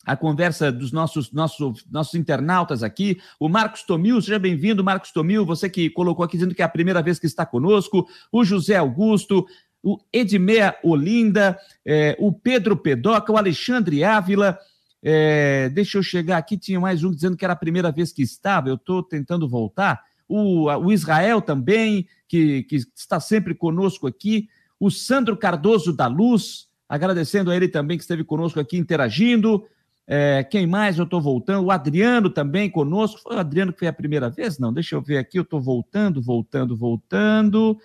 [0.09, 3.21] a conversa dos nossos, nossos, nossos internautas aqui.
[3.39, 6.69] O Marcos Tomil, seja bem-vindo, Marcos Tomil, você que colocou aqui dizendo que é a
[6.69, 8.07] primeira vez que está conosco.
[8.31, 9.45] O José Augusto,
[9.83, 14.57] o Edmeia Olinda, é, o Pedro Pedoca, o Alexandre Ávila,
[15.03, 18.23] é, deixa eu chegar aqui, tinha mais um dizendo que era a primeira vez que
[18.23, 20.01] estava, eu estou tentando voltar.
[20.27, 24.49] O, o Israel também, que, que está sempre conosco aqui.
[24.79, 29.63] O Sandro Cardoso da Luz, agradecendo a ele também que esteve conosco aqui interagindo.
[30.11, 31.67] É, quem mais eu estou voltando?
[31.67, 33.21] O Adriano também conosco.
[33.21, 34.57] Foi o Adriano que foi a primeira vez?
[34.57, 35.37] Não, deixa eu ver aqui.
[35.37, 37.77] Eu estou voltando, voltando, voltando.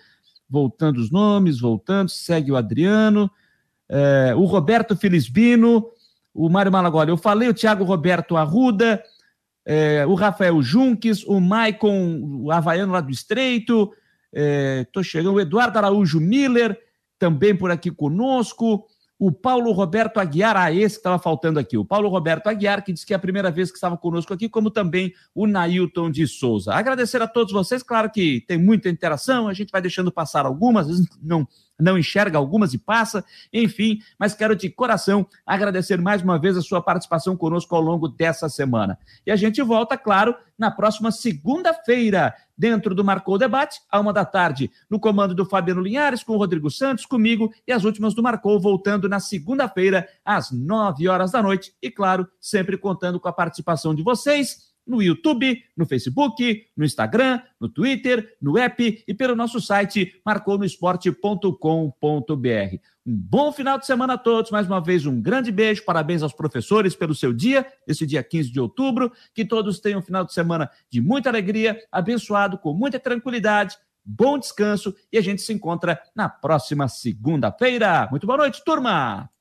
[0.49, 2.09] Voltando os nomes, voltando.
[2.09, 3.29] Segue o Adriano.
[3.87, 5.91] É, o Roberto Felisbino
[6.35, 7.09] o Mário Malagoli.
[7.09, 9.01] Eu falei o Thiago Roberto Arruda,
[9.65, 13.93] é, o Rafael Junques, o Maicon, o Havaiano lá do Estreito,
[14.33, 16.77] estou é, chegando, o Eduardo Araújo Miller,
[17.17, 18.85] também por aqui conosco,
[19.17, 22.91] o Paulo Roberto Aguiar, ah, esse que estava faltando aqui, o Paulo Roberto Aguiar, que
[22.91, 26.27] disse que é a primeira vez que estava conosco aqui, como também o Nailton de
[26.27, 26.73] Souza.
[26.73, 30.87] Agradecer a todos vocês, claro que tem muita interação, a gente vai deixando passar algumas,
[30.87, 31.47] às vezes não
[31.79, 36.61] não enxerga algumas e passa, enfim, mas quero de coração agradecer mais uma vez a
[36.61, 38.97] sua participação conosco ao longo dessa semana.
[39.25, 44.23] E a gente volta, claro, na próxima segunda-feira, dentro do Marcou Debate, à uma da
[44.23, 48.23] tarde, no comando do Fabiano Linhares, com o Rodrigo Santos, comigo e as últimas do
[48.23, 53.33] Marcou, voltando na segunda-feira, às nove horas da noite, e claro, sempre contando com a
[53.33, 59.35] participação de vocês no YouTube, no Facebook, no Instagram, no Twitter, no app e pelo
[59.35, 62.95] nosso site marconosport.com.br.
[63.07, 64.49] Um bom final de semana a todos.
[64.49, 65.85] Mais uma vez, um grande beijo.
[65.85, 69.11] Parabéns aos professores pelo seu dia, esse dia 15 de outubro.
[69.33, 73.77] Que todos tenham um final de semana de muita alegria, abençoado, com muita tranquilidade.
[74.03, 78.07] Bom descanso e a gente se encontra na próxima segunda-feira.
[78.11, 79.29] Muito boa noite, turma!